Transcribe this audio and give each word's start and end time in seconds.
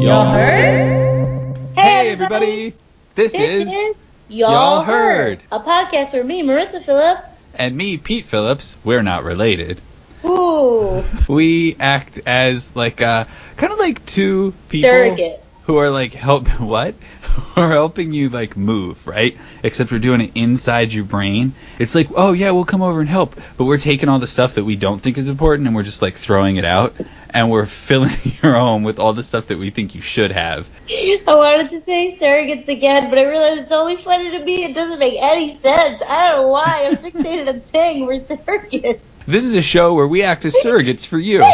Y'all 0.00 0.24
heard? 0.24 1.56
Hey, 1.76 2.10
everybody! 2.10 2.74
This, 3.14 3.32
This 3.32 3.34
is, 3.34 3.68
is 3.68 3.96
Y'all, 4.28 4.50
Y'all 4.50 4.82
heard. 4.82 5.38
Heard. 5.38 5.42
a 5.52 5.60
podcast 5.60 6.12
where 6.12 6.24
me, 6.24 6.42
Marissa 6.42 6.82
Phillips, 6.82 7.44
and 7.54 7.76
me, 7.76 7.98
Pete 7.98 8.26
Phillips. 8.26 8.74
We're 8.82 9.02
not 9.04 9.22
related. 9.22 9.80
ooh, 10.24 11.04
We 11.28 11.76
act 11.78 12.18
as 12.26 12.74
like 12.74 13.00
uh, 13.00 13.26
kind 13.56 13.72
of 13.72 13.78
like 13.78 14.04
two 14.04 14.54
people 14.70 14.90
surrogates. 14.90 15.41
Who 15.64 15.76
are 15.78 15.90
like 15.90 16.12
help 16.12 16.48
what? 16.60 16.94
Who 17.32 17.62
are 17.62 17.70
helping 17.70 18.12
you 18.12 18.28
like 18.28 18.58
move, 18.58 19.06
right? 19.06 19.38
Except 19.62 19.90
we're 19.90 19.98
doing 19.98 20.20
it 20.20 20.32
inside 20.34 20.92
your 20.92 21.04
brain. 21.04 21.54
It's 21.78 21.94
like, 21.94 22.08
oh 22.14 22.32
yeah, 22.32 22.50
we'll 22.50 22.66
come 22.66 22.82
over 22.82 23.00
and 23.00 23.08
help, 23.08 23.40
but 23.56 23.64
we're 23.64 23.78
taking 23.78 24.10
all 24.10 24.18
the 24.18 24.26
stuff 24.26 24.56
that 24.56 24.64
we 24.64 24.76
don't 24.76 25.00
think 25.00 25.16
is 25.16 25.30
important 25.30 25.66
and 25.66 25.74
we're 25.74 25.82
just 25.82 26.02
like 26.02 26.14
throwing 26.14 26.56
it 26.56 26.64
out, 26.66 26.94
and 27.30 27.50
we're 27.50 27.66
filling 27.88 28.16
your 28.42 28.52
home 28.52 28.82
with 28.82 28.98
all 28.98 29.14
the 29.14 29.22
stuff 29.22 29.46
that 29.46 29.58
we 29.58 29.70
think 29.70 29.94
you 29.94 30.02
should 30.02 30.32
have. 30.32 30.68
I 30.90 31.22
wanted 31.26 31.70
to 31.70 31.80
say 31.80 32.18
surrogates 32.20 32.68
again, 32.68 33.08
but 33.08 33.18
I 33.18 33.26
realized 33.26 33.62
it's 33.62 33.72
only 33.72 33.96
funny 33.96 34.30
to 34.30 34.44
me. 34.44 34.64
It 34.64 34.74
doesn't 34.74 34.98
make 34.98 35.16
any 35.20 35.56
sense. 35.56 36.02
I 36.06 36.30
don't 36.30 36.42
know 36.42 36.48
why. 36.48 36.88
I'm 36.90 36.96
fixated 36.96 37.48
on 37.48 37.60
saying 37.62 38.04
we're 38.04 38.20
surrogates. 38.20 39.00
This 39.26 39.46
is 39.46 39.54
a 39.54 39.62
show 39.62 39.94
where 39.94 40.08
we 40.08 40.22
act 40.22 40.44
as 40.44 40.54
surrogates 40.56 41.06
for 41.06 41.18
you. 41.18 41.44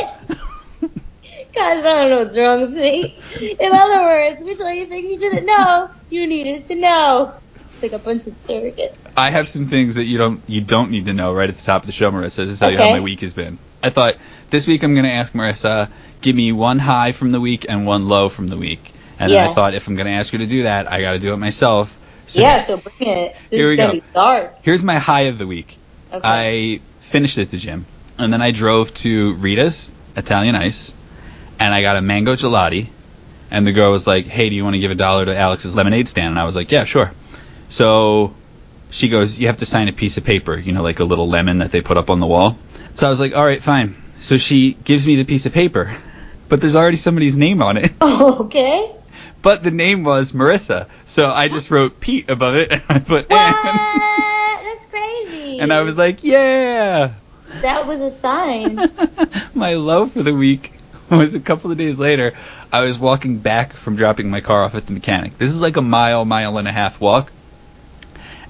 Guys, 1.58 1.84
I 1.84 1.94
don't 1.94 2.10
know 2.10 2.18
what's 2.18 2.36
wrong 2.36 2.60
with 2.60 2.72
me. 2.72 3.16
In 3.58 3.70
other 3.74 4.00
words, 4.00 4.44
we 4.44 4.54
tell 4.54 4.72
you 4.72 4.86
things 4.86 5.10
you 5.10 5.18
didn't 5.18 5.44
know 5.44 5.90
you 6.08 6.26
needed 6.28 6.66
to 6.66 6.76
know. 6.76 7.34
It's 7.72 7.82
like 7.82 7.92
a 7.92 7.98
bunch 7.98 8.28
of 8.28 8.34
surrogates. 8.44 8.96
I 9.16 9.30
have 9.30 9.48
some 9.48 9.66
things 9.66 9.96
that 9.96 10.04
you 10.04 10.18
don't 10.18 10.40
you 10.46 10.60
don't 10.60 10.92
need 10.92 11.06
to 11.06 11.12
know 11.12 11.34
right 11.34 11.48
at 11.48 11.56
the 11.56 11.64
top 11.64 11.82
of 11.82 11.86
the 11.86 11.92
show, 11.92 12.12
Marissa, 12.12 12.48
to 12.48 12.56
tell 12.56 12.70
you 12.70 12.78
how 12.78 12.92
my 12.92 13.00
week 13.00 13.22
has 13.22 13.34
been. 13.34 13.58
I 13.82 13.90
thought 13.90 14.14
this 14.50 14.68
week 14.68 14.84
I'm 14.84 14.94
going 14.94 15.04
to 15.04 15.10
ask 15.10 15.32
Marissa, 15.32 15.90
give 16.20 16.36
me 16.36 16.52
one 16.52 16.78
high 16.78 17.10
from 17.10 17.32
the 17.32 17.40
week 17.40 17.66
and 17.68 17.86
one 17.86 18.08
low 18.08 18.28
from 18.28 18.46
the 18.46 18.56
week. 18.56 18.92
And 19.18 19.32
then 19.32 19.50
I 19.50 19.52
thought 19.52 19.74
if 19.74 19.88
I'm 19.88 19.96
going 19.96 20.06
to 20.06 20.12
ask 20.12 20.32
her 20.32 20.38
to 20.38 20.46
do 20.46 20.62
that, 20.62 20.90
I 20.90 21.00
got 21.00 21.12
to 21.12 21.18
do 21.18 21.32
it 21.32 21.38
myself. 21.38 21.98
So 22.28 22.40
yeah, 22.40 22.58
so 22.58 22.76
bring 22.76 22.94
it. 23.00 23.36
This 23.50 23.58
Here 23.58 23.68
we 23.68 23.76
go. 23.76 24.00
dark. 24.14 24.58
here's 24.62 24.84
my 24.84 24.98
high 24.98 25.22
of 25.22 25.38
the 25.38 25.46
week. 25.46 25.76
Okay. 26.12 26.20
I 26.22 26.80
finished 27.00 27.36
at 27.38 27.50
the 27.50 27.56
gym, 27.56 27.84
and 28.16 28.32
then 28.32 28.42
I 28.42 28.52
drove 28.52 28.94
to 28.94 29.34
Rita's 29.34 29.90
Italian 30.14 30.54
Ice, 30.54 30.92
and 31.58 31.74
I 31.74 31.82
got 31.82 31.96
a 31.96 32.02
mango 32.02 32.34
gelati. 32.34 32.88
And 33.50 33.66
the 33.66 33.72
girl 33.72 33.90
was 33.90 34.06
like, 34.06 34.26
"Hey, 34.26 34.50
do 34.50 34.54
you 34.54 34.62
want 34.62 34.74
to 34.74 34.80
give 34.80 34.90
a 34.90 34.94
dollar 34.94 35.24
to 35.24 35.36
Alex's 35.36 35.74
lemonade 35.74 36.08
stand?" 36.08 36.28
And 36.28 36.38
I 36.38 36.44
was 36.44 36.54
like, 36.54 36.70
"Yeah, 36.70 36.84
sure." 36.84 37.12
So 37.70 38.34
she 38.90 39.08
goes, 39.08 39.38
"You 39.38 39.46
have 39.46 39.58
to 39.58 39.66
sign 39.66 39.88
a 39.88 39.92
piece 39.92 40.18
of 40.18 40.24
paper, 40.24 40.54
you 40.56 40.72
know, 40.72 40.82
like 40.82 41.00
a 41.00 41.04
little 41.04 41.28
lemon 41.28 41.58
that 41.58 41.70
they 41.70 41.80
put 41.80 41.96
up 41.96 42.10
on 42.10 42.20
the 42.20 42.26
wall." 42.26 42.58
So 42.94 43.06
I 43.06 43.10
was 43.10 43.20
like, 43.20 43.34
"All 43.34 43.44
right, 43.44 43.62
fine." 43.62 43.96
So 44.20 44.36
she 44.36 44.72
gives 44.72 45.06
me 45.06 45.16
the 45.16 45.24
piece 45.24 45.46
of 45.46 45.52
paper, 45.52 45.96
but 46.48 46.60
there's 46.60 46.76
already 46.76 46.96
somebody's 46.96 47.38
name 47.38 47.62
on 47.62 47.78
it. 47.78 47.92
okay. 48.02 48.92
But 49.40 49.62
the 49.62 49.70
name 49.70 50.04
was 50.04 50.32
Marissa, 50.32 50.88
so 51.06 51.30
I 51.30 51.48
just 51.48 51.70
wrote 51.70 52.00
Pete 52.00 52.28
above 52.28 52.56
it, 52.56 52.70
and 52.72 52.82
I 52.88 52.98
put 52.98 53.30
What? 53.30 53.40
Ann. 53.40 54.64
That's 54.64 54.86
crazy. 54.86 55.60
And 55.60 55.72
I 55.72 55.80
was 55.82 55.96
like, 55.96 56.22
"Yeah." 56.22 57.12
that 57.62 57.86
was 57.86 58.00
a 58.02 58.10
sign. 58.10 58.78
my 59.54 59.74
low 59.74 60.06
for 60.06 60.22
the 60.22 60.34
week 60.34 60.72
was 61.16 61.34
a 61.34 61.40
couple 61.40 61.70
of 61.70 61.78
days 61.78 61.98
later. 61.98 62.34
I 62.72 62.82
was 62.82 62.98
walking 62.98 63.38
back 63.38 63.72
from 63.72 63.96
dropping 63.96 64.30
my 64.30 64.40
car 64.40 64.62
off 64.64 64.74
at 64.74 64.86
the 64.86 64.92
mechanic. 64.92 65.38
This 65.38 65.52
is 65.52 65.60
like 65.60 65.76
a 65.76 65.82
mile, 65.82 66.24
mile 66.24 66.58
and 66.58 66.68
a 66.68 66.72
half 66.72 67.00
walk. 67.00 67.32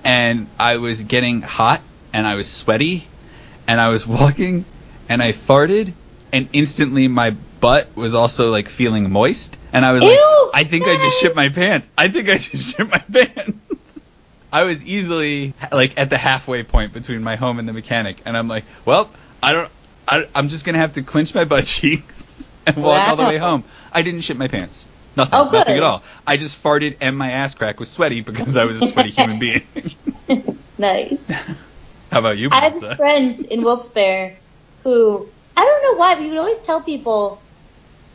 And 0.05 0.49
I 0.59 0.79
was 0.79 1.03
getting 1.03 1.43
hot 1.43 1.81
and 2.13 2.27
I 2.27 2.35
was 2.35 2.51
sweaty 2.51 3.07
and 3.67 3.81
I 3.81 3.91
was 3.91 4.07
walking 4.07 4.65
and 5.09 5.23
I 5.23 5.33
farted 5.33 5.93
and 6.33 6.49
instantly 6.53 7.09
my 7.09 7.31
butt 7.61 7.95
was 7.97 8.15
also 8.15 8.51
like 8.51 8.69
feeling 8.69 9.11
moist 9.11 9.57
and 9.73 9.85
I 9.85 9.93
was 9.93 10.03
like 10.03 10.19
I 10.55 10.65
think 10.65 10.85
I 10.87 10.97
just 10.97 11.21
shit 11.21 11.37
my 11.37 11.49
pants. 11.49 11.91
I 11.97 12.09
think 12.09 12.29
I 12.29 12.39
just 12.39 12.75
shit 12.77 12.89
my 12.89 12.99
pants. 12.99 14.25
I 14.53 14.65
was 14.65 14.85
easily 14.85 15.55
like 15.71 15.99
at 15.99 16.11
the 16.11 16.19
halfway 16.19 16.63
point 16.63 16.93
between 16.93 17.23
my 17.23 17.37
home 17.37 17.59
and 17.59 17.69
the 17.69 17.73
mechanic 17.73 18.19
and 18.25 18.37
I'm 18.37 18.49
like, 18.49 18.65
well, 18.85 19.11
I 19.43 19.53
don't 19.53 19.71
I, 20.09 20.27
I'm 20.35 20.49
just 20.49 20.65
gonna 20.65 20.79
have 20.79 20.95
to 20.95 21.03
clench 21.03 21.35
my 21.35 21.45
butt 21.45 21.65
cheeks 21.65 22.28
and 22.75 22.85
walk 22.85 23.09
all 23.09 23.17
the 23.17 23.25
way 23.25 23.39
home. 23.39 23.65
I 23.93 24.03
didn't 24.03 24.21
shit 24.23 24.37
my 24.37 24.49
pants. 24.49 24.87
Nothing. 25.17 25.39
Oh. 25.39 25.51
Nothing 25.51 25.77
at 25.77 25.83
all. 25.83 26.03
I 26.27 26.37
just 26.37 26.63
farted 26.63 26.97
and 27.01 27.17
my 27.17 27.31
ass 27.31 27.55
crack 27.55 27.81
was 27.81 27.91
sweaty 27.91 28.21
because 28.21 28.57
I 28.57 28.65
was 28.65 28.83
a 28.83 28.87
sweaty 28.87 29.11
human 29.11 29.39
being. 29.41 29.63
nice. 30.79 31.29
How 32.11 32.21
about 32.21 32.39
you? 32.39 32.51
I 32.53 32.61
have 32.61 32.81
this 32.81 32.93
friend 32.93 33.41
in 33.41 33.63
Wilkes-Barre 33.63 34.39
who 34.83 35.29
I 35.57 35.65
don't 35.65 35.83
know 35.83 35.99
why, 35.99 36.15
but 36.15 36.23
he 36.23 36.29
would 36.31 36.39
always 36.39 36.59
tell 36.59 36.83
people 36.83 37.43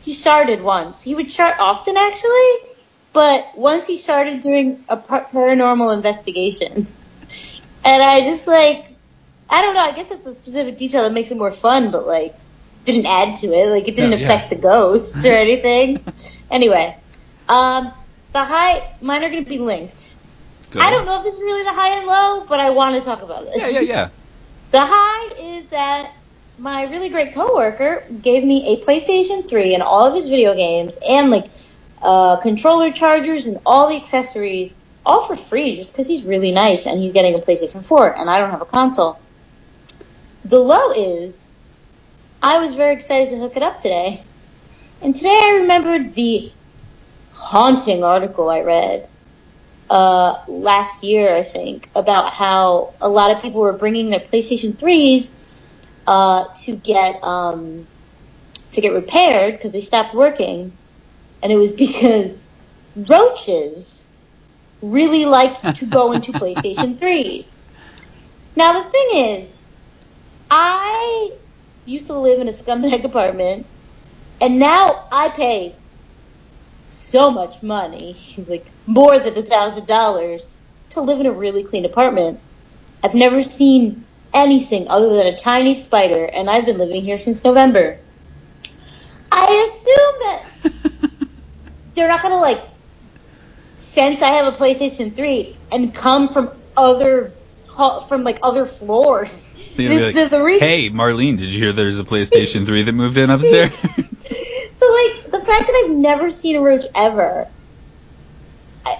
he 0.00 0.12
sharded 0.12 0.62
once. 0.62 1.02
He 1.02 1.14
would 1.14 1.32
shard 1.32 1.56
often 1.58 1.96
actually, 1.96 2.70
but 3.12 3.56
once 3.56 3.86
he 3.86 3.96
started 3.96 4.40
doing 4.40 4.84
a 4.88 4.96
paranormal 4.96 5.94
investigation, 5.94 6.86
and 7.84 8.02
I 8.02 8.20
just 8.20 8.46
like 8.46 8.86
I 9.50 9.62
don't 9.62 9.74
know. 9.74 9.82
I 9.82 9.92
guess 9.92 10.10
it's 10.10 10.26
a 10.26 10.34
specific 10.34 10.78
detail 10.78 11.02
that 11.02 11.12
makes 11.12 11.30
it 11.30 11.36
more 11.36 11.50
fun, 11.50 11.90
but 11.90 12.06
like 12.06 12.36
didn't 12.84 13.06
add 13.06 13.36
to 13.36 13.52
it. 13.52 13.68
Like 13.70 13.88
it 13.88 13.96
didn't 13.96 14.10
No, 14.10 14.16
yeah. 14.16 14.24
affect 14.26 14.50
the 14.50 14.56
ghosts 14.56 15.24
or 15.24 15.32
anything. 15.32 16.04
anyway, 16.50 16.96
um, 17.48 17.92
the 18.32 18.44
high 18.44 18.96
mine 19.00 19.24
are 19.24 19.30
going 19.30 19.44
to 19.44 19.48
be 19.48 19.58
linked. 19.58 20.14
Go. 20.70 20.80
I 20.80 20.90
don't 20.90 21.06
know 21.06 21.18
if 21.18 21.24
this 21.24 21.34
is 21.34 21.40
really 21.40 21.62
the 21.62 21.72
high 21.72 21.98
and 21.98 22.06
low, 22.06 22.46
but 22.48 22.60
I 22.60 22.70
want 22.70 22.96
to 22.96 23.00
talk 23.02 23.22
about 23.22 23.44
this. 23.44 23.56
Yeah, 23.56 23.68
yeah, 23.68 23.80
yeah. 23.80 24.08
The 24.70 24.80
high 24.82 25.34
is 25.60 25.68
that 25.70 26.12
my 26.58 26.84
really 26.84 27.08
great 27.08 27.32
coworker 27.34 28.04
gave 28.22 28.44
me 28.44 28.74
a 28.74 28.84
PlayStation 28.84 29.48
3 29.48 29.74
and 29.74 29.82
all 29.82 30.08
of 30.08 30.14
his 30.14 30.28
video 30.28 30.54
games 30.54 30.98
and 31.08 31.30
like 31.30 31.46
uh, 32.02 32.36
controller 32.38 32.90
chargers 32.92 33.46
and 33.46 33.58
all 33.64 33.88
the 33.88 33.96
accessories 33.96 34.74
all 35.06 35.24
for 35.26 35.36
free 35.36 35.76
just 35.76 35.92
because 35.92 36.06
he's 36.08 36.24
really 36.24 36.50
nice 36.50 36.86
and 36.86 36.98
he's 37.00 37.12
getting 37.12 37.34
a 37.34 37.38
PlayStation 37.38 37.84
4 37.84 38.18
and 38.18 38.28
I 38.28 38.38
don't 38.38 38.50
have 38.50 38.62
a 38.62 38.66
console. 38.66 39.20
The 40.44 40.58
low 40.58 40.90
is 40.90 41.43
I 42.44 42.58
was 42.58 42.74
very 42.74 42.92
excited 42.92 43.30
to 43.30 43.38
hook 43.38 43.56
it 43.56 43.62
up 43.62 43.80
today. 43.80 44.22
And 45.00 45.16
today 45.16 45.30
I 45.30 45.60
remembered 45.62 46.12
the 46.12 46.52
haunting 47.32 48.04
article 48.04 48.50
I 48.50 48.60
read 48.60 49.08
uh, 49.88 50.36
last 50.46 51.02
year, 51.02 51.34
I 51.34 51.42
think, 51.42 51.88
about 51.94 52.34
how 52.34 52.92
a 53.00 53.08
lot 53.08 53.30
of 53.34 53.40
people 53.40 53.62
were 53.62 53.72
bringing 53.72 54.10
their 54.10 54.20
PlayStation 54.20 54.74
3s 54.74 55.80
uh, 56.06 56.44
to 56.64 56.76
get 56.76 57.24
um, 57.24 57.86
to 58.72 58.80
get 58.82 58.92
repaired 58.92 59.54
because 59.54 59.72
they 59.72 59.80
stopped 59.80 60.14
working, 60.14 60.76
and 61.42 61.50
it 61.50 61.56
was 61.56 61.72
because 61.86 62.42
roaches 62.94 64.06
really 64.82 65.24
like 65.24 65.62
to 65.76 65.86
go 65.86 66.12
into 66.12 66.30
PlayStation 66.34 66.98
3s. 66.98 67.64
Now 68.54 68.82
the 68.82 68.90
thing 68.90 69.08
is, 69.14 69.66
I 70.50 71.38
used 71.84 72.08
to 72.08 72.18
live 72.18 72.40
in 72.40 72.48
a 72.48 72.52
scumbag 72.52 73.04
apartment, 73.06 73.68
and 74.40 74.58
now 74.58 75.06
I 75.12 75.30
pay 75.30 75.80
so 76.90 77.30
much 77.30 77.62
money, 77.62 78.18
like 78.48 78.72
more 78.86 79.18
than 79.18 79.38
a 79.38 79.42
thousand 79.42 79.86
dollars, 79.86 80.46
to 80.90 81.02
live 81.02 81.20
in 81.20 81.26
a 81.26 81.32
really 81.32 81.64
clean 81.64 81.84
apartment. 81.84 82.40
I've 83.04 83.14
never 83.14 83.42
seen 83.42 84.06
anything 84.34 84.88
other 84.90 85.16
than 85.16 85.28
a 85.28 85.36
tiny 85.36 85.74
spider, 85.74 86.24
and 86.26 86.50
I've 86.50 86.66
been 86.66 86.78
living 86.78 87.02
here 87.04 87.18
since 87.18 87.44
November. 87.44 88.00
I 89.32 89.66
assume 89.66 90.72
that 90.72 91.20
they're 91.94 92.08
not 92.08 92.22
gonna 92.22 92.36
like 92.40 92.62
sense 93.76 94.22
I 94.22 94.30
have 94.30 94.52
a 94.52 94.56
PlayStation 94.56 95.14
3 95.16 95.60
and 95.72 95.94
come 95.94 96.28
from 96.28 96.50
other 96.76 97.36
from 98.08 98.24
like 98.24 98.38
other 98.42 98.66
floors. 98.66 99.50
Like, 99.76 100.14
the- 100.14 100.28
the 100.28 100.42
reason- 100.42 100.66
hey, 100.68 100.90
Marlene, 100.90 101.38
did 101.38 101.52
you 101.52 101.58
hear 101.60 101.72
there's 101.72 101.98
a 101.98 102.04
PlayStation 102.04 102.64
3 102.66 102.82
that 102.84 102.92
moved 102.92 103.18
in 103.18 103.30
upstairs? 103.30 103.76
So 104.76 104.86
like 104.90 105.30
the 105.32 105.40
fact 105.40 105.66
that 105.66 105.84
I've 105.84 105.92
never 105.96 106.30
seen 106.30 106.56
a 106.56 106.60
roach 106.60 106.84
ever, 106.94 107.46
I, 108.84 108.94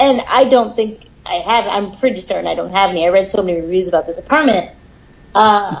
and 0.00 0.20
I 0.28 0.44
don't 0.44 0.74
think 0.76 1.06
I 1.24 1.34
have. 1.34 1.66
I'm 1.66 1.92
pretty 1.98 2.20
certain 2.20 2.46
I 2.46 2.54
don't 2.54 2.72
have 2.72 2.90
any. 2.90 3.06
I 3.06 3.10
read 3.10 3.30
so 3.30 3.42
many 3.42 3.60
reviews 3.60 3.88
about 3.88 4.06
this 4.06 4.18
apartment. 4.18 4.70
Uh, 5.34 5.80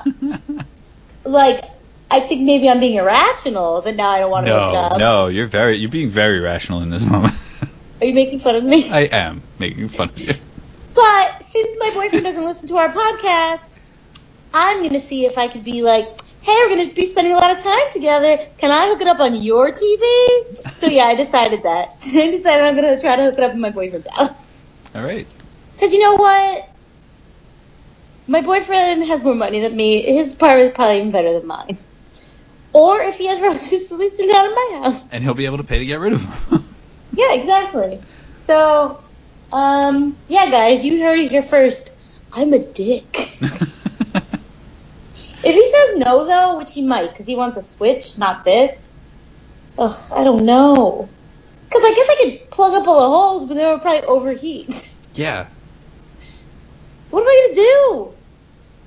like 1.24 1.64
I 2.10 2.20
think 2.20 2.42
maybe 2.42 2.70
I'm 2.70 2.80
being 2.80 2.94
irrational 2.94 3.82
that 3.82 3.96
now 3.96 4.08
I 4.08 4.20
don't 4.20 4.30
want 4.30 4.46
to 4.46 4.52
look 4.54 4.70
it 4.74 4.76
up. 4.92 4.98
no, 4.98 5.26
you're 5.26 5.46
very, 5.48 5.76
you're 5.76 5.90
being 5.90 6.08
very 6.08 6.38
rational 6.38 6.80
in 6.82 6.88
this 6.90 7.04
moment. 7.04 7.34
Are 8.00 8.06
you 8.06 8.14
making 8.14 8.38
fun 8.38 8.54
of 8.54 8.64
me? 8.64 8.88
I 8.90 9.00
am 9.00 9.42
making 9.58 9.88
fun 9.88 10.08
of 10.10 10.18
you. 10.18 10.32
But 10.94 11.42
since 11.42 11.76
my 11.80 11.90
boyfriend 11.92 12.24
doesn't 12.24 12.44
listen 12.44 12.68
to 12.68 12.76
our 12.76 12.88
podcast, 12.88 13.79
I'm 14.52 14.82
gonna 14.82 15.00
see 15.00 15.26
if 15.26 15.38
I 15.38 15.48
could 15.48 15.64
be 15.64 15.82
like, 15.82 16.06
hey, 16.40 16.52
we're 16.52 16.76
gonna 16.76 16.92
be 16.92 17.06
spending 17.06 17.32
a 17.32 17.36
lot 17.36 17.56
of 17.56 17.62
time 17.62 17.92
together. 17.92 18.38
Can 18.58 18.70
I 18.70 18.88
hook 18.88 19.00
it 19.00 19.06
up 19.06 19.20
on 19.20 19.42
your 19.42 19.72
TV? 19.72 20.72
So 20.74 20.86
yeah, 20.86 21.04
I 21.04 21.14
decided 21.14 21.62
that. 21.64 21.96
I 22.02 22.30
decided 22.30 22.64
I'm 22.64 22.74
gonna 22.74 23.00
try 23.00 23.16
to 23.16 23.22
hook 23.24 23.38
it 23.38 23.44
up 23.44 23.52
in 23.52 23.60
my 23.60 23.70
boyfriend's 23.70 24.08
house. 24.08 24.64
All 24.94 25.02
right. 25.02 25.26
Cause 25.78 25.92
you 25.92 26.00
know 26.00 26.16
what? 26.16 26.70
my 28.30 28.42
boyfriend 28.42 29.04
has 29.06 29.22
more 29.22 29.34
money 29.34 29.60
than 29.60 29.76
me. 29.76 30.02
His 30.02 30.34
apartment 30.34 30.68
is 30.68 30.74
probably 30.74 30.98
even 30.98 31.10
better 31.10 31.32
than 31.32 31.46
mine. 31.48 31.76
Or 32.72 33.00
if 33.00 33.18
he 33.18 33.26
has 33.26 33.40
roaches, 33.40 33.90
at 33.90 33.98
least 33.98 34.18
they're 34.18 34.28
not 34.28 34.44
in 34.44 34.54
my 34.54 34.80
house. 34.84 35.04
And 35.10 35.24
he'll 35.24 35.34
be 35.34 35.46
able 35.46 35.56
to 35.56 35.64
pay 35.64 35.80
to 35.80 35.84
get 35.84 35.98
rid 35.98 36.12
of 36.14 36.50
them. 36.50 36.64
Yeah, 37.12 37.34
exactly. 37.34 38.00
So, 38.42 39.02
um, 39.50 40.16
yeah, 40.28 40.48
guys, 40.48 40.84
you 40.84 41.02
heard 41.02 41.18
it 41.18 41.32
here 41.32 41.42
first. 41.42 41.90
I'm 42.32 42.52
a 42.52 42.60
dick. 42.60 43.16
If 45.42 45.54
he 45.54 45.66
says 45.70 45.96
no, 46.04 46.26
though, 46.26 46.58
which 46.58 46.72
he 46.72 46.82
might, 46.82 47.10
because 47.10 47.26
he 47.26 47.34
wants 47.36 47.56
a 47.56 47.62
Switch, 47.62 48.18
not 48.18 48.44
this. 48.44 48.76
Ugh, 49.78 49.96
I 50.14 50.24
don't 50.24 50.44
know. 50.44 51.08
Because 51.68 51.82
I 51.84 51.94
guess 51.94 52.08
I 52.10 52.16
could 52.22 52.50
plug 52.50 52.74
up 52.74 52.86
all 52.88 53.00
the 53.00 53.08
holes, 53.08 53.44
but 53.46 53.54
they 53.54 53.64
would 53.66 53.80
probably 53.80 54.02
overheat. 54.06 54.92
yeah. 55.14 55.46
What 57.10 57.22
am 57.22 57.26
I 57.28 57.42
gonna 57.46 57.54
do? 57.54 58.14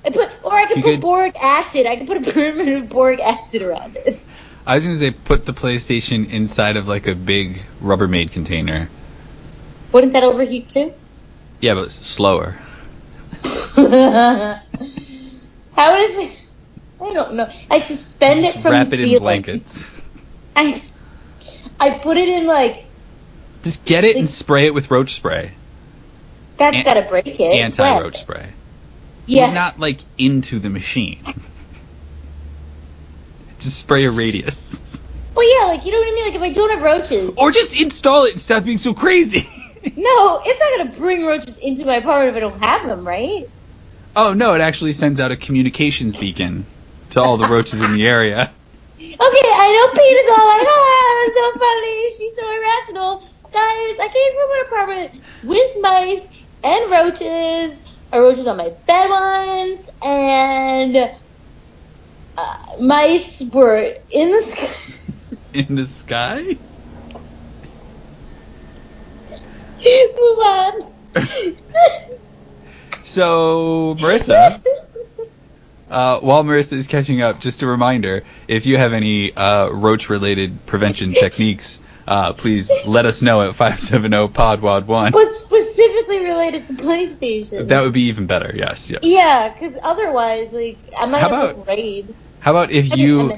I 0.06 0.10
put, 0.10 0.30
or 0.44 0.52
I 0.52 0.66
could 0.66 0.76
You 0.78 0.82
put 0.82 0.90
could- 0.92 1.00
boric 1.00 1.36
acid. 1.42 1.86
I 1.86 1.96
could 1.96 2.06
put 2.06 2.16
a 2.26 2.32
perimeter 2.32 2.76
of 2.76 2.88
boric 2.88 3.20
acid 3.20 3.62
around 3.62 3.96
it. 3.96 4.20
I 4.66 4.76
was 4.76 4.86
gonna 4.86 4.98
say 4.98 5.10
put 5.10 5.44
the 5.44 5.52
PlayStation 5.52 6.30
inside 6.30 6.76
of 6.76 6.88
like 6.88 7.06
a 7.06 7.14
big 7.14 7.62
Rubbermaid 7.82 8.30
container. 8.32 8.88
Wouldn't 9.92 10.12
that 10.14 10.22
overheat 10.24 10.68
too? 10.70 10.94
Yeah, 11.60 11.74
but 11.74 11.90
slower. 11.90 12.56
How 13.42 14.60
would 15.92 16.10
it? 16.10 16.43
I 17.04 17.12
don't 17.12 17.34
know. 17.34 17.48
I 17.70 17.80
suspend 17.80 18.44
it 18.44 18.54
from 18.54 18.72
wrap 18.72 18.88
the 18.88 18.94
it 18.94 19.00
in 19.00 19.18
blankets. 19.18 20.06
I, 20.56 20.82
I 21.80 21.98
put 21.98 22.16
it 22.16 22.28
in 22.28 22.46
like 22.46 22.84
Just 23.64 23.84
get 23.84 24.04
it 24.04 24.16
and 24.16 24.28
spray 24.30 24.66
it 24.66 24.74
with 24.74 24.90
roach 24.90 25.14
spray. 25.14 25.58
that's 26.58 26.76
An- 26.76 26.84
gotta 26.84 27.02
break 27.02 27.40
it. 27.40 27.60
Anti 27.60 28.00
roach 28.00 28.16
spray. 28.18 28.54
Yeah. 29.26 29.52
Not 29.52 29.78
like 29.78 30.04
into 30.18 30.58
the 30.58 30.70
machine. 30.70 31.22
Just 33.60 33.78
spray 33.78 34.04
a 34.04 34.10
radius. 34.10 35.02
Well, 35.34 35.46
yeah, 35.60 35.72
like 35.74 35.84
you 35.84 35.92
know 35.92 35.98
what 35.98 36.08
I 36.08 36.12
mean. 36.12 36.24
Like 36.26 36.34
if 36.36 36.42
I 36.42 36.52
don't 36.52 36.70
have 36.70 36.82
roaches, 36.82 37.36
Or 37.38 37.50
just 37.50 37.80
install 37.80 38.24
it 38.24 38.32
and 38.32 38.40
stop 38.40 38.64
being 38.64 38.78
so 38.78 38.94
crazy. 38.94 39.38
no, 39.96 40.40
it's 40.44 40.78
not 40.78 40.86
gonna 40.86 40.98
bring 40.98 41.26
roaches 41.26 41.58
into 41.62 41.86
my 41.86 41.94
apartment 41.96 42.30
if 42.30 42.36
I 42.36 42.40
don't 42.40 42.62
have 42.62 42.86
them, 42.86 43.06
right? 43.06 43.44
oh 44.16 44.32
no, 44.34 44.54
it 44.54 44.60
actually 44.60 44.92
sends 44.92 45.20
out 45.20 45.32
a 45.32 45.36
communications 45.36 46.20
beacon 46.20 46.68
to 47.14 47.22
all 47.22 47.38
the 47.38 47.48
roaches 47.48 47.82
in 47.82 47.94
the 47.94 48.08
area. 48.08 48.54
Okay, 48.98 49.50
I 49.56 49.68
know 49.74 49.94
Pete 49.94 50.20
is 50.22 50.32
all 50.38 50.48
like, 50.48 50.68
oh, 50.68 51.26
that's 51.26 51.40
so 51.40 51.52
funny. 51.64 52.10
She's 52.18 52.36
so 52.38 52.46
irrational. 52.56 53.22
Guys, 53.52 53.96
I 54.00 54.10
came 54.14 54.34
from 54.36 54.52
an 54.52 54.66
apartment 54.68 55.24
with 55.42 55.72
mice 55.82 56.28
and 56.64 56.92
roaches. 56.92 57.82
Or 58.12 58.22
roaches 58.22 58.48
on 58.48 58.58
my 58.58 58.70
bed 58.86 59.10
once, 59.10 59.90
and 60.04 60.96
uh, 62.38 62.54
mice 62.80 63.42
were 63.52 63.92
in 64.12 64.32
the 64.32 64.42
sky. 64.42 64.94
In 65.54 65.76
the 65.76 65.86
sky? 65.86 66.42
Move 70.18 70.40
on. 70.40 70.82
So, 73.04 73.96
Marissa, 74.00 74.62
uh, 75.94 76.20
while 76.20 76.42
Marissa 76.44 76.72
is 76.74 76.86
catching 76.86 77.22
up, 77.22 77.40
just 77.40 77.62
a 77.62 77.66
reminder 77.66 78.24
if 78.48 78.66
you 78.66 78.76
have 78.78 78.92
any 78.92 79.34
uh, 79.34 79.68
roach 79.70 80.08
related 80.10 80.66
prevention 80.66 81.10
techniques, 81.24 81.80
uh, 82.06 82.32
please 82.34 82.70
let 82.86 83.06
us 83.06 83.22
know 83.22 83.40
at 83.48 83.54
570 83.54 84.28
PodWad1. 84.34 85.12
but 85.12 85.30
specifically 85.32 86.24
related 86.24 86.66
to 86.66 86.74
PlayStation. 86.74 87.68
That 87.68 87.82
would 87.82 87.92
be 87.94 88.08
even 88.08 88.26
better, 88.26 88.52
yes, 88.54 88.90
yes. 88.90 89.00
Yeah, 89.04 89.50
because 89.52 89.78
otherwise, 89.82 90.52
like, 90.52 90.78
I 91.00 91.06
might 91.06 91.20
How 91.20 91.28
have 91.30 91.50
about- 91.56 91.68
a 91.68 91.70
raid. 91.70 92.14
How 92.40 92.50
about 92.50 92.72
if 92.72 92.94
you 92.96 93.32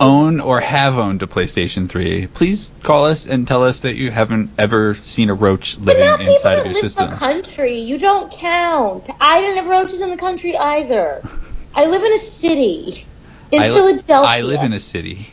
own 0.00 0.40
or 0.40 0.60
have 0.60 0.98
owned 0.98 1.22
a 1.22 1.26
PlayStation 1.28 1.88
3, 1.88 2.26
please 2.28 2.72
call 2.82 3.04
us 3.04 3.26
and 3.26 3.46
tell 3.46 3.62
us 3.64 3.80
that 3.80 3.94
you 3.96 4.10
haven't 4.10 4.50
ever 4.58 4.94
seen 4.96 5.30
a 5.30 5.34
roach 5.34 5.76
But 5.76 5.86
living 5.96 6.04
not 6.06 6.18
people 6.18 6.34
inside 6.34 6.58
of 6.58 6.64
your 6.64 6.74
live 6.74 6.80
system. 6.80 7.04
in 7.04 7.10
the 7.10 7.16
country. 7.16 7.78
You 7.80 7.98
don't 7.98 8.32
count. 8.32 9.08
I 9.20 9.40
didn't 9.40 9.58
have 9.58 9.68
roaches 9.68 10.00
in 10.00 10.10
the 10.10 10.16
country 10.16 10.56
either. 10.56 11.22
I 11.78 11.86
live 11.86 12.02
in 12.02 12.12
a 12.12 12.18
city. 12.18 13.06
In 13.52 13.62
I, 13.62 13.68
li- 13.68 13.74
Philadelphia. 13.74 14.16
I 14.16 14.40
live 14.42 14.62
in 14.62 14.72
a 14.72 14.80
city. 14.80 15.28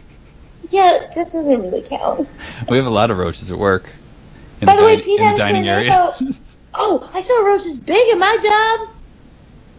Yeah, 0.69 1.00
that 1.15 1.31
doesn't 1.31 1.62
really 1.62 1.81
count. 1.81 2.30
We 2.69 2.77
have 2.77 2.86
a 2.86 2.92
lot 2.92 3.09
of 3.09 3.18
roaches 3.18 3.50
at 3.51 3.57
work. 3.57 3.89
By 4.62 4.75
the 4.75 4.83
way, 4.83 5.01
Pete 5.01 5.19
in 5.19 5.25
had 5.25 5.38
the 5.38 5.44
a 5.44 5.45
dining 5.45 5.68
area. 5.68 6.13
tornado. 6.18 6.38
Oh, 6.77 7.09
I 7.13 7.21
saw 7.21 7.39
roaches 7.45 7.77
big 7.80 8.12
in 8.12 8.19
my 8.19 8.38
job. 8.44 8.89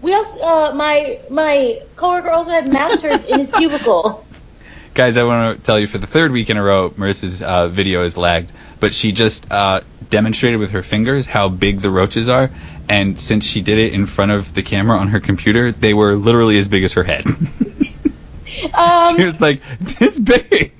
We 0.00 0.14
also, 0.14 0.40
uh, 0.42 0.72
my 0.74 1.20
my 1.28 1.78
coworker 1.94 2.30
also 2.30 2.50
had 2.50 2.72
mouse 2.72 3.02
turds 3.02 3.26
in 3.26 3.38
his 3.38 3.50
cubicle. 3.58 4.26
Guys, 4.94 5.18
I 5.18 5.24
want 5.24 5.58
to 5.58 5.62
tell 5.62 5.78
you 5.78 5.88
for 5.88 5.98
the 5.98 6.06
third 6.06 6.32
week 6.32 6.48
in 6.48 6.56
a 6.56 6.62
row, 6.62 6.88
Marissa's 6.88 7.42
uh, 7.42 7.68
video 7.68 8.02
is 8.04 8.16
lagged, 8.16 8.50
but 8.80 8.94
she 8.94 9.12
just 9.12 9.50
uh, 9.52 9.82
demonstrated 10.08 10.58
with 10.58 10.70
her 10.70 10.82
fingers 10.82 11.26
how 11.26 11.50
big 11.50 11.82
the 11.82 11.90
roaches 11.90 12.30
are, 12.30 12.50
and 12.88 13.18
since 13.18 13.44
she 13.46 13.60
did 13.62 13.78
it 13.78 13.92
in 13.92 14.06
front 14.06 14.30
of 14.32 14.52
the 14.54 14.62
camera 14.62 14.98
on 14.98 15.08
her 15.08 15.20
computer, 15.20 15.72
they 15.72 15.94
were 15.94 16.14
literally 16.14 16.58
as 16.58 16.68
big 16.68 16.84
as 16.84 16.94
her 16.94 17.04
head. 17.04 17.24
Um, 18.78 19.16
she 19.16 19.24
was 19.24 19.40
like, 19.40 19.60
this 19.80 20.20
big. 20.20 20.72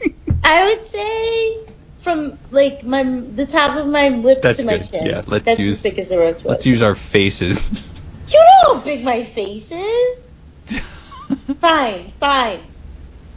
I 0.44 0.66
would 0.76 0.86
say 0.86 1.74
from 1.96 2.38
like 2.50 2.84
my 2.84 3.02
the 3.02 3.44
top 3.44 3.76
of 3.76 3.88
my 3.88 4.08
lips 4.10 4.42
That's 4.42 4.60
to 4.60 4.66
my 4.66 4.78
good. 4.78 4.88
chin. 4.90 5.06
Yeah, 5.06 5.22
let's 5.26 5.44
That's 5.44 5.58
use- 5.58 5.84
as 5.84 5.90
big 5.92 5.98
as 5.98 6.08
the 6.08 6.16
roach 6.16 6.36
was. 6.36 6.44
Let's 6.44 6.66
use 6.66 6.80
our 6.82 6.94
faces. 6.94 8.00
You 8.28 8.38
know 8.38 8.74
how 8.76 8.80
big 8.82 9.04
my 9.04 9.24
face 9.24 9.72
is. 9.72 10.30
Fine, 11.60 12.12
fine. 12.20 12.60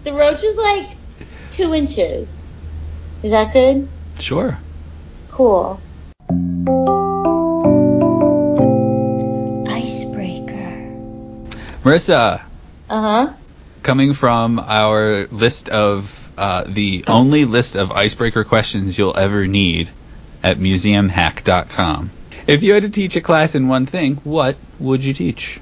The 0.04 0.14
roach 0.14 0.44
is 0.44 0.58
like 0.58 0.98
two 1.52 1.74
inches. 1.74 2.52
Is 3.24 3.32
that 3.32 3.52
good? 3.52 3.90
sure. 4.20 4.60
Cool. 5.28 5.82
Marissa, 11.90 12.42
Uh 12.88 13.02
huh. 13.02 13.34
coming 13.82 14.14
from 14.14 14.60
our 14.60 15.26
list 15.28 15.70
of 15.70 16.30
uh, 16.38 16.64
the 16.68 17.04
only 17.08 17.46
list 17.46 17.76
of 17.76 17.92
icebreaker 17.92 18.44
questions 18.44 18.96
you'll 18.96 19.18
ever 19.18 19.48
need 19.48 19.90
at 20.44 20.58
museumhack.com. 20.60 22.12
If 22.46 22.62
you 22.62 22.74
had 22.76 22.84
to 22.84 22.90
teach 22.90 23.16
a 23.16 23.22
class 23.22 23.56
in 23.56 23.68
one 23.68 23.88
thing, 23.88 24.18
what 24.18 24.56
would 24.80 25.04
you 25.04 25.16
teach? 25.16 25.60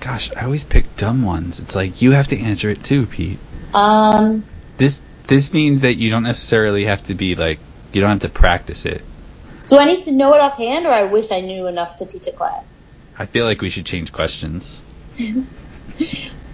Gosh, 0.00 0.30
I 0.36 0.44
always 0.44 0.64
pick 0.64 0.96
dumb 0.98 1.22
ones. 1.22 1.60
It's 1.60 1.74
like 1.74 2.02
you 2.02 2.10
have 2.10 2.26
to 2.28 2.38
answer 2.38 2.68
it 2.68 2.84
too, 2.84 3.06
Pete. 3.06 3.38
Um. 3.72 4.44
This 4.76 5.00
this 5.28 5.50
means 5.54 5.80
that 5.80 5.94
you 5.94 6.10
don't 6.10 6.24
necessarily 6.24 6.84
have 6.84 7.04
to 7.04 7.14
be 7.14 7.36
like 7.36 7.58
you 7.94 8.02
don't 8.02 8.10
have 8.10 8.20
to 8.20 8.28
practice 8.28 8.84
it. 8.84 9.00
Do 9.68 9.78
I 9.78 9.86
need 9.86 10.02
to 10.02 10.12
know 10.12 10.34
it 10.34 10.42
offhand, 10.42 10.84
or 10.84 10.92
I 10.92 11.04
wish 11.04 11.30
I 11.32 11.40
knew 11.40 11.68
enough 11.68 11.96
to 11.96 12.04
teach 12.04 12.26
a 12.26 12.32
class? 12.32 12.64
I 13.18 13.24
feel 13.24 13.46
like 13.46 13.62
we 13.62 13.70
should 13.70 13.86
change 13.86 14.12
questions. 14.12 14.82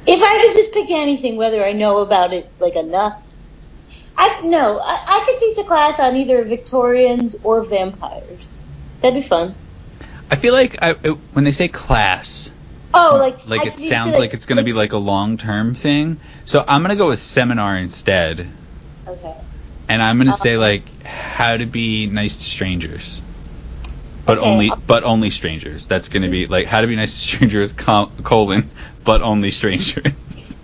If 0.07 0.21
I 0.23 0.43
could 0.45 0.55
just 0.55 0.73
pick 0.75 0.91
anything, 0.91 1.37
whether 1.37 1.65
I 1.65 1.73
know 1.73 1.99
about 2.01 2.33
it 2.33 2.55
like 2.61 2.77
enough, 2.77 3.15
I 4.17 4.41
no, 4.45 4.79
I, 4.81 4.99
I 5.07 5.25
could 5.27 5.39
teach 5.41 5.59
a 5.59 5.69
class 5.69 6.01
on 6.01 6.17
either 6.17 6.45
Victorians 6.45 7.37
or 7.43 7.69
vampires. 7.69 8.69
That'd 9.03 9.15
be 9.23 9.29
fun. 9.29 9.57
I 10.31 10.37
feel 10.37 10.55
like 10.55 10.79
I, 10.83 10.97
it, 11.05 11.19
when 11.33 11.45
they 11.45 11.53
say 11.53 11.69
class, 11.69 12.51
Oh, 12.95 13.19
like 13.21 13.39
like 13.47 13.63
I 13.63 13.67
it 13.67 13.77
sounds 13.77 14.15
to, 14.15 14.19
like 14.19 14.35
it's 14.35 14.47
going 14.47 14.59
to 14.59 14.65
be 14.65 14.73
like 14.73 14.93
a 14.93 14.99
long 14.99 15.39
term 15.39 15.75
thing. 15.75 16.21
So 16.45 16.65
I'm 16.67 16.83
going 16.83 16.91
to 16.91 16.97
go 16.97 17.09
with 17.09 17.23
seminar 17.23 17.77
instead, 17.77 18.57
okay. 19.09 19.35
and 19.89 20.03
I'm 20.03 20.19
going 20.19 20.29
to 20.29 20.33
say 20.33 20.57
Uh-huh. 20.57 20.61
like 20.61 21.05
how 21.05 21.57
to 21.57 21.67
be 21.67 22.07
nice 22.09 22.39
to 22.39 22.45
strangers, 22.45 23.23
but 24.25 24.39
Okay, 24.39 24.51
only 24.51 24.71
but 24.87 25.05
only 25.05 25.31
strangers. 25.31 25.87
That's 25.87 26.09
going 26.09 26.23
to 26.23 26.29
be 26.29 26.47
like 26.47 26.67
how 26.67 26.81
to 26.81 26.87
be 26.87 26.97
nice 26.97 27.15
to 27.15 27.21
strangers, 27.21 27.73
col- 27.87 28.13
colon, 28.23 28.71
but 29.05 29.23
only 29.23 29.51
strangers. 29.51 30.57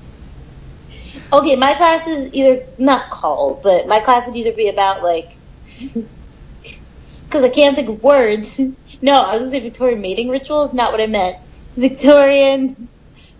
Okay, 1.33 1.57
my 1.57 1.75
class 1.75 2.07
is 2.07 2.33
either 2.33 2.65
not 2.79 3.11
called, 3.11 3.63
but 3.63 3.89
my 3.89 4.01
class 4.01 4.27
would 4.27 4.37
either 4.37 4.53
be 4.53 4.69
about 4.69 5.03
like 5.03 5.37
because 7.25 7.45
I 7.45 7.49
can't 7.49 7.75
think 7.75 7.89
of 7.89 8.03
words. 8.03 8.61
No, 9.03 9.23
I 9.23 9.33
was 9.33 9.43
gonna 9.43 9.51
say 9.51 9.61
Victorian 9.61 10.01
mating 10.01 10.29
rituals. 10.29 10.73
Not 10.73 10.93
what 10.93 11.01
I 11.01 11.07
meant. 11.07 11.37
Victorian 11.77 12.89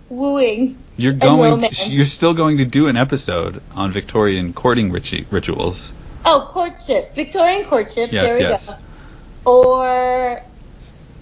wooing. 0.09 0.83
You're 0.97 1.13
going. 1.13 1.61
To, 1.61 1.91
you're 1.91 2.05
still 2.05 2.35
going 2.35 2.59
to 2.59 2.65
do 2.65 2.89
an 2.89 2.97
episode 2.97 3.63
on 3.75 3.93
Victorian 3.93 4.53
courting 4.53 4.91
rituals. 4.91 5.93
Oh, 6.25 6.49
courtship. 6.51 7.15
Victorian 7.15 7.65
courtship. 7.65 8.13
Yes, 8.13 8.25
there 8.25 8.37
we 8.37 8.43
yes. 8.43 8.71
go. 8.71 8.79
Or 9.47 10.43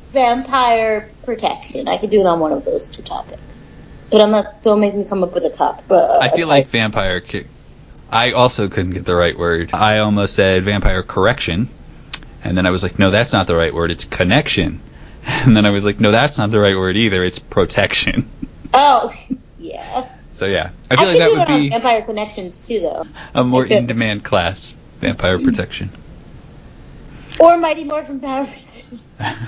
vampire 0.04 1.11
protection. 1.25 1.88
I 1.88 1.99
could 1.99 2.11
do 2.11 2.21
it 2.21 2.26
on 2.26 2.40
one 2.40 2.52
of 2.52 2.64
those 2.64 2.88
two 2.88 3.02
topics. 3.02 3.76
But 4.11 4.21
I'm 4.21 4.31
not. 4.31 4.62
Don't 4.62 4.81
make 4.81 4.95
me 4.95 5.04
come 5.04 5.23
up 5.23 5.35
with 5.35 5.45
a 5.45 5.50
top. 5.50 5.78
Uh, 5.81 5.83
but 5.88 6.23
I 6.23 6.28
feel 6.28 6.49
like 6.49 6.69
vampire. 6.69 7.23
I 8.11 8.33
also 8.33 8.69
couldn't 8.69 8.93
get 8.93 9.04
the 9.04 9.14
right 9.14 9.37
word. 9.37 9.71
I 9.73 9.99
almost 9.99 10.35
said 10.37 10.62
vampire 10.62 11.02
correction, 11.02 11.69
and 12.45 12.57
then 12.57 12.64
I 12.64 12.71
was 12.71 12.83
like, 12.83 12.99
no, 12.99 13.11
that's 13.11 13.33
not 13.33 13.47
the 13.47 13.57
right 13.57 13.75
word. 13.75 13.90
It's 13.90 14.04
connection. 14.04 14.81
And 15.26 15.57
then 15.57 15.64
I 15.64 15.71
was 15.71 15.87
like, 15.87 15.99
no, 15.99 16.11
that's 16.11 16.37
not 16.37 16.50
the 16.50 16.61
right 16.61 16.76
word 16.76 16.99
either. 16.99 17.25
It's 17.25 17.38
protection. 17.38 18.28
Oh, 18.76 19.11
yeah. 19.59 20.09
So 20.33 20.47
yeah, 20.47 20.71
I 20.90 20.97
feel 20.97 21.04
I 21.04 21.07
like 21.07 21.12
could 21.14 21.21
that 21.23 21.28
do 21.28 21.33
would 21.38 21.43
it 21.43 21.50
on 21.50 21.61
be 21.62 21.69
Vampire 21.71 22.02
Connections 22.02 22.61
too, 22.62 22.81
though. 22.81 23.04
a 23.35 23.45
more 23.45 23.64
in-demand 23.64 24.25
class, 24.25 24.75
vampire 24.99 25.38
protection. 25.38 25.90
Or 27.38 27.59
Mighty 27.59 27.85
Morphin 27.85 28.21
Power 28.21 28.45
Rangers. 28.45 29.07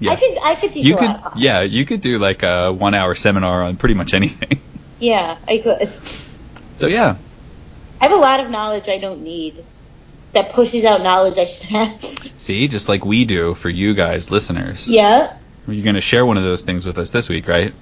Yeah. 0.00 0.10
I 0.10 0.16
could 0.16 0.38
I 0.42 0.54
could 0.56 0.72
teach 0.72 0.84
you 0.84 0.96
a 0.96 0.98
could, 0.98 1.40
yeah, 1.40 1.60
you 1.62 1.84
could 1.86 2.00
do 2.00 2.18
like 2.18 2.42
a 2.42 2.72
one-hour 2.72 3.14
seminar 3.14 3.62
on 3.62 3.76
pretty 3.76 3.94
much 3.94 4.12
anything. 4.12 4.60
Yeah, 5.00 5.36
I 5.48 5.58
could. 5.58 5.86
So 6.76 6.86
yeah, 6.86 7.16
I 8.00 8.04
have 8.04 8.12
a 8.12 8.20
lot 8.20 8.40
of 8.40 8.50
knowledge 8.50 8.88
I 8.88 8.98
don't 8.98 9.22
need 9.22 9.64
that 10.32 10.50
pushes 10.50 10.84
out 10.84 11.02
knowledge 11.02 11.36
I 11.36 11.44
should 11.46 11.64
have. 11.64 12.02
see, 12.02 12.68
just 12.68 12.88
like 12.88 13.04
we 13.04 13.24
do 13.24 13.54
for 13.54 13.68
you 13.68 13.94
guys, 13.94 14.30
listeners. 14.30 14.88
yeah. 14.88 15.36
You're 15.66 15.84
gonna 15.84 16.00
share 16.00 16.24
one 16.24 16.36
of 16.36 16.42
those 16.44 16.62
things 16.62 16.84
with 16.86 16.98
us 16.98 17.10
this 17.10 17.28
week, 17.28 17.48
right? 17.48 17.72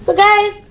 So 0.00 0.14
guys, 0.16 0.62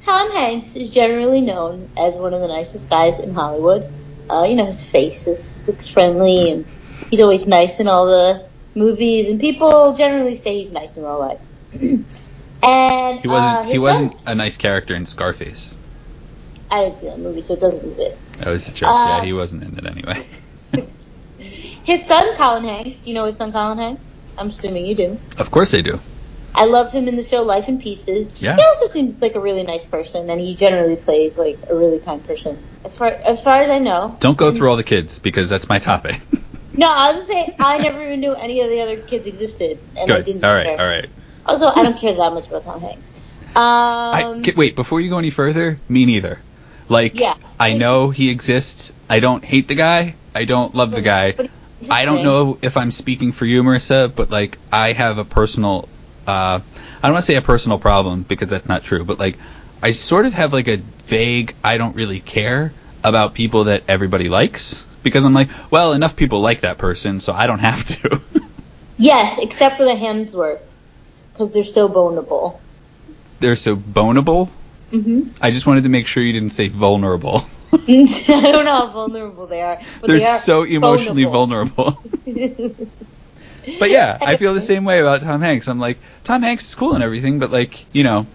Tom 0.00 0.32
Hanks 0.32 0.76
is 0.76 0.90
generally 0.90 1.40
known 1.40 1.88
as 1.96 2.18
one 2.18 2.34
of 2.34 2.40
the 2.40 2.48
nicest 2.48 2.88
guys 2.90 3.20
in 3.20 3.32
Hollywood. 3.32 3.86
Uh, 4.28 4.44
you 4.48 4.54
know, 4.54 4.66
his 4.66 4.88
face 4.88 5.26
is, 5.26 5.62
looks 5.66 5.88
friendly 5.88 6.50
and 6.50 6.66
he's 7.10 7.20
always 7.20 7.46
nice 7.46 7.80
in 7.80 7.88
all 7.88 8.06
the 8.06 8.48
movies 8.74 9.30
and 9.30 9.40
people 9.40 9.94
generally 9.94 10.36
say 10.36 10.58
he's 10.58 10.72
nice 10.72 10.96
in 10.96 11.02
real 11.04 11.18
life. 11.18 11.40
and 11.72 13.20
He 13.20 13.28
uh, 13.28 13.30
wasn't. 13.30 13.64
his 13.64 13.72
he 13.72 13.78
wasn't 13.78 14.14
a 14.26 14.34
nice 14.34 14.56
character 14.56 14.94
in 14.94 15.06
Scarface. 15.06 15.74
I 16.70 16.84
didn't 16.84 16.98
see 16.98 17.08
that 17.08 17.18
movie, 17.18 17.42
so 17.42 17.54
it 17.54 17.60
doesn't 17.60 17.86
exist. 17.86 18.22
That 18.40 18.48
was 18.48 18.68
a 18.68 18.72
joke. 18.72 18.88
Uh, 18.88 19.06
yeah, 19.08 19.24
he 19.24 19.32
wasn't 19.32 19.62
in 19.62 19.78
it 19.78 19.86
anyway. 19.86 20.26
His 21.38 22.06
son, 22.06 22.34
Colin 22.36 22.64
Hanks. 22.64 23.06
You 23.06 23.14
know 23.14 23.26
his 23.26 23.36
son, 23.36 23.52
Colin 23.52 23.78
Hanks? 23.78 24.02
I'm 24.36 24.48
assuming 24.48 24.86
you 24.86 24.96
do. 24.96 25.20
Of 25.38 25.50
course 25.50 25.70
they 25.70 25.82
do. 25.82 26.00
I 26.54 26.66
love 26.66 26.92
him 26.92 27.08
in 27.08 27.16
the 27.16 27.22
show 27.22 27.42
Life 27.42 27.68
in 27.68 27.78
Pieces. 27.78 28.40
Yeah. 28.40 28.56
He 28.56 28.62
also 28.62 28.86
seems 28.86 29.20
like 29.20 29.34
a 29.34 29.40
really 29.40 29.64
nice 29.64 29.86
person, 29.86 30.30
and 30.30 30.40
he 30.40 30.54
generally 30.54 30.96
plays 30.96 31.36
like 31.36 31.58
a 31.68 31.74
really 31.74 31.98
kind 31.98 32.22
person. 32.24 32.64
As 32.84 32.96
far 32.96 33.08
as 33.08 33.42
far 33.42 33.56
as 33.56 33.70
I 33.70 33.80
know. 33.80 34.16
Don't 34.20 34.38
go 34.38 34.52
through 34.52 34.70
all 34.70 34.76
the 34.76 34.84
kids 34.84 35.18
because 35.18 35.48
that's 35.48 35.68
my 35.68 35.78
topic. 35.78 36.20
No, 36.76 36.88
I 36.88 37.12
was 37.12 37.28
gonna 37.28 37.46
say 37.46 37.56
I 37.60 37.78
never 37.78 38.02
even 38.02 38.20
knew 38.20 38.34
any 38.34 38.60
of 38.60 38.70
the 38.70 38.80
other 38.80 38.96
kids 38.96 39.26
existed, 39.26 39.78
and 39.96 40.10
I 40.10 40.20
didn't. 40.20 40.44
All 40.44 40.54
right. 40.54 40.66
care. 40.66 40.80
All 40.80 40.86
right. 40.86 41.08
Also, 41.46 41.66
I 41.66 41.82
don't 41.82 41.98
care 41.98 42.14
that 42.14 42.32
much 42.32 42.48
about 42.48 42.62
Tom 42.62 42.80
Hanks. 42.80 43.20
Um, 43.56 44.42
I, 44.44 44.52
wait, 44.56 44.74
before 44.74 45.00
you 45.00 45.10
go 45.10 45.18
any 45.18 45.30
further, 45.30 45.78
me 45.88 46.06
neither. 46.06 46.40
Like, 46.88 47.18
Yeah. 47.18 47.34
I 47.60 47.74
know 47.74 48.10
he 48.10 48.30
exists. 48.30 48.92
I 49.08 49.20
don't 49.20 49.44
hate 49.44 49.68
the 49.68 49.74
guy. 49.74 50.16
I 50.34 50.44
don't 50.44 50.74
love 50.74 50.90
the 50.90 51.02
guy. 51.02 51.34
I 51.90 52.04
don't 52.04 52.24
know 52.24 52.58
if 52.62 52.76
I'm 52.76 52.90
speaking 52.90 53.32
for 53.32 53.46
you, 53.46 53.62
Marissa, 53.62 54.12
but 54.14 54.30
like, 54.30 54.58
I 54.72 54.92
have 54.92 55.18
a 55.18 55.24
personal, 55.24 55.88
uh, 56.26 56.60
I 56.60 57.02
don't 57.02 57.12
want 57.12 57.22
to 57.22 57.26
say 57.26 57.36
a 57.36 57.42
personal 57.42 57.78
problem 57.78 58.22
because 58.22 58.48
that's 58.48 58.66
not 58.66 58.82
true, 58.82 59.04
but 59.04 59.18
like, 59.18 59.36
I 59.82 59.92
sort 59.92 60.26
of 60.26 60.34
have 60.34 60.52
like 60.52 60.66
a 60.66 60.78
vague, 61.04 61.54
I 61.62 61.78
don't 61.78 61.94
really 61.94 62.20
care 62.20 62.72
about 63.04 63.34
people 63.34 63.64
that 63.64 63.84
everybody 63.86 64.28
likes 64.28 64.82
because 65.04 65.24
I'm 65.24 65.34
like, 65.34 65.50
well, 65.70 65.92
enough 65.92 66.16
people 66.16 66.40
like 66.40 66.62
that 66.62 66.78
person, 66.78 67.20
so 67.20 67.32
I 67.32 67.46
don't 67.46 67.60
have 67.60 67.86
to. 68.02 68.20
Yes, 68.96 69.38
except 69.42 69.76
for 69.76 69.84
the 69.84 69.90
Hemsworths, 69.92 70.76
because 71.32 71.52
they're 71.52 71.64
so 71.64 71.88
boneable. 71.88 72.60
They're 73.40 73.56
so 73.56 73.76
boneable. 73.76 74.48
hmm 74.90 75.22
I 75.40 75.50
just 75.50 75.66
wanted 75.66 75.82
to 75.82 75.88
make 75.88 76.06
sure 76.06 76.22
you 76.22 76.32
didn't 76.32 76.50
say 76.50 76.68
vulnerable. 76.68 77.42
I 77.72 77.78
don't 78.26 78.64
know 78.64 78.86
how 78.86 78.86
vulnerable 78.86 79.48
they 79.48 79.60
are, 79.62 79.80
but 80.00 80.06
They're 80.06 80.18
they 80.20 80.24
are 80.26 80.38
so 80.38 80.62
emotionally 80.62 81.24
boneable. 81.24 81.32
vulnerable. 81.32 82.02
But 83.80 83.90
yeah, 83.90 84.18
I 84.20 84.36
feel 84.36 84.54
the 84.54 84.60
same 84.60 84.84
way 84.84 85.00
about 85.00 85.22
Tom 85.22 85.40
Hanks. 85.40 85.68
I'm 85.68 85.80
like, 85.80 85.98
Tom 86.22 86.42
Hanks 86.42 86.68
is 86.68 86.74
cool 86.74 86.94
and 86.94 87.02
everything, 87.02 87.38
but 87.40 87.50
like, 87.50 87.84
you 87.92 88.04
know, 88.04 88.26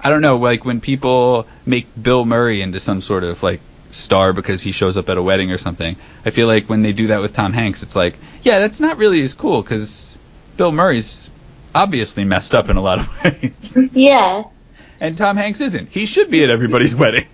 I 0.00 0.10
don't 0.10 0.22
know, 0.22 0.36
like 0.36 0.64
when 0.64 0.80
people 0.80 1.46
make 1.66 1.86
Bill 2.00 2.24
Murray 2.24 2.62
into 2.62 2.78
some 2.78 3.00
sort 3.00 3.24
of 3.24 3.42
like 3.42 3.60
star 3.90 4.32
because 4.32 4.62
he 4.62 4.72
shows 4.72 4.96
up 4.96 5.08
at 5.08 5.16
a 5.16 5.22
wedding 5.22 5.50
or 5.52 5.58
something, 5.58 5.96
I 6.24 6.30
feel 6.30 6.46
like 6.46 6.66
when 6.66 6.82
they 6.82 6.92
do 6.92 7.08
that 7.08 7.20
with 7.20 7.32
Tom 7.32 7.52
Hanks, 7.52 7.82
it's 7.82 7.96
like, 7.96 8.16
yeah, 8.42 8.58
that's 8.60 8.80
not 8.80 8.96
really 8.96 9.20
as 9.22 9.34
cool 9.34 9.62
because 9.62 10.18
Bill 10.56 10.72
Murray's 10.72 11.28
obviously 11.74 12.24
messed 12.24 12.54
up 12.54 12.68
in 12.68 12.76
a 12.76 12.80
lot 12.82 13.00
of 13.00 13.24
ways. 13.42 13.76
yeah, 13.92 14.44
and 15.00 15.16
Tom 15.16 15.36
Hanks 15.36 15.60
isn't. 15.60 15.88
He 15.88 16.06
should 16.06 16.30
be 16.30 16.44
at 16.44 16.50
everybody's 16.50 16.94
wedding. 17.04 17.26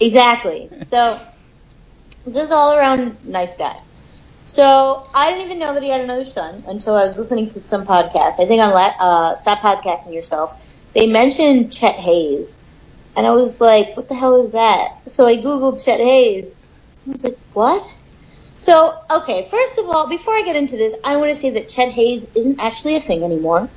exactly. 0.00 0.70
So, 0.82 1.20
just 2.30 2.52
all 2.52 2.76
around 2.76 3.24
nice 3.24 3.56
guy. 3.56 3.78
So 4.46 5.06
I 5.14 5.30
didn't 5.30 5.46
even 5.46 5.58
know 5.58 5.72
that 5.74 5.82
he 5.82 5.88
had 5.88 6.00
another 6.02 6.24
son 6.24 6.64
until 6.66 6.94
I 6.94 7.04
was 7.04 7.16
listening 7.16 7.48
to 7.50 7.60
some 7.60 7.86
podcast. 7.86 8.40
I 8.40 8.44
think 8.44 8.62
on 8.62 8.72
uh, 8.72 9.36
Stop 9.36 9.60
Podcasting 9.60 10.12
Yourself, 10.12 10.62
they 10.94 11.06
mentioned 11.06 11.72
Chet 11.72 11.94
Haze, 11.96 12.58
and 13.16 13.26
I 13.26 13.30
was 13.30 13.60
like, 13.60 13.96
"What 13.96 14.08
the 14.08 14.14
hell 14.14 14.44
is 14.44 14.50
that?" 14.52 15.08
So 15.08 15.26
I 15.26 15.36
googled 15.36 15.84
Chet 15.84 16.00
Haze. 16.00 16.54
I 17.06 17.10
was 17.10 17.24
like, 17.24 17.38
"What?" 17.52 18.00
So 18.56 18.94
okay, 19.10 19.48
first 19.50 19.78
of 19.78 19.88
all, 19.88 20.08
before 20.08 20.34
I 20.34 20.42
get 20.42 20.56
into 20.56 20.76
this, 20.76 20.94
I 21.04 21.16
want 21.16 21.30
to 21.30 21.34
say 21.34 21.50
that 21.50 21.68
Chet 21.68 21.90
Haze 21.90 22.26
isn't 22.34 22.62
actually 22.62 22.96
a 22.96 23.00
thing 23.00 23.24
anymore. 23.24 23.68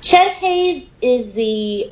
Chet 0.00 0.32
Haze 0.34 0.90
is 1.00 1.32
the 1.32 1.90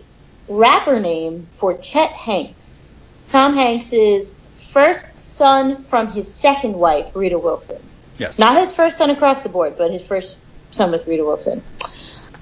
rapper 0.48 1.00
name 1.00 1.46
for 1.50 1.78
Chet 1.78 2.12
Hanks, 2.12 2.84
Tom 3.28 3.54
Hanks's 3.54 4.32
first 4.52 5.18
son 5.18 5.84
from 5.84 6.08
his 6.08 6.32
second 6.32 6.74
wife, 6.74 7.14
Rita 7.14 7.38
Wilson. 7.38 7.82
yes. 8.18 8.38
Not 8.38 8.56
his 8.56 8.72
first 8.72 8.98
son 8.98 9.10
across 9.10 9.42
the 9.42 9.48
board, 9.48 9.76
but 9.76 9.90
his 9.90 10.06
first 10.06 10.38
son 10.70 10.90
with 10.90 11.06
Rita 11.06 11.24
Wilson. 11.24 11.62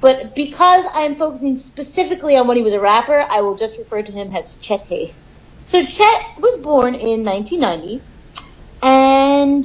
But 0.00 0.34
because 0.34 0.84
I'm 0.94 1.14
focusing 1.16 1.56
specifically 1.56 2.36
on 2.36 2.48
when 2.48 2.56
he 2.56 2.62
was 2.62 2.72
a 2.72 2.80
rapper, 2.80 3.24
I 3.28 3.42
will 3.42 3.56
just 3.56 3.78
refer 3.78 4.02
to 4.02 4.12
him 4.12 4.34
as 4.34 4.56
Chet 4.56 4.80
Haze. 4.82 5.20
So 5.66 5.84
Chet 5.84 6.22
was 6.38 6.58
born 6.62 6.94
in 6.94 7.24
1990, 7.24 8.00
and 8.82 9.64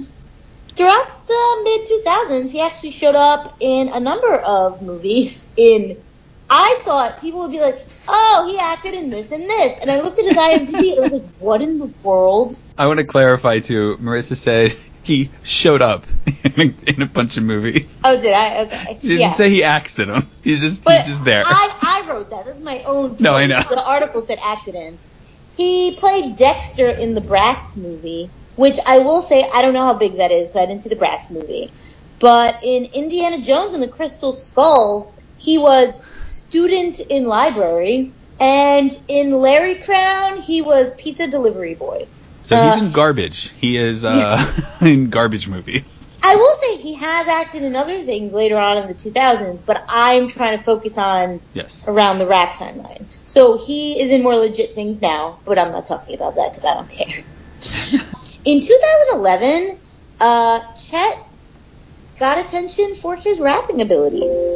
throughout 0.76 1.28
the 1.28 1.62
mid 1.64 1.88
2000s, 1.88 2.52
he 2.52 2.62
actually 2.62 2.92
showed 2.92 3.16
up 3.16 3.56
in 3.60 3.90
a 3.90 4.00
number 4.00 4.36
of 4.36 4.82
movies. 4.82 5.48
In 5.58 6.04
I 6.50 6.80
thought 6.84 7.22
people 7.22 7.42
would 7.42 7.52
be 7.52 7.62
like, 7.62 7.88
"Oh, 8.08 8.48
he 8.48 8.60
acted 8.60 8.94
in 8.94 9.10
this 9.10 9.32
and 9.32 9.50
this," 9.50 9.80
and 9.82 9.90
I 9.90 10.02
looked 10.02 10.20
at 10.20 10.26
his 10.26 10.36
IMDb 10.36 10.92
and 10.92 11.00
I 11.00 11.04
was 11.04 11.14
like, 11.14 11.32
"What 11.40 11.62
in 11.62 11.78
the 11.78 11.94
world?" 12.04 12.54
I 12.78 12.88
want 12.88 13.00
to 13.00 13.06
clarify 13.06 13.60
too. 13.60 13.98
Marissa 14.02 14.36
said 14.36 14.78
he 15.06 15.30
showed 15.44 15.84
up 15.84 16.04
in 16.44 16.60
a, 16.60 16.90
in 16.90 17.02
a 17.04 17.06
bunch 17.06 17.38
of 17.38 17.44
movies. 17.44 18.00
Oh, 18.04 18.20
did 18.20 18.34
I? 18.34 18.64
Okay. 18.64 18.98
She 19.02 19.08
didn't 19.10 19.20
yeah. 19.20 19.34
say 19.34 19.52
he 19.52 19.64
acted 19.64 20.08
in 20.08 20.14
them. 20.14 20.30
He's 20.44 20.62
just 20.62 20.84
But 20.84 20.98
he's 20.98 21.08
just 21.14 21.24
there. 21.24 21.44
I, 21.46 22.04
I 22.06 22.10
wrote 22.10 22.32
that. 22.32 22.46
That's 22.46 22.60
my 22.60 22.82
own. 22.84 23.18
No, 23.20 23.36
I 23.36 23.46
know. 23.46 23.62
The 23.62 23.86
article 23.86 24.24
said 24.24 24.40
acted 24.44 24.74
in. 24.74 24.98
He 25.56 25.96
played 25.96 26.36
Dexter 26.36 26.90
in 26.90 27.14
the 27.14 27.22
Bratz 27.22 27.78
movie, 27.78 28.32
which 28.56 28.78
I 28.86 29.00
will 29.00 29.22
say 29.22 29.46
I 29.54 29.62
don't 29.62 29.76
know 29.76 29.86
how 29.86 29.94
big 29.94 30.18
that 30.18 30.32
is 30.32 30.48
because 30.48 30.64
I 30.64 30.66
didn't 30.66 30.82
see 30.82 30.90
the 30.90 30.96
Bratz 30.96 31.30
movie. 31.30 31.72
But 32.20 32.64
in 32.64 32.86
Indiana 32.86 33.44
Jones 33.44 33.74
and 33.74 33.84
the 33.84 33.88
Crystal 33.88 34.32
Skull, 34.32 35.14
he 35.38 35.60
was 35.60 36.02
student 36.10 37.00
in 37.00 37.28
library, 37.28 38.12
and 38.40 38.92
in 39.08 39.40
Larry 39.40 39.76
Crowne, 39.76 40.42
he 40.42 40.64
was 40.64 40.92
pizza 40.96 41.28
delivery 41.28 41.76
boy. 41.76 42.08
So 42.46 42.56
he's 42.58 42.76
uh, 42.76 42.80
in 42.86 42.92
garbage. 42.92 43.52
He 43.58 43.78
is 43.78 44.06
uh, 44.06 44.52
in 44.82 45.10
garbage 45.10 45.48
movies. 45.48 46.20
I 46.24 46.36
will 46.36 46.56
say 46.56 46.78
he 46.82 46.96
has 46.96 47.28
acted 47.28 47.64
in 47.64 47.76
other 47.76 48.04
things 48.04 48.34
later 48.34 48.58
on 48.58 48.78
in 48.78 48.88
the 48.88 48.94
2000s, 48.94 49.66
but 49.66 49.84
I'm 49.90 50.28
trying 50.28 50.58
to 50.58 50.64
focus 50.64 50.98
on 50.98 51.42
Yes. 51.54 51.86
around 51.88 52.18
the 52.20 52.28
rap 52.28 52.56
timeline. 52.56 53.10
So 53.26 53.58
he 53.58 54.02
is 54.02 54.12
in 54.12 54.24
more 54.24 54.36
legit 54.36 54.76
things 54.76 55.02
now, 55.02 55.42
but 55.46 55.58
I'm 55.58 55.72
not 55.72 55.88
talking 55.88 56.16
about 56.16 56.36
that 56.36 56.52
because 56.54 56.66
I 56.66 56.74
don't 56.74 56.90
care. 56.90 58.02
in 58.46 58.60
2011, 58.62 59.80
uh, 60.20 60.60
Chet 60.90 61.18
got 62.20 62.46
attention 62.46 62.96
for 63.02 63.16
his 63.16 63.40
rapping 63.40 63.82
abilities. 63.82 64.54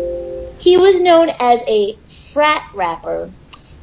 He 0.59 0.77
was 0.77 1.01
known 1.01 1.29
as 1.39 1.63
a 1.67 1.95
frat 2.33 2.63
rapper 2.75 3.33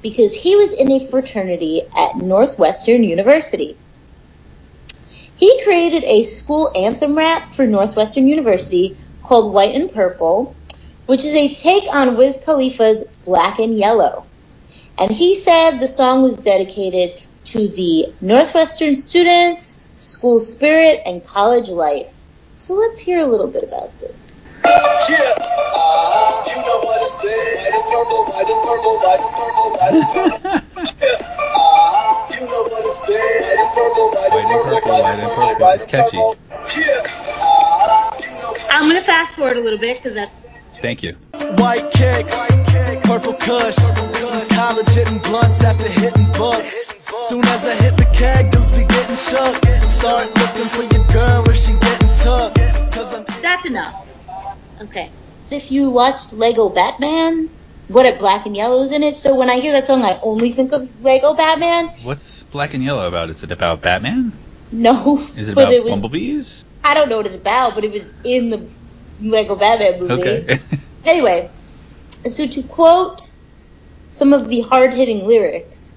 because 0.02 0.34
he 0.34 0.56
was 0.56 0.72
in 0.72 0.90
a 0.92 1.10
fraternity 1.10 1.82
at 1.96 2.16
Northwestern 2.16 3.02
University. 3.02 3.80
He 5.36 5.62
created 5.64 6.04
a 6.04 6.22
school 6.22 6.70
anthem 6.74 7.16
rap 7.16 7.52
for 7.52 7.66
Northwestern 7.66 8.26
University 8.26 8.96
called 9.22 9.52
White 9.52 9.74
and 9.74 9.92
Purple, 9.92 10.56
which 11.04 11.24
is 11.24 11.34
a 11.34 11.54
take 11.54 11.84
on 11.94 12.16
Wiz 12.16 12.38
Khalifa's 12.44 13.04
Black 13.24 13.58
and 13.58 13.76
Yellow. 13.76 14.24
And 14.98 15.10
he 15.10 15.34
said 15.34 15.78
the 15.78 15.88
song 15.88 16.22
was 16.22 16.36
dedicated 16.36 17.22
to 17.44 17.68
the 17.68 18.14
Northwestern 18.20 18.94
students, 18.94 19.86
school 19.98 20.40
spirit, 20.40 21.02
and 21.04 21.22
college 21.22 21.68
life. 21.68 22.12
So 22.58 22.74
let's 22.74 23.00
hear 23.00 23.18
a 23.18 23.26
little 23.26 23.48
bit 23.48 23.62
about 23.62 23.98
this. 24.00 24.35
Yeah. 25.08 25.34
Uh, 25.38 26.44
you 26.48 26.56
know 26.56 26.78
what 26.82 27.02
it's. 27.02 27.14
White 27.16 27.72
and 27.72 27.84
purple, 27.90 28.24
white 28.26 28.50
and 28.50 28.62
purple, 28.66 28.94
white 28.98 29.20
and 29.20 29.32
purple, 29.34 29.68
white 29.78 29.94
and 29.94 30.06
purple. 30.12 30.50
Yeah. 31.00 31.22
Uh, 31.56 32.28
you 32.34 32.40
know 32.46 32.62
what 32.68 32.84
it's 32.86 33.00
been. 33.06 33.16
White 33.16 33.58
and 33.58 33.70
purple, 33.74 34.06
white 34.10 34.30
White 34.30 34.44
and 34.44 34.50
and 34.50 34.62
purple, 34.62 34.80
purple, 34.80 35.02
white 35.02 35.18
and 35.18 35.30
purple. 35.30 35.68
It's 35.70 35.86
catchy. 35.86 36.16
Yeah. 36.16 37.02
Uh, 37.40 38.10
you 38.20 38.30
know 38.30 38.54
I'm 38.70 38.88
going 38.90 39.00
to 39.00 39.06
fast 39.06 39.34
forward 39.34 39.56
a 39.56 39.60
little 39.60 39.78
bit 39.78 39.98
because 40.02 40.14
that's 40.14 40.40
Thank 40.80 41.00
thank 41.00 41.02
you. 41.02 41.12
White 41.56 41.90
kicks, 41.92 42.50
purple 43.04 43.32
kush. 43.34 43.76
This 44.12 44.34
is 44.34 44.44
college 44.44 44.88
hitting 44.88 45.18
blunts 45.20 45.62
after 45.62 45.88
hitting 45.88 46.26
books. 46.32 46.92
Soon 47.22 47.44
as 47.46 47.64
I 47.64 47.74
hit 47.76 47.96
the 47.96 48.04
keg, 48.12 48.50
dudes 48.50 48.70
be 48.72 48.84
getting 48.84 49.16
shook. 49.16 49.56
Start 49.90 50.28
looking 50.36 50.68
for 50.68 50.82
your 50.94 51.04
girl 51.12 51.42
where 51.44 51.54
she 51.54 51.72
getting 51.72 52.14
took. 52.16 52.54
Cause 52.92 53.14
I'm 53.14 53.24
That's 53.40 53.64
enough. 53.66 54.05
Okay. 54.80 55.10
So 55.44 55.56
if 55.56 55.70
you 55.70 55.90
watched 55.90 56.32
Lego 56.32 56.68
Batman, 56.68 57.48
what 57.88 58.06
if 58.06 58.18
Black 58.18 58.46
and 58.46 58.56
Yellow's 58.56 58.92
in 58.92 59.02
it? 59.02 59.16
So 59.18 59.36
when 59.36 59.48
I 59.48 59.60
hear 59.60 59.72
that 59.72 59.86
song, 59.86 60.02
I 60.02 60.18
only 60.22 60.50
think 60.50 60.72
of 60.72 60.88
Lego 61.00 61.34
Batman. 61.34 61.90
What's 62.04 62.42
Black 62.44 62.74
and 62.74 62.82
Yellow 62.82 63.06
about? 63.06 63.30
Is 63.30 63.42
it 63.42 63.52
about 63.52 63.80
Batman? 63.80 64.32
No. 64.72 65.18
Is 65.18 65.48
it 65.48 65.52
about 65.52 65.72
it 65.72 65.84
was, 65.84 65.92
bumblebees? 65.92 66.64
I 66.82 66.94
don't 66.94 67.08
know 67.08 67.18
what 67.18 67.26
it's 67.26 67.36
about, 67.36 67.74
but 67.74 67.84
it 67.84 67.92
was 67.92 68.12
in 68.24 68.50
the 68.50 68.68
Lego 69.20 69.56
Batman 69.56 70.00
movie. 70.00 70.14
Okay. 70.14 70.58
Anyway, 71.06 71.48
so 72.28 72.48
to 72.48 72.64
quote 72.64 73.20
some 74.10 74.32
of 74.32 74.48
the 74.48 74.62
hard 74.62 74.92
hitting 74.92 75.24
lyrics, 75.24 75.92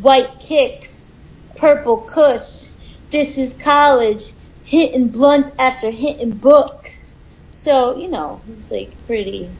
white 0.00 0.40
kicks, 0.40 1.12
purple 1.54 1.98
kush, 1.98 2.66
this 3.12 3.38
is 3.38 3.54
college, 3.54 4.32
hitting 4.64 5.08
blunts 5.08 5.52
after 5.56 5.90
hitting 5.90 6.32
books. 6.32 7.14
So, 7.60 7.98
you 7.98 8.08
know, 8.08 8.40
it's 8.48 8.70
like 8.70 8.90
pretty 9.06 9.50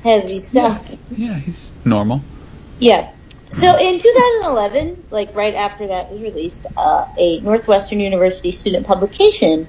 heavy 0.00 0.38
stuff. 0.38 0.94
yeah, 1.10 1.34
he's 1.34 1.72
normal. 1.84 2.20
Yeah. 2.78 3.10
So 3.50 3.76
in 3.76 3.98
2011, 3.98 4.96
like 5.10 5.34
right 5.34 5.56
after 5.56 5.88
that 5.88 6.12
was 6.12 6.22
released, 6.22 6.68
uh, 6.76 7.06
a 7.18 7.40
Northwestern 7.40 7.98
University 7.98 8.52
student 8.52 8.86
publication 8.86 9.66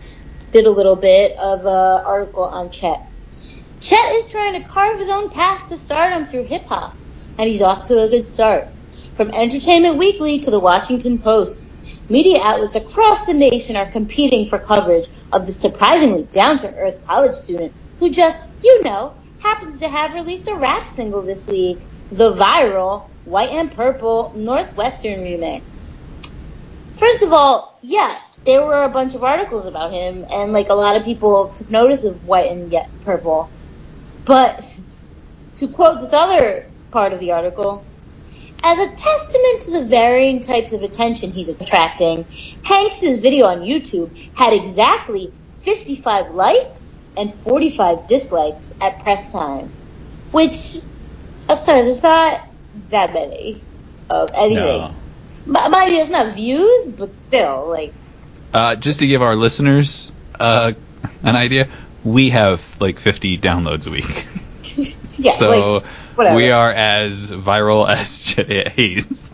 did 0.51 0.67
a 0.67 0.69
little 0.69 0.97
bit 0.97 1.35
of 1.41 1.61
an 1.61 2.05
article 2.05 2.43
on 2.43 2.69
Chet. 2.69 3.03
Chet 3.79 4.11
is 4.11 4.27
trying 4.27 4.61
to 4.61 4.67
carve 4.69 4.99
his 4.99 5.09
own 5.09 5.31
path 5.31 5.69
to 5.69 5.77
stardom 5.79 6.25
through 6.25 6.43
hip 6.43 6.67
hop, 6.67 6.95
and 7.39 7.49
he's 7.49 7.63
off 7.63 7.85
to 7.85 7.97
a 7.97 8.07
good 8.07 8.27
start. 8.27 8.67
From 9.19 9.31
Entertainment 9.31 9.97
Weekly 9.97 10.39
to 10.39 10.49
the 10.49 10.61
Washington 10.61 11.17
Post, 11.17 11.99
media 12.09 12.39
outlets 12.41 12.77
across 12.77 13.25
the 13.25 13.33
nation 13.33 13.75
are 13.75 13.85
competing 13.85 14.45
for 14.45 14.57
coverage 14.57 15.09
of 15.33 15.45
the 15.45 15.51
surprisingly 15.51 16.23
down 16.23 16.57
to 16.59 16.73
earth 16.73 17.05
college 17.05 17.33
student 17.33 17.73
who 17.99 18.11
just, 18.11 18.39
you 18.63 18.81
know, 18.81 19.13
happens 19.41 19.79
to 19.79 19.89
have 19.89 20.13
released 20.13 20.47
a 20.47 20.55
rap 20.55 20.89
single 20.89 21.21
this 21.21 21.45
week, 21.47 21.79
the 22.09 22.31
viral 22.31 23.09
White 23.25 23.49
and 23.49 23.69
Purple 23.69 24.31
Northwestern 24.37 25.19
remix. 25.19 25.95
First 26.93 27.21
of 27.21 27.33
all, 27.33 27.77
yeah, 27.81 28.17
there 28.45 28.65
were 28.65 28.83
a 28.83 28.89
bunch 28.89 29.15
of 29.15 29.23
articles 29.25 29.65
about 29.65 29.91
him, 29.91 30.25
and 30.31 30.53
like 30.53 30.69
a 30.69 30.75
lot 30.75 30.95
of 30.95 31.03
people 31.03 31.49
took 31.49 31.69
notice 31.69 32.05
of 32.05 32.25
White 32.25 32.49
and 32.53 32.71
yet 32.71 32.89
Purple. 33.01 33.51
But 34.23 34.79
to 35.55 35.67
quote 35.67 35.99
this 35.99 36.13
other 36.13 36.67
part 36.91 37.11
of 37.11 37.19
the 37.19 37.33
article, 37.33 37.85
as 38.63 38.77
a 38.79 38.95
testament 38.95 39.61
to 39.61 39.71
the 39.71 39.85
varying 39.85 40.41
types 40.41 40.73
of 40.73 40.83
attention 40.83 41.31
he's 41.31 41.49
attracting, 41.49 42.25
Hanks' 42.63 43.17
video 43.17 43.45
on 43.47 43.59
YouTube 43.61 44.15
had 44.35 44.53
exactly 44.53 45.31
55 45.49 46.31
likes 46.31 46.93
and 47.17 47.33
45 47.33 48.07
dislikes 48.07 48.73
at 48.81 49.01
press 49.03 49.31
time. 49.31 49.69
Which, 50.31 50.77
I'm 51.47 51.57
sorry, 51.57 51.81
there's 51.81 52.03
not 52.03 52.41
that 52.89 53.13
many 53.13 53.61
of 54.09 54.29
anything. 54.35 54.95
No. 55.45 55.69
Mind 55.69 55.91
you, 55.91 56.01
it's 56.01 56.11
not 56.11 56.35
views, 56.35 56.89
but 56.89 57.17
still, 57.17 57.67
like, 57.67 57.93
Uh, 58.53 58.75
just 58.75 58.99
to 58.99 59.07
give 59.07 59.21
our 59.21 59.35
listeners 59.35 60.11
uh, 60.39 60.73
an 61.23 61.35
idea, 61.35 61.67
we 62.03 62.29
have 62.29 62.79
like 62.79 62.99
50 62.99 63.37
downloads 63.37 63.87
a 63.87 63.91
week. 63.91 64.27
yeah, 65.19 65.33
so 65.33 65.49
like, 65.49 65.63
we 66.35 66.51
are 66.51 66.71
as 66.71 67.31
viral 67.31 67.89
as 67.89 68.19
Chet 68.23 68.69
Haze. 68.69 69.33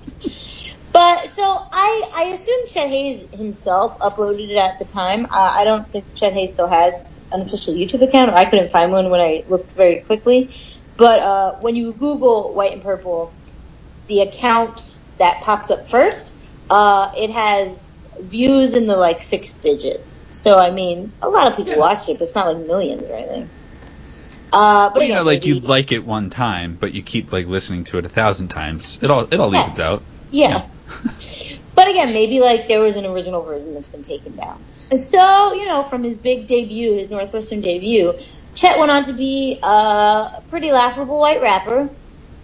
But 0.94 1.26
so 1.28 1.44
I, 1.44 2.04
I 2.18 2.24
assume 2.34 2.60
Chet 2.70 2.90
Haze 2.90 3.28
himself 3.34 4.00
uploaded 4.00 4.50
it 4.50 4.58
at 4.58 4.80
the 4.80 4.86
time. 4.86 5.26
Uh, 5.26 5.30
I 5.58 5.64
don't 5.66 5.92
think 5.92 6.14
Chet 6.16 6.34
Haze 6.34 6.54
still 6.54 6.70
has 6.70 7.20
an 7.32 7.42
official 7.42 7.74
YouTube 7.76 8.04
account, 8.04 8.32
or 8.32 8.36
I 8.36 8.46
couldn't 8.46 8.72
find 8.72 8.92
one 8.92 9.10
when 9.10 9.22
I 9.22 9.44
looked 9.48 9.74
very 9.74 10.02
quickly. 10.02 10.54
But 10.98 11.20
uh, 11.22 11.54
when 11.62 11.76
you 11.76 11.94
Google 11.94 12.56
White 12.56 12.74
and 12.74 12.82
Purple, 12.84 13.36
the 14.08 14.22
account 14.22 15.00
that 15.20 15.42
pops 15.44 15.72
up 15.72 15.90
first, 15.90 16.60
uh, 16.70 17.10
it 17.18 17.32
has 17.32 18.00
views 18.20 18.76
in 18.76 18.88
the 18.88 18.98
like 18.98 19.22
six 19.22 19.58
digits. 19.60 20.26
So 20.30 20.60
I 20.60 20.72
mean, 20.72 21.14
a 21.22 21.30
lot 21.30 21.48
of 21.48 21.58
people 21.58 21.74
Yeah. 21.74 21.80
watched 21.80 22.10
it, 22.10 22.16
but 22.20 22.24
it's 22.24 22.36
not 22.36 22.48
like 22.48 22.66
millions 22.66 23.10
or 23.10 23.16
anything. 23.16 23.52
Uh, 24.56 24.92
but 24.94 25.00
Well, 25.00 25.06
you 25.06 25.12
again, 25.12 25.18
know, 25.18 25.24
like 25.24 25.46
you 25.46 25.62
like 25.62 25.92
it 25.94 26.06
one 26.06 26.32
time, 26.32 26.78
but 26.78 26.94
you 26.94 27.04
keep 27.04 27.32
like 27.34 27.48
listening 27.48 27.86
to 27.86 28.00
it 28.00 28.06
a 28.08 28.10
thousand 28.10 28.50
times. 28.50 29.00
It 29.02 29.12
all 29.12 29.28
it 29.32 29.40
all 29.40 29.54
Yeah. 29.54 29.62
evens 29.62 29.80
out. 29.80 30.08
Yeah. 30.32 30.68
but 31.76 31.90
again, 31.90 32.14
maybe 32.14 32.40
like 32.42 32.68
there 32.68 32.82
was 32.82 32.98
an 32.98 33.06
original 33.06 33.46
version 33.46 33.74
that's 33.74 33.90
been 33.90 34.04
taken 34.04 34.36
down. 34.36 34.66
So, 34.96 35.54
you 35.54 35.68
know, 35.68 35.84
from 35.84 36.04
his 36.04 36.20
big 36.20 36.48
debut, 36.48 36.94
his 36.94 37.10
Northwestern 37.10 37.62
debut, 37.62 38.14
Chet 38.56 38.80
went 38.80 38.92
on 38.92 39.06
to 39.06 39.14
be 39.14 39.60
a 39.64 40.30
pretty 40.50 40.72
laughable 40.72 41.20
white 41.20 41.42
rapper 41.42 41.90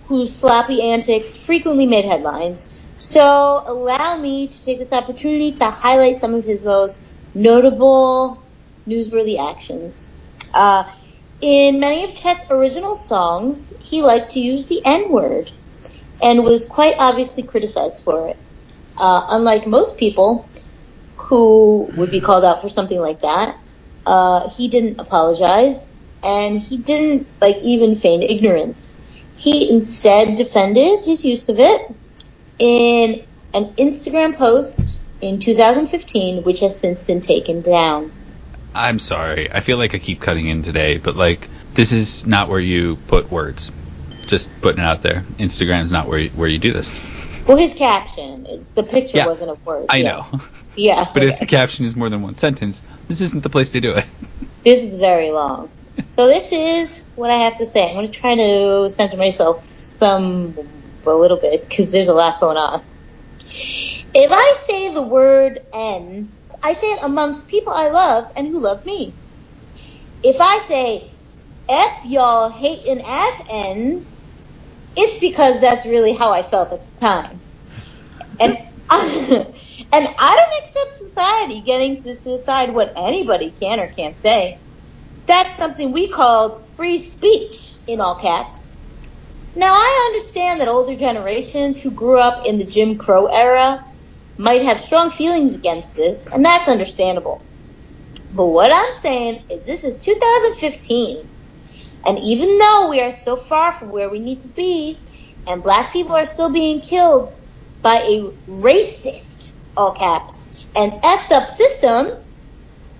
whose 0.07 0.39
sloppy 0.39 0.81
antics 0.91 1.37
frequently 1.37 1.87
made 1.87 2.05
headlines. 2.05 2.67
So, 2.97 3.63
allow 3.67 4.17
me 4.17 4.49
to 4.49 4.63
take 4.63 4.79
this 4.79 4.93
opportunity 4.93 5.53
to 5.55 5.71
highlight 5.71 6.19
some 6.19 6.35
of 6.35 6.45
his 6.45 6.63
most 6.63 7.05
notable 7.33 8.51
newsworthy 8.87 9.39
actions. 9.39 10.11
Uh, 10.53 10.83
in 11.41 11.79
many 11.79 12.03
of 12.03 12.15
Chet's 12.15 12.45
original 12.49 12.95
songs, 12.95 13.73
he 13.79 14.03
liked 14.03 14.31
to 14.31 14.39
use 14.39 14.67
the 14.67 14.81
N 14.85 15.11
word 15.11 15.51
and 16.21 16.43
was 16.43 16.65
quite 16.65 16.95
obviously 16.99 17.43
criticized 17.43 18.03
for 18.03 18.29
it. 18.29 18.37
Uh, 18.97 19.25
unlike 19.29 19.65
most 19.65 19.97
people 19.97 20.47
who 21.17 21.89
would 21.97 22.11
be 22.11 22.21
called 22.21 22.45
out 22.45 22.61
for 22.61 22.69
something 22.69 22.99
like 22.99 23.21
that, 23.21 23.57
uh, 24.05 24.49
he 24.49 24.67
didn't 24.67 24.99
apologize 24.99 25.87
and 26.23 26.59
he 26.59 26.77
didn't 26.77 27.27
like 27.39 27.57
even 27.63 27.95
feign 27.95 28.21
ignorance. 28.21 28.97
He 29.35 29.71
instead 29.71 30.35
defended 30.35 31.01
his 31.01 31.25
use 31.25 31.49
of 31.49 31.57
it 31.59 31.81
in 32.59 33.25
an 33.53 33.73
Instagram 33.73 34.35
post 34.35 35.01
in 35.19 35.39
2015, 35.39 36.43
which 36.43 36.59
has 36.59 36.79
since 36.79 37.03
been 37.03 37.21
taken 37.21 37.61
down. 37.61 38.11
I'm 38.73 38.99
sorry. 38.99 39.51
I 39.51 39.59
feel 39.59 39.77
like 39.77 39.95
I 39.95 39.99
keep 39.99 40.19
cutting 40.21 40.47
in 40.47 40.63
today, 40.63 40.97
but 40.97 41.15
like 41.15 41.47
this 41.73 41.91
is 41.91 42.25
not 42.25 42.49
where 42.49 42.59
you 42.59 42.97
put 43.07 43.31
words. 43.31 43.71
Just 44.27 44.49
putting 44.61 44.81
it 44.81 44.85
out 44.85 45.01
there. 45.01 45.21
Instagram's 45.37 45.91
not 45.91 46.07
where 46.07 46.19
you, 46.19 46.29
where 46.31 46.47
you 46.47 46.57
do 46.57 46.71
this. 46.71 47.09
Well, 47.47 47.57
his 47.57 47.73
caption, 47.73 48.65
the 48.75 48.83
picture 48.83 49.17
Yeah, 49.17 49.25
wasn't 49.25 49.51
of 49.51 49.65
words. 49.65 49.87
I 49.89 49.97
yeah. 49.97 50.09
know. 50.09 50.41
Yeah. 50.75 51.05
But 51.13 51.23
if 51.23 51.39
the 51.39 51.45
caption 51.45 51.85
is 51.85 51.95
more 51.95 52.09
than 52.09 52.21
one 52.21 52.35
sentence, 52.35 52.81
this 53.07 53.19
isn't 53.19 53.43
the 53.43 53.49
place 53.49 53.71
to 53.71 53.81
do 53.81 53.93
it. 53.93 54.05
This 54.63 54.83
is 54.83 54.99
very 54.99 55.31
long. 55.31 55.71
So 56.09 56.27
this 56.27 56.51
is 56.51 57.09
what 57.15 57.31
I 57.31 57.35
have 57.45 57.57
to 57.57 57.65
say. 57.65 57.89
I'm 57.89 57.95
going 57.95 58.05
to 58.05 58.11
try 58.11 58.35
to 58.35 58.89
censor 58.91 59.17
myself 59.17 59.65
some 59.65 60.55
a 61.05 61.09
little 61.09 61.37
bit 61.37 61.67
because 61.67 61.91
there's 61.91 62.09
a 62.09 62.13
lot 62.13 62.39
going 62.39 62.57
on. 62.57 62.83
If 63.49 64.31
I 64.31 64.53
say 64.67 64.93
the 64.93 65.01
word 65.01 65.61
N, 65.73 66.31
I 66.63 66.73
say 66.73 66.87
it 66.87 67.03
amongst 67.05 67.49
people 67.49 67.73
I 67.73 67.89
love 67.89 68.25
and 68.37 68.47
who 68.47 68.61
love 68.61 68.85
me. 68.85 69.19
If 70.23 70.37
I 70.41 70.59
say 70.67 71.11
F 71.69 71.91
y'all 72.05 72.51
hating 72.51 73.01
ass 73.07 73.43
ends, 73.51 74.23
it's 74.95 75.19
because 75.19 75.61
that's 75.61 75.85
really 75.87 76.13
how 76.15 76.33
I 76.33 76.43
felt 76.43 76.73
at 76.73 76.85
the 76.85 76.91
time. 76.99 77.43
And 78.39 78.57
and 78.91 79.55
I 79.91 79.91
don't 79.91 80.63
accept 80.63 80.99
society 80.99 81.61
getting 81.63 82.03
to 82.03 82.15
decide 82.15 82.73
what 82.73 82.93
anybody 82.97 83.51
can 83.51 83.79
or 83.79 83.89
can't 83.89 84.17
say. 84.17 84.59
That's 85.27 85.55
something 85.57 85.93
we 85.93 86.09
call 86.09 86.67
free 86.77 86.99
speech 86.99 87.73
in 87.87 88.01
all 88.01 88.15
caps. 88.15 88.73
Now 89.55 89.73
I 89.73 90.09
understand 90.11 90.61
that 90.61 90.69
older 90.69 90.95
generations 90.95 91.81
who 91.81 91.91
grew 91.91 92.19
up 92.19 92.45
in 92.47 92.57
the 92.59 92.65
Jim 92.65 92.97
Crow 92.97 93.27
era 93.27 93.81
might 94.41 94.63
have 94.63 94.79
strong 94.79 95.11
feelings 95.11 95.53
against 95.53 95.95
this, 95.95 96.27
and 96.27 96.43
that's 96.43 96.67
understandable. 96.67 97.45
But 98.31 98.47
what 98.47 98.71
I'm 98.73 98.93
saying 99.01 99.45
is 99.51 99.65
this 99.65 99.83
is 99.83 99.97
2015, 99.97 101.29
and 102.07 102.17
even 102.19 102.57
though 102.57 102.87
we 102.89 103.01
are 103.01 103.11
still 103.11 103.37
far 103.37 103.71
from 103.71 103.91
where 103.91 104.09
we 104.09 104.19
need 104.19 104.41
to 104.41 104.49
be, 104.49 105.03
and 105.47 105.63
black 105.63 105.93
people 105.93 106.15
are 106.15 106.25
still 106.25 106.51
being 106.51 106.81
killed 106.81 107.29
by 107.83 107.97
a 107.97 108.31
racist, 108.49 109.53
all 109.77 109.93
caps, 109.93 110.47
and 110.75 110.91
effed 110.91 111.31
up 111.31 111.49
system, 111.49 112.07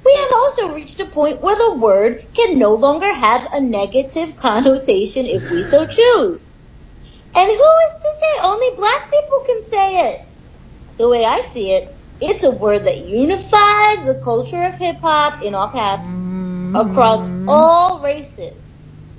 we 0.05 0.15
have 0.15 0.31
also 0.33 0.75
reached 0.75 0.99
a 0.99 1.05
point 1.07 1.41
where 1.41 1.55
the 1.55 1.79
word 1.79 2.19
can 2.35 2.59
no 2.59 2.73
longer 2.75 3.11
have 3.13 3.47
a 3.53 3.61
negative 3.61 4.35
connotation 4.35 5.25
if 5.25 5.49
we 5.51 5.63
so 5.63 5.85
choose. 5.87 6.59
And 7.35 7.47
who 7.47 7.53
is 7.53 7.93
to 8.01 8.09
say 8.19 8.47
only 8.47 8.67
black 8.77 9.09
people 9.09 9.39
can 9.47 9.63
say 9.71 10.11
it? 10.11 10.19
The 11.01 11.09
way 11.09 11.25
I 11.25 11.41
see 11.41 11.71
it, 11.73 11.89
it's 12.21 12.45
a 12.45 12.51
word 12.51 12.85
that 12.85 12.99
unifies 12.99 14.05
the 14.05 14.21
culture 14.23 14.63
of 14.65 14.77
hip 14.77 14.97
hop 15.01 15.39
in 15.43 15.55
all 15.55 15.69
caps 15.69 16.25
across 16.75 17.25
all 17.47 18.03
races. 18.03 18.63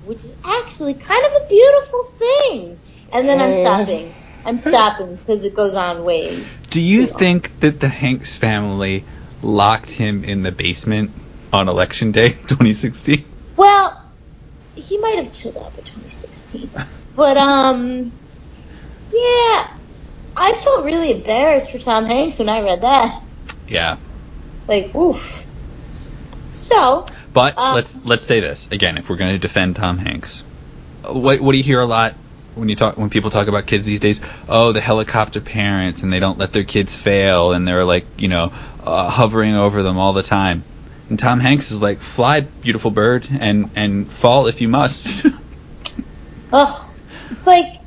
which 0.02 0.24
is 0.24 0.36
actually 0.46 0.94
kind 0.94 1.24
of 1.26 1.32
a 1.32 1.46
beautiful 1.50 2.04
thing. 2.20 2.80
And 3.12 3.28
then 3.28 3.40
I'm 3.40 3.52
stopping. 3.52 4.16
I'm 4.44 4.58
stopping 4.58 5.16
because 5.16 5.44
it 5.44 5.54
goes 5.56 5.74
on 5.76 6.04
way. 6.04 6.52
Do 6.70 6.80
you 6.80 7.06
think 7.06 7.60
that 7.60 7.80
the 7.80 7.88
Hanks 7.88 8.36
family 8.38 9.06
locked 9.42 9.90
him 9.90 10.24
in 10.24 10.42
the 10.42 10.52
basement 10.52 11.16
on 11.52 11.68
election 11.68 12.12
day 12.12 12.30
2016? 12.48 13.26
Well, 13.56 13.96
he 14.76 14.98
might 14.98 15.18
have 15.24 15.32
chilled 15.32 15.58
out 15.58 15.74
by 15.74 15.82
2016, 15.84 16.72
but 17.16 17.36
um, 17.38 18.12
yeah, 19.12 19.64
I 20.36 20.52
felt 20.54 20.84
really 20.84 21.12
embarrassed 21.12 21.70
for 21.70 21.78
Tom 21.78 22.04
Hanks 22.04 22.38
when 22.38 22.48
I 22.48 22.62
read 22.62 22.82
that. 22.82 23.22
Yeah. 23.68 23.96
Like, 24.68 24.94
oof. 24.94 25.46
So, 26.52 27.06
But 27.32 27.58
Um, 27.58 27.74
let's 27.74 27.98
let's 28.04 28.24
say 28.24 28.40
this 28.40 28.68
again. 28.70 28.98
If 28.98 29.08
we're 29.08 29.16
going 29.16 29.32
to 29.32 29.38
defend 29.38 29.76
Tom 29.76 29.98
Hanks, 29.98 30.44
what 31.08 31.40
what 31.40 31.52
do 31.52 31.58
you 31.58 31.64
hear 31.64 31.80
a 31.80 31.86
lot 31.86 32.14
when 32.54 32.68
you 32.68 32.76
talk 32.76 32.98
when 32.98 33.10
people 33.10 33.30
talk 33.30 33.48
about 33.48 33.66
kids 33.66 33.86
these 33.86 34.00
days? 34.00 34.20
Oh, 34.48 34.72
the 34.72 34.80
helicopter 34.80 35.40
parents, 35.40 36.02
and 36.02 36.12
they 36.12 36.20
don't 36.20 36.38
let 36.38 36.52
their 36.52 36.64
kids 36.64 36.94
fail, 36.94 37.52
and 37.52 37.66
they're 37.66 37.84
like 37.84 38.04
you 38.18 38.28
know 38.28 38.52
uh, 38.84 39.08
hovering 39.08 39.54
over 39.54 39.82
them 39.82 39.98
all 39.98 40.12
the 40.12 40.22
time. 40.22 40.62
And 41.08 41.18
Tom 41.18 41.40
Hanks 41.40 41.70
is 41.70 41.80
like, 41.80 42.00
fly, 42.00 42.40
beautiful 42.40 42.90
bird, 42.90 43.26
and 43.30 43.70
and 43.74 44.10
fall 44.10 44.46
if 44.46 44.60
you 44.60 44.68
must. 44.68 45.26
ugh, 46.52 46.96
it's 47.30 47.46
like 47.46 47.81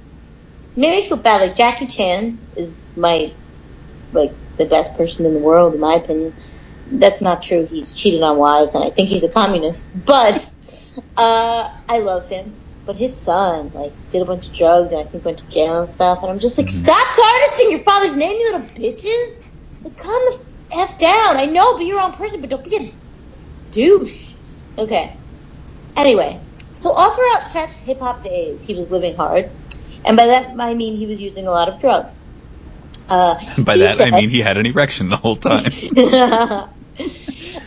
made 0.75 0.91
me 1.03 1.07
feel 1.07 1.17
bad. 1.17 1.41
Like 1.41 1.57
Jackie 1.57 1.87
Chan 1.87 2.49
is 2.57 2.93
my 2.95 3.35
like 4.11 4.37
the 4.57 4.67
best 4.67 4.95
person 4.97 5.27
in 5.27 5.33
the 5.33 5.39
world, 5.41 5.75
in 5.75 5.81
my 5.81 5.95
opinion. 5.95 6.35
That's 6.85 7.21
not 7.21 7.43
true. 7.43 7.65
He's 7.69 7.95
cheated 7.95 8.23
on 8.23 8.37
wives, 8.39 8.75
and 8.75 8.83
I 8.83 8.91
think 8.91 9.09
he's 9.09 9.23
a 9.23 9.29
communist. 9.31 9.91
But 9.95 10.35
uh, 11.17 11.67
I 11.89 11.99
love 11.99 12.29
him. 12.29 12.59
But 12.85 12.97
his 12.97 13.23
son, 13.23 13.71
like, 13.73 13.93
did 14.09 14.23
a 14.23 14.25
bunch 14.25 14.47
of 14.47 14.55
drugs, 14.55 14.91
and 14.91 15.01
I 15.01 15.05
think 15.05 15.25
went 15.25 15.39
to 15.39 15.47
jail 15.49 15.81
and 15.81 15.91
stuff. 15.91 16.19
And 16.23 16.31
I'm 16.31 16.39
just 16.39 16.57
like, 16.57 16.67
Mhm. 16.67 16.71
stop 16.71 17.07
tarnishing 17.15 17.71
your 17.71 17.81
father's 17.81 18.17
name, 18.17 18.35
you 18.35 18.53
little 18.53 18.69
bitches. 18.69 19.41
Like, 19.83 19.97
calm 19.97 20.21
the 20.25 20.77
f 20.79 20.99
down. 20.99 21.37
I 21.37 21.45
know, 21.45 21.77
be 21.77 21.85
your 21.85 22.01
own 22.01 22.13
person, 22.13 22.41
but 22.41 22.49
don't 22.49 22.63
be 22.65 22.77
a 22.77 22.99
douche. 23.71 24.35
Okay. 24.77 25.13
Anyway, 25.97 26.43
so 26.75 26.91
all 26.93 27.15
throughout 27.15 27.51
Chet's 27.53 27.79
hip 27.79 27.99
hop 28.01 28.23
days, 28.23 28.63
he 28.63 28.75
was 28.75 28.89
living 28.89 29.15
hard, 29.17 29.51
and 30.05 30.17
by 30.17 30.27
that 30.27 30.55
I 30.59 30.73
mean 30.73 30.95
he 30.95 31.07
was 31.07 31.21
using 31.21 31.47
a 31.47 31.51
lot 31.51 31.69
of 31.69 31.79
drugs. 31.79 32.23
Uh, 33.07 33.35
By 33.63 33.77
that 33.77 34.01
I 34.01 34.11
mean 34.11 34.29
he 34.29 34.39
had 34.39 34.57
an 34.57 34.65
erection 34.65 35.09
the 35.09 35.17
whole 35.17 35.35
time. 35.35 35.63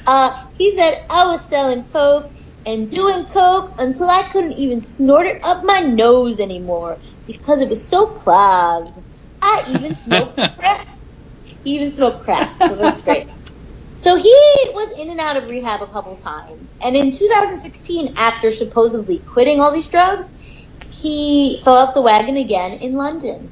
uh, 0.07 0.31
he 0.57 0.77
said, 0.77 1.01
I 1.11 1.29
was 1.29 1.49
selling 1.49 1.85
coke 1.85 2.33
and 2.67 2.89
doing 2.89 3.27
coke 3.27 3.75
until 3.79 4.09
I 4.09 4.29
couldn't 4.33 4.53
even 4.53 4.83
snort 4.83 5.27
it 5.27 5.45
up 5.45 5.65
my 5.65 5.81
nose 5.81 6.41
anymore 6.41 6.99
because 7.27 7.63
it 7.63 7.69
was 7.69 7.89
so 7.89 8.07
clogged. 8.07 8.99
I 9.41 9.65
even 9.71 9.95
smoked 9.95 10.37
crack. 10.59 10.87
He 11.63 11.77
even 11.77 11.93
smoked 11.93 12.25
crack, 12.25 12.51
so 12.59 12.77
that's 12.77 13.03
great. 13.03 13.27
So 14.01 14.17
he 14.17 14.35
was 14.73 15.01
in 15.01 15.11
and 15.11 15.21
out 15.21 15.37
of 15.37 15.49
rehab 15.49 15.83
a 15.83 15.87
couple 15.87 16.17
times. 16.17 16.73
And 16.83 16.97
in 16.97 17.11
2016, 17.11 18.15
after 18.17 18.53
supposedly 18.53 19.19
quitting 19.19 19.61
all 19.61 19.73
these 19.73 19.89
drugs, 19.89 20.31
he 20.91 21.61
fell 21.65 21.75
off 21.75 21.95
the 21.95 22.03
wagon 22.03 22.37
again 22.37 22.73
in 22.73 22.97
London. 22.97 23.51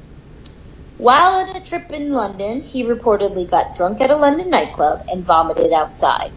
While 0.97 1.47
on 1.47 1.55
a 1.55 1.59
trip 1.59 1.91
in 1.91 2.11
London, 2.11 2.61
he 2.61 2.83
reportedly 2.83 3.49
got 3.49 3.75
drunk 3.75 4.01
at 4.01 4.09
a 4.09 4.15
London 4.15 4.49
nightclub 4.49 5.03
and 5.11 5.23
vomited 5.23 5.71
outside. 5.71 6.31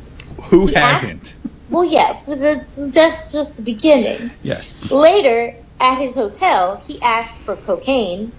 Who 0.45 0.67
He 0.67 0.75
hasn't? 0.75 1.37
Well, 1.71 1.85
yeah, 1.85 2.19
that's 2.27 2.91
that's 2.91 3.33
just 3.33 3.57
the 3.57 3.63
beginning. 3.63 4.31
Yes. 4.43 4.91
Later, 4.91 5.55
at 5.79 5.99
his 5.99 6.15
hotel, 6.15 6.83
he 6.87 7.01
asked 7.01 7.37
for 7.37 7.57
cocaine, 7.57 8.33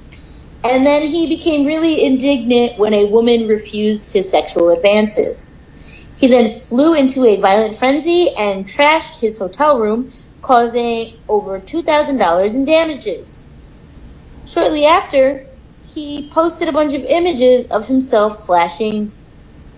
and 0.64 0.86
then 0.86 1.08
he 1.08 1.28
became 1.28 1.66
really 1.66 2.06
indignant 2.06 2.78
when 2.78 2.94
a 2.94 3.06
woman 3.06 3.48
refused 3.48 4.14
his 4.14 4.30
sexual 4.30 4.70
advances. 4.70 5.48
He 6.18 6.28
then 6.28 6.52
flew 6.52 6.94
into 6.94 7.26
a 7.26 7.38
violent 7.38 7.76
frenzy 7.76 8.30
and 8.38 8.66
trashed 8.66 9.20
his 9.20 9.40
hotel 9.40 9.80
room, 9.80 10.12
causing 10.52 11.14
over 11.30 11.62
$2,000 11.62 12.56
in 12.56 12.66
damages. 12.66 13.48
Shortly 14.46 14.86
after, 14.86 15.46
he 15.94 16.30
posted 16.34 16.68
a 16.68 16.74
bunch 16.74 16.94
of 16.94 17.04
images 17.04 17.68
of 17.68 17.88
himself 17.88 18.46
flashing 18.46 19.14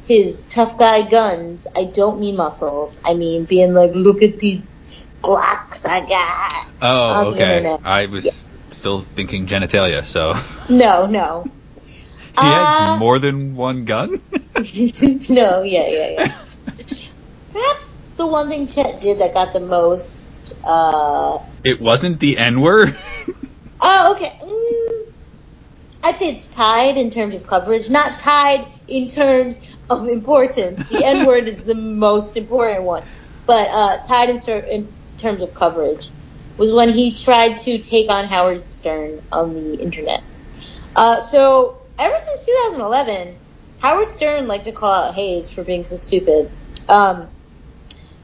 his 0.05 0.47
tough 0.47 0.77
guy 0.79 1.03
guns. 1.07 1.67
I 1.77 1.91
don't 1.93 2.19
mean 2.19 2.37
muscles. 2.37 2.99
I 3.05 3.13
mean 3.13 3.45
being 3.45 3.73
like, 3.75 3.91
look 3.93 4.23
at 4.23 4.39
these 4.39 4.61
Glocks 5.23 5.85
I 5.85 6.01
got. 6.01 6.65
Oh, 6.81 7.31
okay. 7.31 7.77
I 7.83 8.07
was 8.07 8.45
still 8.71 9.01
thinking 9.01 9.47
genitalia, 9.47 10.05
so 10.05 10.33
he 10.33 10.73
No, 10.79 11.05
no. 11.07 11.45
has 12.37 12.79
Uh, 12.79 12.97
more 12.99 13.19
than 13.19 13.55
one 13.55 13.85
gun. 13.85 14.09
no, 15.29 15.63
yeah, 15.63 15.87
yeah, 15.87 16.09
yeah. 16.09 16.35
Perhaps 17.51 17.97
the 18.17 18.27
one 18.27 18.49
thing 18.49 18.67
Chet 18.67 19.01
did 19.01 19.19
that 19.19 19.33
got 19.35 19.53
the 19.53 19.61
most. 19.61 20.32
Uh, 20.63 21.39
it 21.63 21.81
wasn't 21.81 22.19
the 22.19 22.37
N 22.37 22.61
word. 22.61 22.97
oh, 23.81 24.13
okay. 24.15 24.31
Mm, 24.41 25.03
I'd 26.03 26.17
say 26.19 26.29
it's 26.35 26.47
tied 26.47 26.97
in 26.97 27.09
terms 27.09 27.35
of 27.35 27.47
coverage, 27.47 27.89
not 27.89 28.19
tied 28.19 28.67
in 28.87 29.09
terms 29.09 29.59
of 29.89 30.07
importance. 30.07 30.87
The 30.89 31.03
N 31.05 31.25
word 31.25 31.47
is 31.47 31.63
the 31.63 31.75
most 31.75 32.37
important 32.37 32.83
one, 32.83 33.03
but 33.47 33.69
uh, 33.71 33.97
tied 34.07 34.29
in, 34.29 34.37
cer- 34.37 34.59
in 34.59 34.95
terms 35.17 35.41
of 35.41 35.53
coverage 35.55 36.11
was 36.57 36.71
when 36.71 36.89
he 36.89 37.15
tried 37.15 37.57
to 37.59 37.79
take 37.79 38.11
on 38.11 38.25
Howard 38.25 38.67
Stern 38.67 39.21
on 39.31 39.53
the 39.55 39.75
internet. 39.75 40.21
Uh, 40.95 41.19
so 41.19 41.79
ever 41.99 42.15
since 42.17 42.45
2011, 42.45 43.39
Howard 43.79 44.09
Stern 44.09 44.47
liked 44.47 44.65
to 44.65 44.71
call 44.71 45.09
out 45.09 45.15
Haze 45.15 45.51
for 45.51 45.63
being 45.63 45.83
so 45.83 45.95
stupid. 45.97 46.51
Um, 46.87 47.29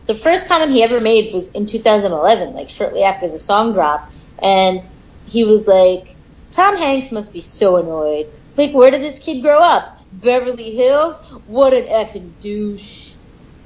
the 0.10 0.15
first 0.15 0.48
comment 0.48 0.72
he 0.72 0.82
ever 0.82 1.00
made 1.00 1.32
was 1.32 1.52
in 1.52 1.67
2011, 1.67 2.56
like 2.56 2.72
shortly 2.72 3.04
after 3.04 3.28
the 3.28 3.38
song 3.38 3.74
dropped, 3.74 4.12
and 4.41 4.82
he 5.28 5.43
was 5.43 5.67
like, 5.67 6.15
"Tom 6.50 6.76
Hanks 6.78 7.12
must 7.12 7.32
be 7.32 7.41
so 7.41 7.76
annoyed. 7.76 8.26
Like, 8.58 8.74
where 8.74 8.89
did 8.89 9.04
this 9.04 9.19
kid 9.19 9.43
grow 9.43 9.62
up? 9.62 10.00
Beverly 10.12 10.72
Hills? 10.72 11.19
What 11.45 11.76
an 11.76 11.86
effing 11.86 12.39
douche." 12.39 13.13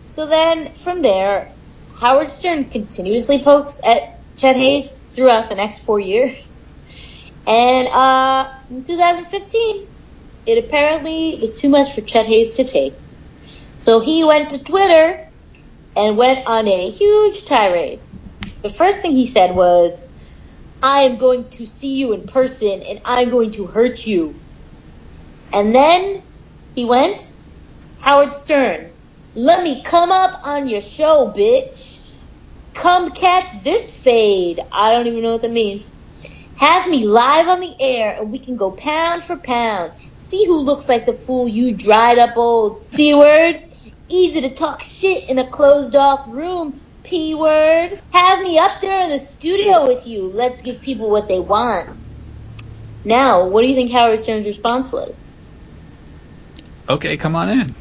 So 0.08 0.28
then, 0.28 0.74
from 0.74 1.02
there, 1.02 1.50
Howard 2.02 2.30
Stern 2.30 2.66
continuously 2.66 3.42
pokes 3.42 3.80
at 3.82 4.02
Chet 4.36 4.58
Haze 4.58 4.90
throughout 5.16 5.50
the 5.50 5.56
next 5.56 5.86
four 5.86 6.02
years. 6.02 6.58
And 7.48 7.88
uh, 7.88 8.50
in 8.70 8.84
2015, 8.84 9.88
it 10.46 10.66
apparently 10.66 11.38
was 11.40 11.56
too 11.56 11.70
much 11.70 11.94
for 11.94 12.02
Chet 12.02 12.26
Haze 12.26 12.58
to 12.58 12.66
take. 12.66 12.96
So 13.80 14.02
he 14.02 14.26
went 14.26 14.50
to 14.50 14.62
Twitter 14.62 15.23
and 15.98 16.18
went 16.18 16.48
on 16.50 16.68
a 16.68 16.92
huge 16.92 17.46
tirade. 17.46 18.02
The 18.64 18.72
first 18.72 19.02
thing 19.02 19.14
he 19.14 19.28
said 19.28 19.56
was, 19.56 20.02
I 20.84 21.02
am 21.02 21.18
going 21.18 21.50
to 21.54 21.68
see 21.68 21.96
you 21.98 22.14
in 22.14 22.26
person 22.28 22.84
and 22.88 23.00
I'm 23.06 23.32
going 23.32 23.52
to 23.54 23.68
hurt 23.68 24.06
you. 24.06 24.44
And 25.54 25.76
then 25.76 26.24
he 26.74 26.86
went, 26.86 27.22
Howard 28.00 28.36
Stern, 28.36 28.94
let 29.36 29.64
me 29.64 29.84
come 29.84 30.12
up 30.12 30.34
on 30.46 30.68
your 30.70 30.82
show, 30.82 31.34
bitch. 31.36 32.00
Come 32.76 33.12
catch 33.12 33.48
this 33.64 33.92
fade. 33.92 34.62
I 34.74 34.94
don't 34.94 35.08
even 35.08 35.24
know 35.24 35.34
what 35.34 35.44
that 35.44 35.52
means. 35.52 35.92
Have 36.58 36.90
me 36.90 37.06
live 37.06 37.48
on 37.50 37.62
the 37.62 37.76
air 37.82 38.16
and 38.20 38.32
we 38.32 38.40
can 38.44 38.58
go 38.58 38.74
pound 38.74 39.24
for 39.24 39.38
pound. 39.40 39.94
See 40.18 40.46
who 40.46 40.62
looks 40.64 40.90
like 40.90 41.06
the 41.06 41.14
fool 41.14 41.48
you 41.50 41.76
dried 41.78 42.20
up 42.20 42.38
old 42.38 42.84
C 42.94 43.16
word. 43.16 43.58
Easy 44.14 44.42
to 44.42 44.52
talk 44.52 44.84
shit 44.84 45.30
in 45.30 45.40
a 45.40 45.48
closed 45.50 45.96
off 45.96 46.28
room. 46.28 46.80
P 47.04 47.36
word. 47.36 47.90
Have 48.14 48.42
me 48.42 48.60
up 48.60 48.74
there 48.82 49.04
in 49.06 49.10
the 49.10 49.20
studio 49.20 49.88
with 49.88 50.08
you. 50.08 50.32
Let's 50.32 50.62
give 50.62 50.82
people 50.82 51.12
what 51.12 51.30
they 51.30 51.40
want. 51.40 51.90
Now, 53.04 53.48
what 53.50 53.64
do 53.64 53.68
you 53.70 53.76
think 53.76 53.92
Howard 53.92 54.20
Stern's 54.20 54.46
response 54.48 54.92
was? 54.92 55.26
okay, 56.90 57.18
come 57.18 57.36
on 57.36 57.50
in. 57.50 57.76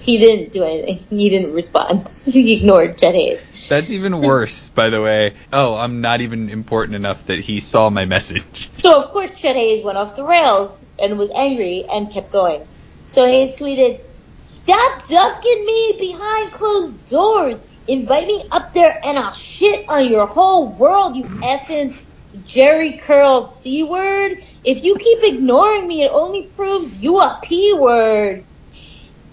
He 0.00 0.18
didn't 0.18 0.52
do 0.52 0.64
anything. 0.64 0.98
He 1.18 1.30
didn't 1.30 1.54
respond. 1.54 2.08
he 2.26 2.58
ignored 2.58 2.98
Chet 2.98 3.14
Haze. 3.14 3.44
That's 3.68 3.90
even 3.90 4.20
worse, 4.22 4.70
by 4.70 4.90
the 4.90 5.02
way. 5.02 5.36
Oh, 5.52 5.76
I'm 5.76 6.00
not 6.02 6.20
even 6.22 6.50
important 6.50 6.96
enough 6.96 7.26
that 7.26 7.40
he 7.40 7.60
saw 7.60 7.90
my 7.90 8.04
message. 8.04 8.70
So 8.80 8.98
of 8.98 9.10
course 9.10 9.32
Chet 9.34 9.56
Haze 9.56 9.84
went 9.84 9.98
off 9.98 10.14
the 10.16 10.24
rails 10.24 10.86
and 11.00 11.18
was 11.18 11.32
angry 11.36 11.84
and 11.92 12.12
kept 12.12 12.32
going. 12.32 12.66
So 13.06 13.26
Haze 13.26 13.56
tweeted, 13.60 13.98
"Stop 14.40 15.08
ducking 15.08 15.66
me 15.66 15.96
behind 15.98 16.52
closed 16.52 17.06
doors. 17.06 17.60
Invite 17.88 18.26
me 18.28 18.44
up 18.52 18.72
there 18.72 18.94
and 19.04 19.18
I'll 19.18 19.32
shit 19.32 19.84
on 19.90 20.08
your 20.08 20.26
whole 20.26 20.76
world, 20.76 21.16
you 21.16 21.32
effing 21.42 21.98
Jheri 22.36 23.02
curled 23.02 23.50
c 23.50 23.82
word. 23.82 24.36
If 24.62 24.84
you 24.84 24.96
keep 24.98 25.34
ignoring 25.34 25.88
me, 25.88 26.04
it 26.04 26.12
only 26.14 26.52
proves 26.54 26.98
you 26.98 27.18
a 27.20 27.40
p 27.42 27.74
word." 27.80 28.46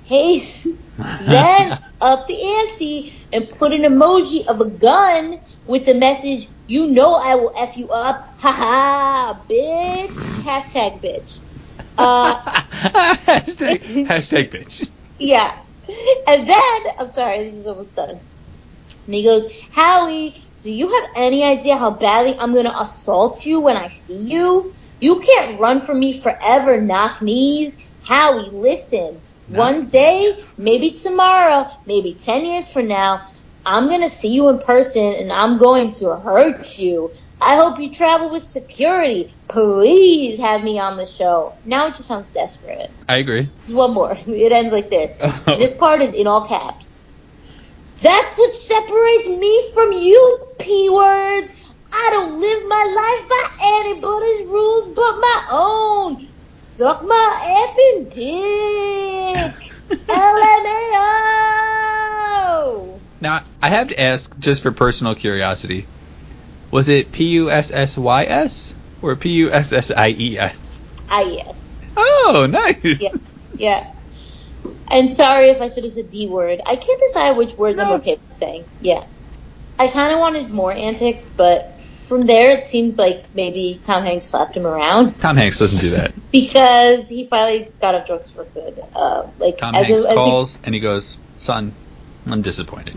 Haze 0.05 0.67
then 1.21 1.79
up 2.01 2.27
the 2.27 2.57
ante 2.59 3.11
and 3.33 3.51
put 3.59 3.73
an 3.73 3.83
emoji 3.83 4.45
of 4.47 4.59
a 4.61 4.69
gun 4.71 5.39
with 5.65 5.85
the 5.85 5.95
message, 5.95 6.47
"You 6.65 6.87
know 6.87 7.13
I 7.13 7.35
will 7.35 7.53
f 7.59 7.77
you 7.77 7.89
up, 7.89 8.25
Ha 8.39 8.51
ha, 8.51 9.43
bitch." 9.49 10.39
Hashtag 10.41 11.03
bitch. 11.03 11.41
Uh, 11.97 12.35
hashtag, 12.71 14.07
hashtag 14.07 14.51
bitch. 14.51 14.89
Yeah. 15.19 15.51
And 16.27 16.47
then, 16.47 16.81
I'm 16.99 17.09
sorry, 17.11 17.39
this 17.39 17.55
is 17.55 17.67
almost 17.67 17.95
done. 17.95 18.21
And 19.05 19.15
he 19.15 19.23
goes, 19.23 19.51
Howie, 19.73 20.35
do 20.63 20.71
you 20.71 20.89
have 20.89 21.09
any 21.17 21.43
idea 21.43 21.77
how 21.77 21.91
badly 21.91 22.35
I'm 22.39 22.53
gonna 22.55 22.73
assault 22.79 23.45
you 23.45 23.61
when 23.61 23.77
I 23.77 23.89
see 23.89 24.27
you? 24.29 24.73
You 24.99 25.19
can't 25.21 25.59
run 25.59 25.81
from 25.81 25.99
me 25.99 26.19
forever, 26.19 26.81
knock 26.81 27.21
knees. 27.21 27.75
Howie, 28.01 28.49
listen. 28.51 29.21
One 29.49 29.87
day, 29.87 30.33
maybe 30.57 30.91
tomorrow, 30.91 31.67
maybe 31.85 32.17
10 32.23 32.45
years 32.45 32.71
from 32.71 32.87
now, 32.87 33.21
I'm 33.65 33.89
gonna 33.89 34.09
see 34.09 34.33
you 34.33 34.49
in 34.49 34.59
person 34.59 35.15
and 35.19 35.31
I'm 35.33 35.59
going 35.59 35.91
to 35.99 36.15
hurt 36.17 36.65
you. 36.79 37.11
I 37.41 37.57
hope 37.57 37.79
you 37.79 37.91
travel 37.91 38.29
with 38.29 38.43
security. 38.43 39.33
Please 39.47 40.39
have 40.39 40.63
me 40.63 40.79
on 40.79 40.97
the 40.97 41.05
show. 41.05 41.53
Now 41.65 41.87
it 41.87 41.91
just 41.91 42.07
sounds 42.07 42.29
desperate. 42.29 42.89
I 43.07 43.17
agree. 43.17 43.49
There's 43.59 43.73
one 43.73 43.93
more. 43.93 44.15
It 44.27 44.51
ends 44.51 44.73
like 44.73 44.89
this. 44.89 45.19
Oh. 45.21 45.57
This 45.57 45.73
part 45.73 46.01
is 46.01 46.13
in 46.13 46.27
all 46.27 46.47
caps. 46.47 47.05
That's 48.01 48.35
what 48.35 48.51
separates 48.51 49.29
me 49.29 49.71
from 49.73 49.91
you, 49.93 50.39
P 50.59 50.89
words. 50.89 51.53
I 51.91 52.09
don't 52.11 52.39
live 52.39 52.67
my 52.67 52.83
life 53.01 53.29
by 53.29 53.43
anybody's 53.79 54.47
rules 54.47 54.89
but 54.89 55.19
my 55.19 55.47
own. 55.51 56.27
Suck 56.55 57.03
my 57.03 57.65
effing 57.67 58.09
dick. 58.13 59.53
LMAO. 60.07 60.85
Now, 63.21 63.43
I 63.61 63.69
have 63.69 63.87
to 63.89 63.99
ask, 63.99 64.37
just 64.39 64.61
for 64.61 64.71
personal 64.71 65.15
curiosity, 65.15 65.87
was 66.71 66.87
it 66.87 67.11
P 67.11 67.29
U 67.31 67.49
S 67.49 67.71
S 67.71 67.97
Y 67.97 68.23
S 68.23 68.73
or 69.01 69.15
P 69.15 69.29
U 69.31 69.51
S 69.51 69.73
S 69.73 69.91
I 69.91 70.09
E 70.09 70.37
S? 70.37 70.83
Ah, 71.09 71.21
yes. 71.21 71.61
Oh, 71.97 72.47
nice. 72.49 72.83
Yes. 72.83 73.41
Yeah. 73.55 73.87
And 74.89 75.15
sorry 75.15 75.49
if 75.49 75.61
I 75.61 75.67
should 75.67 75.83
have 75.83 75.93
said 75.93 76.09
D 76.09 76.27
word. 76.27 76.61
I 76.65 76.75
can't 76.75 76.99
decide 76.99 77.37
which 77.37 77.53
words 77.55 77.79
I'm 77.79 77.91
okay 77.93 78.13
with 78.15 78.33
saying. 78.33 78.65
Yeah. 78.81 79.03
I 79.77 79.87
kind 79.87 80.13
of 80.13 80.19
wanted 80.19 80.49
more 80.49 80.71
antics, 80.71 81.29
but 81.29 81.79
from 81.79 82.27
there 82.27 82.51
it 82.51 82.65
seems 82.65 82.97
like 82.97 83.33
maybe 83.33 83.79
Tom 83.81 84.03
Hanks 84.03 84.25
slapped 84.25 84.55
him 84.55 84.65
around. 84.67 85.19
Tom 85.19 85.35
Hanks 85.37 85.59
doesn't 85.59 85.79
do 85.79 85.91
that. 85.95 86.13
because 86.31 87.09
he 87.09 87.25
finally 87.25 87.71
got 87.81 87.95
off 87.95 88.07
drugs 88.07 88.31
for 88.31 88.45
good. 88.45 88.79
Uh, 88.93 89.27
like 89.37 89.57
Tom 89.57 89.75
as 89.75 89.87
Hanks 89.87 90.03
a- 90.03 90.13
calls 90.13 90.59
and 90.63 90.73
he 90.73 90.79
goes, 90.81 91.17
"Son, 91.37 91.73
I'm 92.27 92.41
disappointed." 92.41 92.95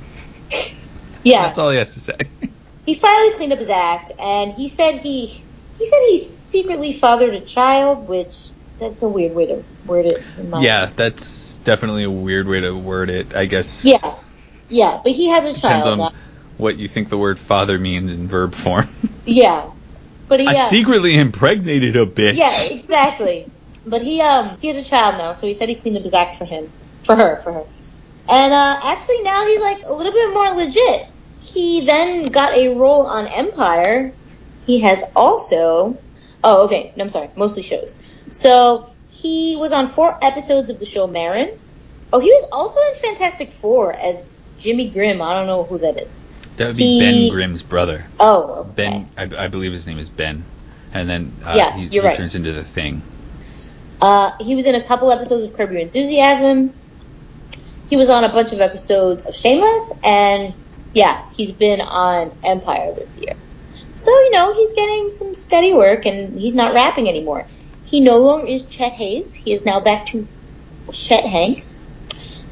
yeah, 1.23 1.43
That's 1.43 1.59
all 1.59 1.71
he 1.71 1.79
has 1.79 1.93
to 1.93 2.01
say. 2.01 2.17
he 2.89 2.95
finally 2.95 3.37
cleaned 3.37 3.53
up 3.53 3.59
his 3.59 3.69
act, 3.69 4.13
and 4.19 4.51
he 4.51 4.67
said 4.67 4.93
he 4.93 5.27
he 5.27 5.87
said 5.87 5.99
he 6.09 6.19
secretly 6.21 6.95
fathered 6.95 7.35
a 7.35 7.41
child, 7.41 8.09
which 8.09 8.49
that's 8.79 9.03
a 9.03 9.09
weird 9.09 9.35
way 9.35 9.45
to 9.45 9.63
word 9.85 10.07
it. 10.07 10.25
In 10.39 10.49
my 10.49 10.63
yeah, 10.63 10.91
that's 10.97 11.59
definitely 11.59 12.05
a 12.05 12.11
weird 12.11 12.49
way 12.49 12.61
to 12.63 12.75
word 12.75 13.11
it. 13.11 13.37
I 13.37 13.45
guess. 13.45 13.85
yeah, 13.85 14.15
yeah. 14.71 15.01
But 15.05 15.13
he 15.13 15.29
has 15.29 15.45
a 15.45 15.53
Depends 15.53 15.61
child 15.61 15.85
on 15.85 15.99
now. 15.99 16.13
what 16.57 16.79
you 16.79 16.89
think 16.89 17.11
the 17.11 17.19
word 17.19 17.39
father 17.39 17.79
means 17.79 18.11
in 18.11 18.27
verb 18.27 18.55
form. 18.55 18.89
Yeah, 19.27 19.71
but 20.27 20.41
he 20.41 20.47
I 20.47 20.55
uh, 20.55 20.71
secretly 20.71 21.19
impregnated 21.19 21.95
a 21.95 22.07
bitch. 22.07 22.37
yeah, 22.39 22.75
exactly. 22.75 23.53
But 23.85 24.01
he 24.01 24.23
um 24.23 24.57
he 24.63 24.69
has 24.69 24.79
a 24.79 24.83
child 24.83 25.17
now, 25.19 25.35
so 25.35 25.47
he 25.47 25.53
said 25.53 25.69
he 25.69 25.75
cleaned 25.75 25.99
up 25.99 26.05
his 26.05 26.15
act 26.15 26.37
for 26.37 26.47
him, 26.47 26.71
for 27.03 27.15
her, 27.15 27.37
for 27.37 27.53
her. 27.53 27.65
And 28.31 28.55
uh, 28.55 28.81
actually 28.83 29.21
now 29.25 29.47
he's 29.47 29.61
like 29.61 29.79
a 29.87 29.93
little 29.93 30.13
bit 30.13 30.33
more 30.33 30.51
legit. 30.57 31.13
He 31.43 31.85
then 31.87 32.23
got 32.25 32.57
a 32.57 32.69
role 32.69 33.07
on 33.07 33.27
Empire. 33.27 34.13
He 34.67 34.81
has 34.81 35.03
also 35.17 35.99
oh 36.45 36.65
okay, 36.67 36.93
no, 36.97 37.05
I'm 37.05 37.11
sorry, 37.11 37.31
mostly 37.37 37.63
shows. 37.63 37.97
So 38.31 38.89
he 39.11 39.57
was 39.57 39.73
on 39.73 39.87
four 39.87 40.17
episodes 40.23 40.71
of 40.71 40.79
the 40.79 40.87
show 40.87 41.07
Maron. 41.07 41.51
Oh, 42.13 42.21
he 42.21 42.31
was 42.31 42.49
also 42.53 42.81
in 42.81 43.17
Fantastic 43.17 43.53
Four 43.53 43.93
as 43.93 44.27
Jimmy 44.59 44.91
Grimm. 44.91 45.21
I 45.23 45.35
don't 45.35 45.47
know 45.47 45.65
who 45.65 45.79
that 45.79 46.01
is. 46.01 46.17
That 46.57 46.69
would 46.69 46.77
be 46.77 46.83
He- 46.83 46.99
Ben 46.99 47.31
Grimm's 47.31 47.63
brother. 47.63 48.07
Oh, 48.19 48.67
okay. 48.71 48.73
Ben, 48.75 49.09
I, 49.17 49.45
I 49.45 49.49
believe 49.49 49.73
his 49.73 49.87
name 49.87 49.99
is 49.99 50.09
Ben. 50.09 50.45
And 50.93 51.09
then 51.09 51.33
uh, 51.45 51.55
Yeah, 51.57 51.77
he, 51.77 51.87
he 51.87 52.01
right. 52.01 52.17
turns 52.17 52.35
into 52.35 52.53
the 52.53 52.65
thing. 52.65 53.03
Uh, 54.01 54.31
he 54.41 54.55
was 54.55 54.67
in 54.67 54.75
a 54.75 54.83
couple 54.83 55.11
episodes 55.13 55.45
of 55.45 55.57
Curb 55.57 55.71
Your 55.73 55.81
Enthusiasm. 55.81 56.73
He 57.89 57.97
was 57.97 58.11
on 58.11 58.25
a 58.25 58.29
bunch 58.29 58.53
of 58.53 58.61
episodes 58.61 59.27
of 59.27 59.35
Shameless, 59.35 59.93
and 60.05 60.55
yeah, 60.93 61.23
he's 61.35 61.53
been 61.53 61.81
on 61.81 62.33
Empire 62.43 62.93
this 62.97 63.19
year. 63.19 63.35
So 63.95 64.11
you 64.11 64.31
know 64.33 64.55
he's 64.55 64.73
getting 64.75 65.11
some 65.11 65.35
steady 65.35 65.73
work, 65.75 66.07
and 66.07 66.39
he's 66.39 66.55
not 66.55 66.75
rapping 66.75 67.09
anymore. 67.09 67.47
He 67.85 68.01
no 68.01 68.19
longer 68.19 68.47
is 68.47 68.67
Chet 68.67 68.93
Haze. 68.93 69.35
He 69.35 69.53
is 69.53 69.65
now 69.65 69.81
back 69.81 70.07
to 70.07 70.27
Chet 70.93 71.25
Hanks. 71.25 71.81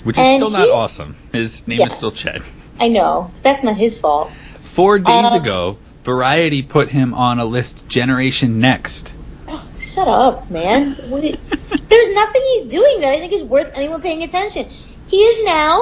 Which 0.04 0.18
is 0.18 0.24
And 0.26 0.36
still 0.40 0.50
not 0.50 0.66
he- 0.66 0.70
awesome. 0.70 1.16
His 1.32 1.66
name 1.66 1.80
Yeah. 1.80 1.86
is 1.86 1.92
still 1.94 2.12
Chet. 2.12 2.42
I 2.78 2.88
know 2.88 3.32
that's 3.42 3.62
not 3.62 3.76
his 3.76 3.98
fault. 3.98 4.32
Four 4.50 4.98
days 4.98 5.32
Um, 5.34 5.40
ago, 5.40 5.78
Variety 6.04 6.62
put 6.62 6.90
him 6.90 7.14
on 7.14 7.40
a 7.40 7.44
list 7.44 7.88
Generation 7.88 8.60
Next. 8.60 9.12
Oh, 9.48 9.70
shut 9.76 10.06
up, 10.08 10.50
man. 10.50 10.94
What 11.08 11.22
There's 11.88 12.14
nothing 12.14 12.42
he's 12.54 12.68
doing 12.68 13.00
that 13.00 13.14
I 13.14 13.18
think 13.20 13.32
is 13.32 13.44
worth 13.44 13.72
anyone 13.74 14.02
paying 14.02 14.22
attention. 14.22 14.68
He 15.06 15.16
is 15.16 15.44
now 15.46 15.80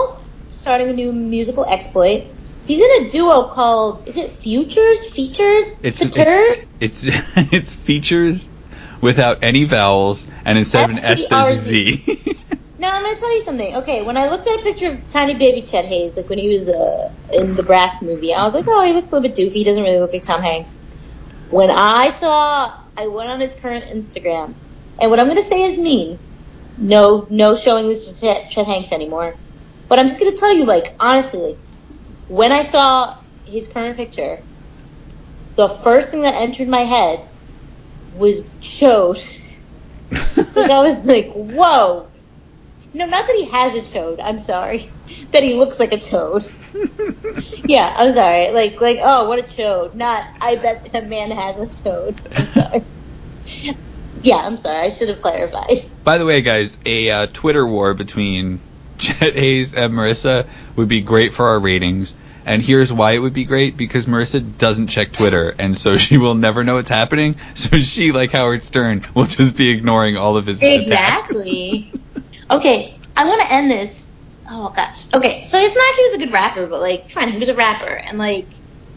starting 0.48 0.88
a 0.88 0.92
new 0.92 1.12
musical 1.12 1.64
exploit. 1.64 2.34
He's 2.66 2.81
in 2.81 3.07
a 3.07 3.11
duo 3.11 3.48
called, 3.48 4.09
is 4.09 4.16
it 4.16 4.31
Futures? 4.31 5.12
Features? 5.12 5.70
It's 5.83 5.98
Futures? 5.98 6.66
it's 6.81 7.07
it's, 7.07 7.37
it's 7.53 7.74
features 7.74 8.48
without 9.00 9.42
any 9.42 9.64
vowels, 9.64 10.29
and 10.44 10.57
instead 10.57 10.90
of 10.90 10.96
an 10.96 11.05
S, 11.05 11.27
there's 11.29 11.50
a 11.50 11.57
Z. 11.57 12.31
Now 12.85 12.96
I'm 12.96 13.03
gonna 13.03 13.16
tell 13.16 13.35
you 13.35 13.40
something. 13.40 13.77
Okay, 13.77 14.03
when 14.03 14.18
I 14.18 14.29
looked 14.29 14.46
at 14.46 14.61
a 14.61 14.62
picture 14.62 14.90
of 14.90 15.09
tiny 15.09 15.33
baby 15.33 15.62
Chet 15.62 15.87
Haze, 15.87 16.14
like 16.18 16.29
when 16.29 16.38
he 16.38 16.48
was 16.48 16.68
uh, 16.68 17.11
in 17.33 17.55
the 17.55 17.62
Bratz 17.62 18.03
movie, 18.03 18.35
I 18.35 18.44
was 18.44 18.53
like, 18.53 18.66
oh, 18.68 18.85
he 18.85 18.92
looks 18.92 19.11
a 19.11 19.14
little 19.14 19.27
bit 19.27 19.38
doofy. 19.38 19.53
He 19.53 19.64
doesn't 19.64 19.83
really 19.83 20.00
look 20.00 20.12
like 20.12 20.22
Tom 20.22 20.42
Hanks. 20.42 20.70
When 21.50 21.70
I 21.70 22.11
saw, 22.11 22.70
I 22.98 23.07
went 23.07 23.31
on 23.31 23.40
his 23.40 23.55
current 23.55 23.87
Instagram, 23.87 24.53
and 25.00 25.11
what 25.11 25.18
I'm 25.18 25.29
gonna 25.29 25.40
say 25.40 25.62
is 25.62 25.79
mean. 25.79 26.18
No, 26.77 27.27
no 27.31 27.55
showing 27.55 27.88
this 27.88 28.12
to 28.12 28.20
Chet, 28.20 28.50
Chet 28.50 28.66
Hanks 28.66 28.92
anymore. 28.92 29.35
But 29.88 29.98
I'm 29.98 30.09
just 30.09 30.20
gonna 30.20 30.37
tell 30.37 30.55
you, 30.55 30.66
like 30.66 30.94
honestly, 31.00 31.40
like 31.40 31.59
when 32.28 32.52
I 32.52 32.62
saw 32.62 33.14
his 33.44 33.68
current 33.68 33.96
picture, 33.96 34.38
the 35.56 35.68
first 35.68 36.10
thing 36.10 36.22
that 36.22 36.34
entered 36.34 36.68
my 36.68 36.80
head 36.80 37.26
was 38.14 38.52
chode. 38.60 39.40
like 40.10 40.70
I 40.70 40.80
was 40.80 41.04
like, 41.04 41.32
whoa. 41.32 42.08
No, 42.92 43.06
not 43.06 43.26
that 43.26 43.37
he 43.37 43.46
has 43.46 43.76
a 43.76 43.82
chode. 43.82 44.20
I'm 44.22 44.38
sorry. 44.38 44.90
That 45.32 45.42
he 45.42 45.54
looks 45.54 45.78
like 45.80 45.92
a 45.92 45.98
toad. 45.98 46.44
yeah, 47.64 47.92
I'm 47.94 48.14
sorry. 48.14 48.52
Like, 48.52 48.80
like, 48.80 48.98
oh, 49.02 49.28
what 49.28 49.38
a 49.38 49.42
chode. 49.42 49.94
Not, 49.94 50.24
I 50.40 50.56
bet 50.56 50.92
that 50.92 51.08
man 51.08 51.30
has 51.30 51.60
a 51.60 51.82
toad. 51.82 52.20
I'm 52.34 52.46
sorry. 52.46 52.84
yeah, 54.22 54.42
I'm 54.44 54.56
sorry. 54.56 54.87
I 54.87 54.88
should 54.90 55.08
have 55.08 55.20
clarified. 55.20 55.76
By 56.04 56.18
the 56.18 56.24
way, 56.24 56.40
guys, 56.40 56.78
a 56.87 57.10
uh, 57.10 57.26
Twitter 57.32 57.66
war 57.66 57.94
between 57.94 58.60
Chet 58.98 59.35
Haze 59.35 59.74
and 59.74 59.92
Marissa 59.92 60.46
would 60.76 60.88
be 60.88 61.00
great 61.00 61.33
for 61.35 61.48
our 61.48 61.59
ratings. 61.59 62.14
And 62.46 62.61
here's 62.61 62.92
why 62.92 63.12
it 63.12 63.18
would 63.18 63.33
be 63.33 63.44
great 63.44 63.76
because 63.76 64.04
Marissa 64.04 64.59
doesn't 64.59 64.88
check 64.88 65.12
Twitter, 65.12 65.54
and 65.59 65.78
so 65.78 65.96
she 65.98 66.18
will 66.18 66.35
never 66.35 66.62
know 66.62 66.74
what's 66.74 66.90
happening. 66.90 67.37
So 67.54 67.78
she, 67.78 68.12
like 68.12 68.33
Howard 68.33 68.62
Stern, 68.62 69.07
will 69.14 69.24
just 69.24 69.57
be 69.57 69.70
ignoring 69.70 70.16
all 70.16 70.37
of 70.37 70.46
his 70.46 70.62
attacks. 70.62 70.83
Exactly. 70.83 71.92
okay, 72.50 72.94
I 73.16 73.24
want 73.24 73.40
to 73.42 73.52
end 73.52 73.70
this. 73.70 74.09
Oh 74.50 74.68
gosh. 74.74 75.07
Okay, 75.14 75.40
so 75.42 75.59
it's 75.59 75.74
not 75.74 75.83
like 75.83 75.94
he 75.96 76.02
was 76.02 76.14
a 76.14 76.18
good 76.18 76.33
rapper, 76.33 76.66
but 76.66 76.80
like, 76.80 77.11
fine, 77.11 77.30
he 77.30 77.38
was 77.38 77.48
a 77.48 77.54
rapper, 77.54 77.87
and 77.87 78.18
like, 78.18 78.46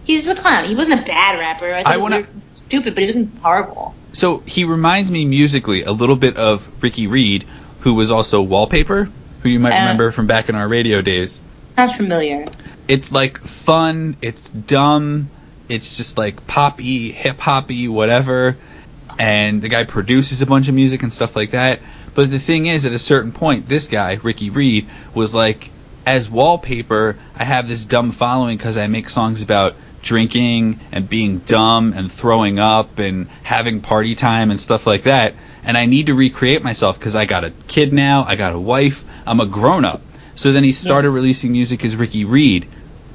he 0.03 0.15
was 0.15 0.27
a 0.27 0.35
clown. 0.35 0.65
He 0.65 0.75
wasn't 0.75 1.01
a 1.01 1.05
bad 1.05 1.39
rapper. 1.39 1.73
I 1.73 1.83
thought 1.83 1.93
I 1.93 1.97
wanna- 1.97 2.27
stupid, 2.27 2.95
but 2.95 3.01
he 3.01 3.07
wasn't 3.07 3.37
horrible. 3.39 3.95
So 4.11 4.39
he 4.39 4.65
reminds 4.65 5.09
me 5.09 5.25
musically 5.25 5.83
a 5.83 5.91
little 5.91 6.15
bit 6.15 6.35
of 6.37 6.69
Ricky 6.81 7.07
Reed, 7.07 7.45
who 7.81 7.93
was 7.93 8.11
also 8.11 8.41
Wallpaper, 8.41 9.09
who 9.47 9.53
you 9.53 9.59
might 9.59 9.73
Uh. 9.73 9.79
remember 9.79 10.11
from 10.11 10.27
back 10.27 10.49
in 10.49 10.55
our 10.55 10.67
radio 10.67 11.01
days. 11.01 11.39
Sounds 11.75 11.95
familiar. 11.95 12.45
It's 12.87 13.11
like 13.11 13.39
fun, 13.39 14.17
it's 14.21 14.49
dumb, 14.49 15.29
it's 15.69 15.95
just 15.97 16.17
like 16.17 16.45
poppy, 16.47 17.11
hip 17.11 17.39
hoppy, 17.39 17.87
whatever. 17.87 18.57
And 19.19 19.61
the 19.61 19.69
guy 19.69 19.83
produces 19.83 20.41
a 20.41 20.45
bunch 20.45 20.67
of 20.67 20.75
music 20.75 21.01
and 21.03 21.11
stuff 21.11 21.35
like 21.35 21.51
that. 21.51 21.79
But 22.13 22.29
the 22.29 22.39
thing 22.39 22.65
is, 22.67 22.85
at 22.85 22.91
a 22.93 22.99
certain 22.99 23.31
point, 23.31 23.67
this 23.69 23.87
guy, 23.87 24.19
Ricky 24.21 24.49
Reed, 24.49 24.87
was 25.13 25.33
like, 25.33 25.69
as 26.05 26.29
wallpaper, 26.29 27.17
I 27.35 27.43
have 27.43 27.67
this 27.67 27.85
dumb 27.85 28.11
following 28.11 28.57
because 28.57 28.77
I 28.77 28.87
make 28.87 29.09
songs 29.09 29.41
about 29.41 29.75
drinking 30.01 30.79
and 30.91 31.09
being 31.09 31.39
dumb 31.39 31.93
and 31.95 32.11
throwing 32.11 32.59
up 32.59 32.99
and 32.99 33.27
having 33.43 33.81
party 33.81 34.15
time 34.15 34.51
and 34.51 34.59
stuff 34.59 34.87
like 34.87 35.03
that. 35.03 35.33
And 35.63 35.75
I 35.77 35.85
need 35.85 36.05
to 36.07 36.13
recreate 36.15 36.63
myself 36.63 36.97
because 36.99 37.15
I 37.15 37.25
got 37.25 37.43
a 37.43 37.51
kid 37.67 37.91
now, 37.91 38.23
I 38.25 38.35
got 38.35 38.53
a 38.53 38.59
wife, 38.59 39.03
I'm 39.27 39.39
a 39.39 39.45
grown 39.45 39.85
up. 39.85 40.01
So 40.35 40.51
then 40.51 40.63
he 40.63 40.71
started 40.71 41.09
releasing 41.09 41.51
music 41.51 41.83
as 41.83 41.95
Ricky 41.95 42.23
Reed, 42.23 42.67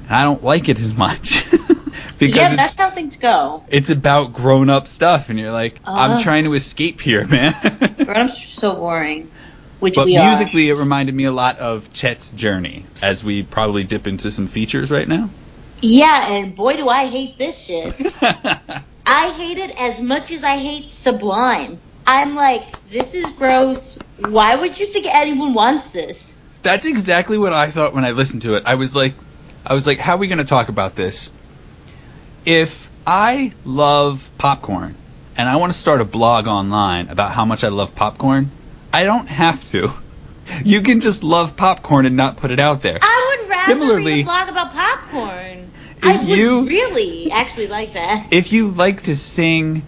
and 0.06 0.12
I 0.12 0.24
don't 0.24 0.42
like 0.42 0.68
it 0.68 0.78
as 0.80 0.94
much 0.94 1.48
because 2.18 2.34
yeah, 2.36 2.56
that's 2.56 2.74
how 2.74 2.90
things 2.90 3.16
go. 3.16 3.62
it's 3.68 3.90
about 3.90 4.32
grown 4.32 4.68
up 4.68 4.88
stuff, 4.88 5.28
and 5.28 5.38
you're 5.38 5.52
like, 5.52 5.80
I'm 5.84 6.12
uh-huh. 6.12 6.22
trying 6.22 6.44
to 6.44 6.54
escape 6.54 7.00
here, 7.00 7.24
man. 7.28 7.54
Grown-ups 7.96 8.44
are 8.44 8.48
so 8.48 8.74
boring, 8.74 9.30
which 9.78 9.94
but 9.94 10.06
musically, 10.06 10.68
it 10.68 10.74
reminded 10.74 11.14
me 11.14 11.24
a 11.24 11.32
lot 11.32 11.58
of 11.58 11.92
Chet's 11.92 12.32
journey, 12.32 12.86
as 13.00 13.22
we 13.22 13.44
probably 13.44 13.84
dip 13.84 14.08
into 14.08 14.32
some 14.32 14.48
features 14.48 14.90
right 14.90 15.06
now. 15.06 15.30
Yeah, 15.80 16.32
and 16.32 16.54
boy, 16.56 16.76
do 16.76 16.88
I 16.88 17.06
hate 17.06 17.38
this 17.38 17.58
shit. 17.58 17.94
I 19.06 19.32
hate 19.32 19.58
it 19.58 19.80
as 19.80 20.00
much 20.00 20.30
as 20.30 20.42
I 20.42 20.56
hate 20.56 20.92
Sublime. 20.92 21.78
I'm 22.06 22.34
like, 22.34 22.76
this 22.90 23.14
is 23.14 23.30
gross. 23.32 23.98
Why 24.18 24.56
would 24.56 24.78
you 24.78 24.86
think 24.86 25.06
anyone 25.12 25.54
wants 25.54 25.90
this? 25.90 26.36
That's 26.62 26.86
exactly 26.86 27.38
what 27.38 27.52
I 27.52 27.70
thought 27.70 27.94
when 27.94 28.04
I 28.04 28.10
listened 28.12 28.42
to 28.42 28.54
it. 28.54 28.64
I 28.66 28.74
was 28.76 28.94
like, 28.94 29.14
I 29.66 29.74
was 29.74 29.86
like, 29.86 29.98
how 29.98 30.14
are 30.14 30.18
we 30.18 30.26
going 30.28 30.38
to 30.38 30.44
talk 30.44 30.68
about 30.68 30.94
this? 30.96 31.30
If 32.44 32.90
I 33.06 33.52
love 33.64 34.30
popcorn 34.38 34.94
and 35.36 35.48
I 35.48 35.56
want 35.56 35.72
to 35.72 35.78
start 35.78 36.00
a 36.00 36.04
blog 36.04 36.46
online 36.46 37.08
about 37.08 37.32
how 37.32 37.44
much 37.44 37.64
I 37.64 37.68
love 37.68 37.94
popcorn, 37.94 38.50
I 38.92 39.04
don't 39.04 39.28
have 39.28 39.64
to. 39.66 39.90
You 40.64 40.82
can 40.82 41.00
just 41.00 41.22
love 41.22 41.56
popcorn 41.56 42.04
and 42.04 42.16
not 42.16 42.36
put 42.36 42.50
it 42.50 42.58
out 42.58 42.82
there. 42.82 42.98
I 43.00 43.36
would 43.40 43.48
rather 43.48 43.64
Similarly- 43.64 44.12
read 44.12 44.20
a 44.22 44.24
blog 44.24 44.48
about 44.48 44.72
popcorn. 44.72 45.70
I 46.02 46.16
would 46.18 46.26
you- 46.28 46.66
really 46.66 47.30
actually 47.30 47.68
like 47.68 47.94
that. 47.94 48.26
If 48.32 48.52
you 48.52 48.68
like 48.68 49.04
to 49.04 49.14
sing 49.16 49.86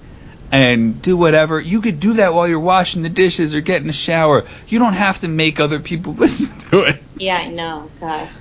and 0.50 1.00
do 1.02 1.16
whatever, 1.16 1.60
you 1.60 1.80
could 1.80 2.00
do 2.00 2.14
that 2.14 2.34
while 2.34 2.46
you're 2.46 2.60
washing 2.60 3.02
the 3.02 3.08
dishes 3.08 3.54
or 3.54 3.60
getting 3.60 3.88
a 3.88 3.92
shower. 3.92 4.44
You 4.68 4.78
don't 4.78 4.92
have 4.92 5.20
to 5.20 5.28
make 5.28 5.60
other 5.60 5.80
people 5.80 6.14
listen 6.14 6.56
to 6.70 6.84
it. 6.84 7.02
Yeah, 7.16 7.36
I 7.36 7.48
know. 7.48 7.90
Gosh, 8.00 8.32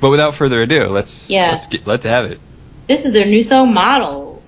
But 0.00 0.10
without 0.10 0.34
further 0.34 0.62
ado, 0.62 0.86
let's 0.86 1.30
Yeah. 1.30 1.50
let's 1.52 1.66
get 1.66 1.86
let's 1.86 2.06
have 2.06 2.30
it. 2.30 2.40
this 2.88 3.04
is 3.04 3.12
their 3.12 3.26
new 3.26 3.42
song, 3.42 3.74
Models. 3.74 4.46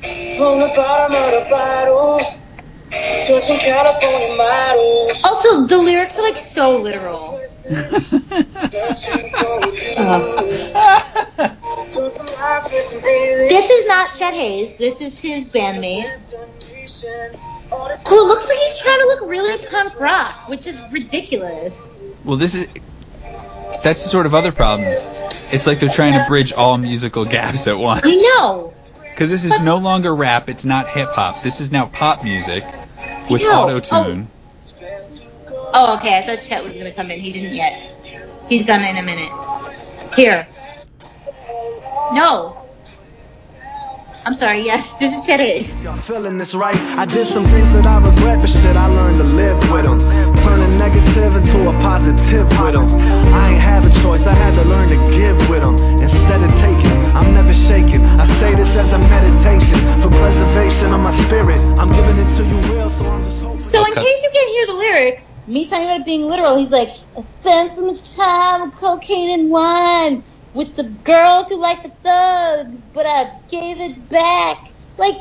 From 0.00 0.60
the 0.60 0.72
bottom 0.76 1.16
of 1.16 1.32
the 1.32 1.46
bottle, 1.50 2.20
touching 3.26 3.58
California 3.58 4.36
models. 4.36 5.24
Also, 5.24 5.66
the 5.66 5.78
lyrics 5.78 6.18
are 6.18 6.22
like 6.22 6.38
so 6.38 6.78
literal. 6.78 7.40
This 11.86 13.70
is 13.70 13.86
not 13.86 14.14
Chet 14.14 14.34
Haze. 14.34 14.76
This 14.76 15.00
is 15.00 15.18
his 15.20 15.52
bandmate. 15.52 16.04
Who 18.08 18.28
looks 18.28 18.48
like 18.48 18.58
he's 18.58 18.82
trying 18.82 18.98
to 18.98 19.06
look 19.06 19.20
really 19.22 19.66
punk 19.66 20.00
rock, 20.00 20.48
which 20.48 20.66
is 20.66 20.80
ridiculous. 20.90 21.86
Well, 22.24 22.36
this 22.36 22.54
is 22.54 22.66
that's 23.82 24.02
the 24.02 24.08
sort 24.08 24.26
of 24.26 24.34
other 24.34 24.52
problem. 24.52 24.88
It's 25.52 25.66
like 25.66 25.80
they're 25.80 25.88
trying 25.88 26.14
to 26.14 26.24
bridge 26.26 26.52
all 26.52 26.78
musical 26.78 27.24
gaps 27.24 27.66
at 27.66 27.78
once. 27.78 28.02
I 28.04 28.14
know. 28.14 28.74
Because 29.00 29.30
this 29.30 29.44
is 29.44 29.60
no 29.60 29.78
longer 29.78 30.14
rap. 30.14 30.48
It's 30.48 30.64
not 30.64 30.88
hip 30.88 31.10
hop. 31.10 31.42
This 31.42 31.60
is 31.60 31.70
now 31.70 31.86
pop 31.86 32.24
music 32.24 32.64
with 33.30 33.42
oh. 33.44 33.64
auto 33.64 33.80
tune. 33.80 34.28
Oh, 35.74 35.96
okay. 35.98 36.18
I 36.18 36.22
thought 36.22 36.42
Chet 36.42 36.64
was 36.64 36.76
gonna 36.76 36.92
come 36.92 37.10
in. 37.10 37.20
He 37.20 37.32
didn't 37.32 37.54
yet. 37.54 37.94
He's 38.48 38.64
gonna 38.64 38.86
in 38.86 38.96
a 38.96 39.02
minute. 39.02 39.32
Here. 40.14 40.48
No. 42.12 42.64
I'm 44.24 44.34
sorry. 44.34 44.64
Yes, 44.64 44.94
this 45.00 45.16
is 45.16 45.26
Chet 45.26 45.40
Haze. 45.40 45.84
Y'all 45.84 45.96
feeling 45.96 46.38
this 46.38 46.54
right? 46.54 46.76
I 46.96 47.04
did 47.06 47.26
some 47.26 47.44
things 47.44 47.70
that 47.70 47.86
I 47.86 47.98
regret, 47.98 48.40
but 48.40 48.50
shit, 48.50 48.76
I 48.76 48.86
learned 48.86 49.18
to 49.18 49.24
live 49.24 49.58
with 49.70 49.84
them. 49.84 50.00
Turning 50.42 50.78
negative 50.78 51.36
into 51.36 51.68
a 51.68 51.72
positive 51.80 52.48
with 52.60 52.74
them. 52.74 52.88
I 53.32 53.50
ain't 53.50 53.60
have 53.60 53.84
a 53.84 53.90
choice, 54.02 54.26
I 54.26 54.32
had 54.34 54.54
to 54.54 54.64
learn 54.64 54.88
to 54.88 54.96
give 55.12 55.36
with 55.50 55.60
them. 55.62 55.76
Instead 56.00 56.42
of 56.42 56.50
taking, 56.60 56.92
I'm 57.16 57.34
never 57.34 57.52
shaking. 57.52 58.04
I 58.04 58.24
say 58.24 58.54
this 58.54 58.76
as 58.76 58.92
a 58.92 58.98
meditation 58.98 59.78
for 60.00 60.08
preservation 60.10 60.92
of 60.92 61.00
my 61.00 61.10
spirit. 61.10 61.60
I'm 61.78 61.92
giving 61.92 62.18
it 62.18 62.28
to 62.36 62.44
you 62.44 62.58
real, 62.72 62.90
so 62.90 63.06
I'm 63.06 63.22
just 63.24 63.42
hoping. 63.42 63.58
So 63.58 63.84
in 63.84 63.92
case 63.92 64.22
you 64.22 64.30
can't 64.32 64.50
hear 64.50 64.66
the 64.66 64.78
lyrics, 64.78 65.34
me 65.46 65.66
talking 65.66 65.84
about 65.84 66.00
it 66.00 66.06
being 66.06 66.26
literal, 66.26 66.56
he's 66.56 66.70
like, 66.70 66.90
I 67.16 67.20
spent 67.22 67.74
so 67.74 67.86
much 67.86 68.14
time 68.14 68.62
with 68.62 68.76
cocaine 68.76 69.40
and 69.40 69.50
wine 69.50 70.24
with 70.58 70.76
the 70.76 70.90
girls 71.04 71.50
who 71.50 71.62
like 71.62 71.84
the 71.84 71.92
thugs, 72.04 72.86
but 72.94 73.06
I 73.06 73.32
gave 73.50 73.80
it 73.80 74.10
back. 74.10 74.58
Like, 74.98 75.16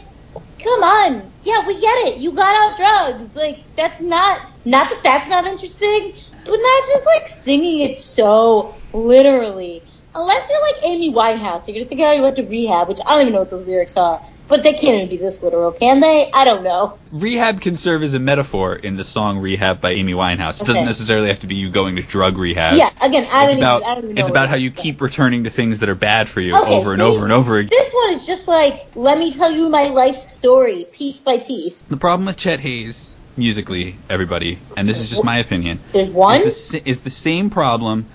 come 0.63 0.83
on. 0.83 1.33
Yeah, 1.45 1.67
we 1.67 1.81
get 1.81 2.09
it. 2.09 2.19
You 2.19 2.35
got 2.35 2.55
off 2.55 2.77
drugs. 2.77 3.35
Like, 3.35 3.57
that's 3.77 4.01
not, 4.01 4.39
not 4.65 4.89
that 4.91 5.01
that's 5.05 5.29
not 5.29 5.45
interesting, 5.47 6.13
but 6.45 6.53
not 6.57 6.83
just 6.87 7.07
like 7.15 7.29
singing 7.29 7.81
it 7.81 8.01
so 8.01 8.83
literally. 8.93 9.83
Unless 10.17 10.49
you're 10.49 10.61
like 10.61 10.83
Amy 10.85 11.13
Winehouse, 11.13 11.67
you're 11.67 11.75
gonna 11.75 11.85
say, 11.85 11.95
oh, 11.99 12.11
you 12.11 12.23
went 12.23 12.37
to 12.37 12.43
rehab, 12.43 12.87
which 12.87 12.97
I 13.05 13.11
don't 13.11 13.21
even 13.21 13.33
know 13.33 13.39
what 13.39 13.51
those 13.51 13.65
lyrics 13.65 13.95
are. 13.97 14.19
But 14.47 14.63
they 14.63 14.71
can't 14.71 14.95
even 14.95 15.09
be 15.09 15.17
this 15.17 15.43
literal, 15.43 15.73
can 15.73 15.99
they? 15.99 16.31
I 16.33 16.45
don't 16.45 16.63
know. 16.63 16.97
Rehab 17.11 17.59
can 17.59 17.75
serve 17.75 18.01
as 18.01 18.13
a 18.13 18.19
metaphor 18.19 18.75
in 18.75 18.95
the 18.95 19.03
song 19.03 19.39
"Rehab" 19.39 19.81
by 19.81 19.91
Amy 19.91 20.13
Winehouse. 20.13 20.61
It 20.61 20.65
doesn't 20.67 20.85
necessarily 20.85 21.27
have 21.27 21.41
to 21.41 21.47
be 21.47 21.55
you 21.55 21.69
going 21.69 21.97
to 21.97 22.01
drug 22.01 22.37
rehab. 22.37 22.77
Yeah, 22.77 22.89
again, 23.01 23.27
I 23.31 23.45
it's 23.45 23.53
don't 23.53 23.57
about 23.57 23.81
even, 23.81 23.89
I 23.89 23.95
don't 23.95 24.03
even 24.05 24.15
know 24.15 24.21
it's 24.21 24.29
about 24.29 24.49
how 24.49 24.55
you 24.55 24.71
keep 24.71 25.01
returning 25.01 25.43
to 25.43 25.49
things 25.49 25.79
that 25.79 25.89
are 25.89 25.95
bad 25.95 26.29
for 26.29 26.41
you 26.41 26.57
Okay, 26.57 26.75
over 26.75 26.93
and 26.93 27.01
over 27.01 27.25
and 27.25 27.33
over 27.33 27.57
again. 27.57 27.69
This 27.69 27.93
one 27.93 28.13
is 28.13 28.25
just 28.25 28.47
like, 28.47 28.87
let 28.95 29.17
me 29.17 29.33
tell 29.33 29.51
you 29.51 29.69
my 29.69 29.87
life 29.87 30.17
story, 30.17 30.85
piece 30.91 31.19
by 31.19 31.37
piece. 31.39 31.81
The 31.83 31.97
problem 31.97 32.25
with 32.25 32.37
Chet 32.37 32.61
Haze 32.61 33.11
musically, 33.35 33.95
everybody, 34.09 34.57
and 34.75 34.89
this 34.89 34.99
is 34.99 35.09
just 35.09 35.23
my 35.23 35.37
opinion, 35.37 35.79
There's 35.91 36.09
one 36.09 36.41
is 36.41 36.69
the, 36.69 36.89
is 36.89 37.01
the 37.01 37.09
same 37.09 37.49
problem 37.49 38.07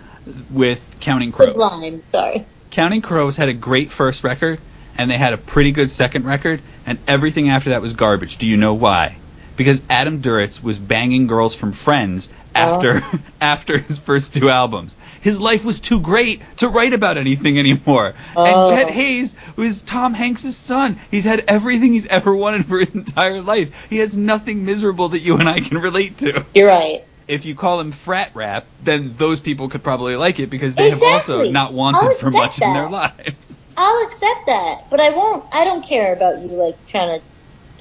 with 0.51 0.97
Counting 1.01 1.33
Crows. 1.33 1.49
sublime. 1.49 2.03
Sorry. 2.07 2.45
Counting 2.71 3.03
Crows 3.03 3.37
had 3.37 3.49
a 3.49 3.55
great 3.55 3.91
first 3.91 4.25
record, 4.25 4.61
and 4.97 5.11
they 5.11 5.19
had 5.19 5.33
a 5.33 5.39
pretty 5.39 5.73
good 5.73 5.91
second 5.91 6.25
record, 6.25 6.61
and 6.87 6.99
everything 7.07 7.51
after 7.51 7.71
that 7.71 7.83
was 7.83 7.93
garbage. 7.93 8.39
Do 8.39 8.47
you 8.47 8.57
know 8.57 8.75
why? 8.75 9.17
Because 9.57 9.87
Adam 9.91 10.23
Duritz 10.23 10.63
was 10.63 10.79
banging 10.79 11.27
girls 11.27 11.55
from 11.55 11.73
Friends 11.73 12.29
after 12.55 13.01
oh. 13.03 13.19
after 13.41 13.79
his 13.79 13.99
first 13.99 14.35
two 14.35 14.49
albums. 14.49 14.97
His 15.21 15.41
life 15.41 15.65
was 15.65 15.81
too 15.81 16.01
great 16.01 16.41
to 16.59 16.69
write 16.69 16.93
about 16.93 17.19
anything 17.19 17.59
anymore. 17.59 18.15
Oh. 18.37 18.71
And 18.71 18.79
Chet 18.79 18.91
Haze 18.91 19.35
was 19.57 19.83
Tom 19.83 20.15
Hanks' 20.15 20.55
son. 20.55 20.99
He's 21.11 21.25
had 21.25 21.45
everything 21.49 21.93
he's 21.93 22.07
ever 22.07 22.35
wanted 22.35 22.67
for 22.69 22.79
his 22.79 22.91
entire 22.91 23.41
life. 23.41 23.71
He 23.91 23.99
has 23.99 24.17
nothing 24.17 24.65
miserable 24.65 25.11
that 25.11 25.21
you 25.21 25.37
and 25.37 25.49
I 25.49 25.61
can 25.61 25.79
relate 25.79 26.19
to 26.19 26.45
You're 26.55 26.69
right. 26.69 27.05
If 27.29 27.45
you 27.45 27.55
call 27.55 27.81
him 27.81 27.93
frat 27.93 28.31
rap, 28.35 28.67
then 28.83 29.15
those 29.17 29.41
people 29.41 29.69
could 29.69 29.83
probably 29.83 30.17
like 30.17 30.41
it 30.41 30.51
because 30.51 30.75
they 30.75 30.91
have 30.91 31.03
also 31.03 31.51
not 31.51 31.73
wanted 31.73 32.19
for 32.19 32.31
much 32.31 32.61
in 32.61 32.73
their 32.73 32.89
lives. 32.89 33.69
I'll 33.77 34.07
accept 34.07 34.47
that, 34.47 34.85
but 34.91 35.01
I 35.01 35.11
won't. 35.11 35.45
I 35.53 35.65
don't 35.65 35.85
care 35.85 36.15
about 36.15 36.41
you 36.41 36.49
like 36.49 36.87
trying 36.87 37.19
to 37.19 37.25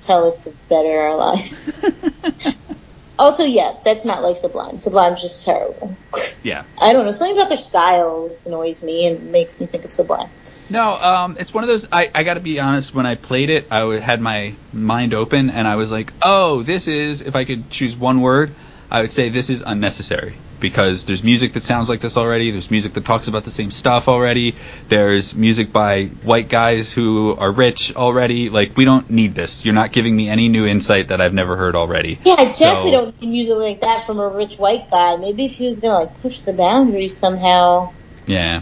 tell 0.04 0.27
us 0.27 0.38
to 0.38 0.54
better 0.69 0.89
our 0.89 1.15
lives. 1.17 2.58
also, 3.19 3.45
yeah, 3.45 3.73
that's 3.84 4.06
not 4.06 4.23
like 4.23 4.38
Sublime. 4.38 4.77
Sublime's 4.77 5.21
just 5.21 5.45
terrible. 5.45 5.95
Yeah. 6.43 6.63
I 6.82 6.93
don't 6.93 7.06
know. 7.06 7.12
Something 7.12 7.38
about 7.38 7.49
their 7.49 7.58
styles 7.58 8.45
annoys 8.45 8.82
me 8.82 9.06
and 9.08 9.32
makes 9.32 9.60
me 9.60 9.67
think 9.67 9.86
of 9.86 9.91
Sublime. 9.91 10.30
No, 10.71 10.93
um, 10.93 11.38
it's 11.39 11.54
one 11.54 11.63
of 11.63 11.67
those. 11.67 11.88
I, 11.91 12.10
I 12.15 12.23
got 12.23 12.36
to 12.36 12.39
be 12.39 12.60
honest. 12.60 12.95
When 12.95 13.06
I 13.06 13.15
played 13.15 13.49
it, 13.49 13.67
I 13.69 13.99
had 13.99 14.21
my 14.21 14.56
mind 14.73 15.13
open, 15.13 15.49
and 15.49 15.67
I 15.67 15.75
was 15.75 15.91
like, 15.91 16.13
"Oh, 16.21 16.63
this 16.63 16.88
is." 16.88 17.21
If 17.21 17.36
I 17.36 17.43
could 17.43 17.69
choose 17.69 17.95
one 17.95 18.21
word, 18.21 18.56
I 18.91 19.01
would 19.01 19.12
say 19.12 19.30
this 19.30 19.49
is 19.49 19.63
unnecessary 19.65 20.34
because 20.60 21.06
there's 21.06 21.23
music 21.23 21.54
that 21.54 21.63
sounds 21.63 21.88
like 21.88 22.01
this 22.01 22.17
already. 22.17 22.51
There's 22.51 22.69
music 22.69 22.93
that 22.93 23.06
talks 23.06 23.30
about 23.30 23.45
the 23.45 23.49
same 23.49 23.71
stuff 23.71 24.10
already. 24.10 24.54
There's 24.89 25.34
music 25.34 25.71
by 25.71 26.08
white 26.23 26.49
guys 26.49 26.91
who 26.91 27.34
are 27.38 27.51
rich 27.51 27.95
already. 27.95 28.49
Like 28.49 28.75
we 28.75 28.84
don't 28.84 29.10
need 29.10 29.34
this. 29.34 29.63
You're 29.63 29.73
not 29.73 29.93
giving 29.93 30.13
me 30.13 30.27
any 30.30 30.49
new 30.49 30.65
insight 30.67 31.08
that 31.08 31.21
I've 31.21 31.34
never 31.34 31.56
heard 31.56 31.75
already. 31.75 32.19
Yeah, 32.25 32.36
I 32.38 32.45
definitely 32.51 32.91
So- 32.91 33.06
don't 33.06 33.21
need 33.21 33.30
music 33.30 33.56
like 33.56 33.82
that 33.82 34.06
from 34.06 34.19
a 34.19 34.27
rich 34.27 34.58
white 34.58 34.91
guy. 34.91 35.15
Maybe 35.15 35.45
if 35.45 35.54
he 35.54 35.67
was 35.67 35.80
gonna 35.80 35.93
like 35.95 36.21
push 36.21 36.39
the 36.39 36.51
boundaries 36.54 37.15
somehow. 37.15 37.93
Yeah. 38.27 38.60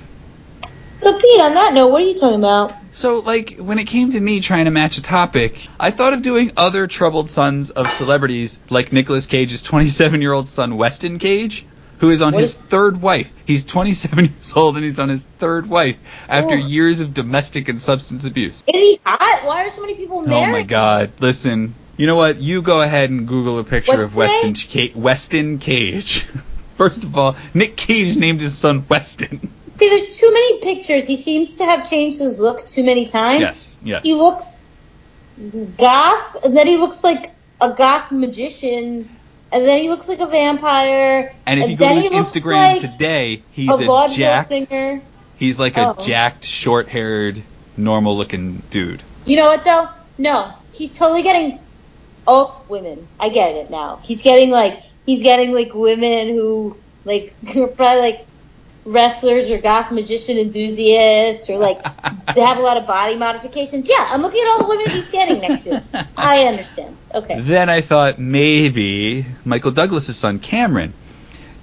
So 0.98 1.18
Pete, 1.18 1.42
on 1.42 1.56
that 1.56 1.74
note, 1.74 1.88
what 1.88 2.02
are 2.02 2.06
you 2.06 2.14
talking 2.16 2.38
about? 2.40 2.74
So, 2.92 3.20
like, 3.20 3.58
when 3.58 3.78
it 3.80 3.86
came 3.86 4.12
to 4.12 4.20
me 4.20 4.40
trying 4.40 4.66
to 4.66 4.72
match 4.72 4.98
a 4.98 5.02
topic, 5.02 5.68
I 5.80 5.92
thought 5.92 6.14
of 6.14 6.22
doing 6.22 6.52
other 6.58 6.88
troubled 6.88 7.30
sons 7.30 7.70
of 7.70 7.88
celebrities, 7.88 8.60
like 8.70 8.92
Nicolas 8.92 9.26
Cage's 9.28 9.62
27 9.62 10.22
year 10.22 10.34
old 10.34 10.50
son, 10.50 10.76
Weston 10.76 11.20
Cage, 11.20 11.66
who 12.00 12.10
is 12.10 12.22
on 12.22 12.34
What 12.34 12.42
his 12.42 12.54
is- 12.54 12.66
third 12.66 13.02
wife. 13.02 13.32
He's 13.46 13.64
27 13.66 14.26
years 14.38 14.54
old 14.56 14.76
and 14.76 14.84
he's 14.84 15.00
on 15.00 15.10
his 15.10 15.24
third 15.38 15.70
wife 15.70 15.98
after 16.28 16.56
Oh. 16.56 16.58
years 16.58 17.00
of 17.02 17.14
domestic 17.14 17.70
and 17.70 17.80
substance 17.82 18.26
abuse. 18.26 18.64
Is 18.68 18.82
he 18.82 19.00
hot? 19.06 19.46
Why 19.46 19.66
are 19.66 19.70
so 19.70 19.82
many 19.82 19.94
people 19.96 20.22
married? 20.24 20.50
Oh 20.50 20.52
my 20.52 20.64
god. 20.64 21.12
Listen, 21.20 21.76
you 21.98 22.08
know 22.08 22.16
what? 22.16 22.38
You 22.42 22.62
go 22.62 22.82
ahead 22.82 23.10
and 23.12 23.28
Google 23.28 23.60
a 23.60 23.64
picture 23.64 23.92
What's 23.92 24.04
of 24.04 24.16
Weston, 24.16 24.56
Ca- 24.56 24.94
Weston 24.96 25.60
Cage. 25.60 26.26
First 26.78 27.04
of 27.04 27.18
all, 27.18 27.36
Nick 27.54 27.76
Cage 27.76 28.16
named 28.18 28.42
his 28.42 28.58
son 28.58 28.86
Weston. 28.90 29.54
See, 29.80 29.90
there's 29.90 30.20
too 30.20 30.32
many 30.34 30.60
pictures. 30.60 31.08
He 31.08 31.16
seems 31.16 31.56
to 31.58 31.66
have 31.66 31.90
changed 31.90 32.20
his 32.20 32.40
look 32.40 32.68
too 32.68 32.84
many 32.84 33.06
times. 33.06 33.42
Yes, 33.42 33.78
yes. 33.84 34.04
He 34.04 34.14
looks 34.14 34.68
goth, 35.78 36.44
and 36.46 36.56
then 36.56 36.68
he 36.68 36.78
looks 36.78 37.04
like 37.04 37.32
a 37.62 37.74
goth 37.74 38.12
magician. 38.12 39.10
and 39.52 39.66
then 39.68 39.82
he 39.82 39.90
looks 39.90 40.08
like 40.08 40.20
a 40.20 40.28
vampire. 40.28 41.34
And 41.48 41.60
if 41.60 41.70
you 41.72 41.76
go 41.76 41.90
to 41.90 42.00
his 42.00 42.12
Instagram 42.12 42.54
like 42.74 42.82
today, 42.82 43.42
he's 43.52 43.70
a 43.70 43.90
a, 43.92 44.08
jacked. 44.10 44.50
singer. 44.50 45.02
He's 45.38 45.58
like 45.58 45.76
Oh. 45.78 45.96
a 45.98 46.02
jacked, 46.02 46.46
short-haired, 46.46 47.42
normal-looking 47.76 48.62
dude. 48.70 49.02
You 49.26 49.38
know 49.38 49.46
what 49.46 49.64
though? 49.66 49.88
No, 50.20 50.54
he's 50.72 50.94
totally 50.94 51.24
getting 51.24 51.58
alt 52.28 52.64
women. 52.70 53.08
I 53.20 53.30
get 53.30 53.56
it 53.56 53.72
now. 53.72 54.00
He's 54.04 54.22
getting 54.22 54.52
like 54.52 54.84
he's 55.06 55.24
getting 55.24 55.52
like 55.52 55.74
women 55.74 56.28
who 56.30 56.76
like 57.06 57.34
are 57.56 57.68
probably 57.76 58.02
like 58.02 58.28
wrestlers 58.86 59.50
or 59.50 59.58
goth 59.58 59.92
magician 59.92 60.38
enthusiasts 60.38 61.50
or 61.50 61.58
like 61.58 61.84
they 62.36 62.42
have 62.42 62.58
a 62.58 62.62
lot 62.62 62.78
of 62.78 62.88
body 62.88 63.16
modifications. 63.16 63.88
Yeah, 63.88 64.06
I'm 64.10 64.22
looking 64.22 64.42
at 64.42 64.48
all 64.48 64.60
the 64.60 64.68
women 64.68 64.90
he's 64.90 65.08
standing 65.08 65.42
next 65.42 65.64
to. 65.66 65.84
I 66.18 66.46
understand. 66.46 66.98
Okay. 67.14 67.40
Then 67.40 67.70
I 67.70 67.82
thought 67.82 68.20
maybe 68.20 69.26
Michael 69.46 69.72
Douglas's 69.72 70.18
son, 70.18 70.40
Cameron. 70.40 70.94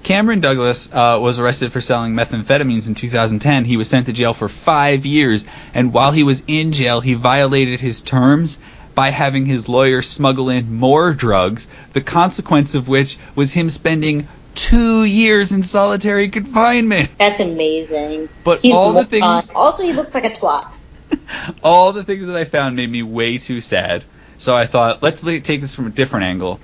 Cameron 0.02 0.38
Douglas 0.38 0.88
uh, 0.92 1.18
was 1.20 1.40
arrested 1.40 1.72
for 1.72 1.80
selling 1.80 2.14
methamphetamines 2.14 2.86
in 2.86 2.94
2010. 2.94 3.64
He 3.64 3.76
was 3.76 3.88
sent 3.88 4.06
to 4.06 4.12
jail 4.12 4.34
for 4.34 4.48
five 4.48 5.04
years, 5.04 5.44
and 5.74 5.92
while 5.92 6.12
he 6.12 6.22
was 6.22 6.44
in 6.46 6.72
jail, 6.72 7.00
he 7.00 7.14
violated 7.14 7.80
his 7.80 8.02
terms 8.02 8.56
by 8.94 9.10
having 9.10 9.46
his 9.46 9.68
lawyer 9.68 10.02
smuggle 10.02 10.48
in 10.48 10.74
more 10.74 11.12
drugs, 11.12 11.66
the 11.92 12.00
consequence 12.00 12.76
of 12.76 12.86
which 12.86 13.18
was 13.34 13.52
him 13.52 13.68
spending 13.68 14.28
two 14.56 15.04
years 15.04 15.52
in 15.52 15.62
solitary 15.62 16.28
confinement. 16.28 17.10
That's 17.18 17.38
amazing. 17.38 18.28
But 18.42 18.62
He's 18.62 18.74
all 18.74 18.92
the 18.92 19.00
on. 19.00 19.06
things- 19.06 19.50
Also, 19.54 19.84
he 19.84 19.92
looks 19.92 20.14
like 20.14 20.24
a 20.24 20.30
twat. 20.30 20.80
all 21.62 21.92
the 21.92 22.02
things 22.02 22.26
that 22.26 22.36
I 22.36 22.44
found 22.44 22.74
made 22.74 22.90
me 22.90 23.02
way 23.04 23.38
too 23.38 23.60
sad. 23.60 24.04
So 24.38 24.56
I 24.56 24.66
thought, 24.66 25.02
let's 25.02 25.22
take 25.22 25.60
this 25.60 25.74
from 25.74 25.86
a 25.86 25.90
different 25.90 26.24
angle. 26.24 26.58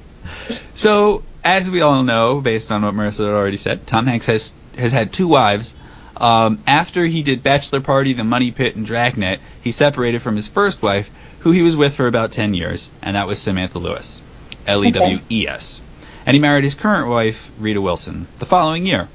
So, 0.74 1.22
as 1.44 1.70
we 1.70 1.80
all 1.80 2.02
know, 2.02 2.40
based 2.40 2.70
on 2.72 2.82
what 2.82 2.94
Marissa 2.94 3.24
had 3.26 3.34
already 3.34 3.56
said, 3.56 3.86
Tom 3.86 4.06
Hanks 4.06 4.26
has 4.26 4.52
has 4.76 4.92
had 4.92 5.12
two 5.12 5.28
wives. 5.28 5.74
Um, 6.16 6.62
after 6.66 7.04
he 7.04 7.22
did 7.22 7.42
Bachelor 7.42 7.80
Party, 7.80 8.12
The 8.12 8.24
Money 8.24 8.50
Pit, 8.50 8.76
and 8.76 8.86
Dragnet, 8.86 9.40
he 9.62 9.72
separated 9.72 10.22
from 10.22 10.36
his 10.36 10.46
first 10.48 10.82
wife, 10.82 11.10
who 11.40 11.50
he 11.50 11.62
was 11.62 11.76
with 11.76 11.94
for 11.94 12.06
about 12.06 12.32
10 12.32 12.54
years, 12.54 12.90
and 13.02 13.16
that 13.16 13.26
was 13.26 13.40
Samantha 13.40 13.78
Lewes. 13.78 14.22
L 14.66 14.84
E 14.84 14.90
W 14.92 15.18
E 15.30 15.48
S. 15.48 15.80
And 16.26 16.34
he 16.34 16.40
married 16.40 16.64
his 16.64 16.74
current 16.74 17.08
wife, 17.08 17.50
Rita 17.58 17.80
Wilson, 17.80 18.26
the 18.38 18.46
following 18.46 18.86
year. 18.86 19.08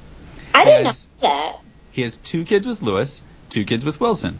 I 0.54 0.64
didn't 0.64 0.84
Yes. 0.86 1.06
know 1.22 1.28
that. 1.28 1.56
He 1.90 2.02
has 2.02 2.16
two 2.16 2.44
kids 2.44 2.66
with 2.66 2.82
Lewes, 2.82 3.22
two 3.50 3.64
kids 3.64 3.84
with 3.84 4.00
Wilson. 4.00 4.38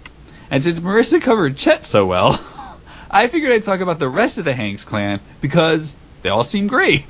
And 0.51 0.62
since 0.62 0.81
Marissa 0.81 1.21
covered 1.21 1.57
Chet 1.57 1.85
so 1.87 2.07
well, 2.07 2.39
I 3.11 3.27
figured 3.29 3.53
I'd 3.53 3.64
talk 3.64 3.81
about 3.81 3.99
the 3.99 4.09
rest 4.09 4.39
of 4.39 4.45
the 4.45 4.53
Hanks 4.55 4.85
clan 4.85 5.21
because 5.41 5.97
they 6.23 6.29
all 6.29 6.45
seem 6.45 6.66
great. 6.66 7.05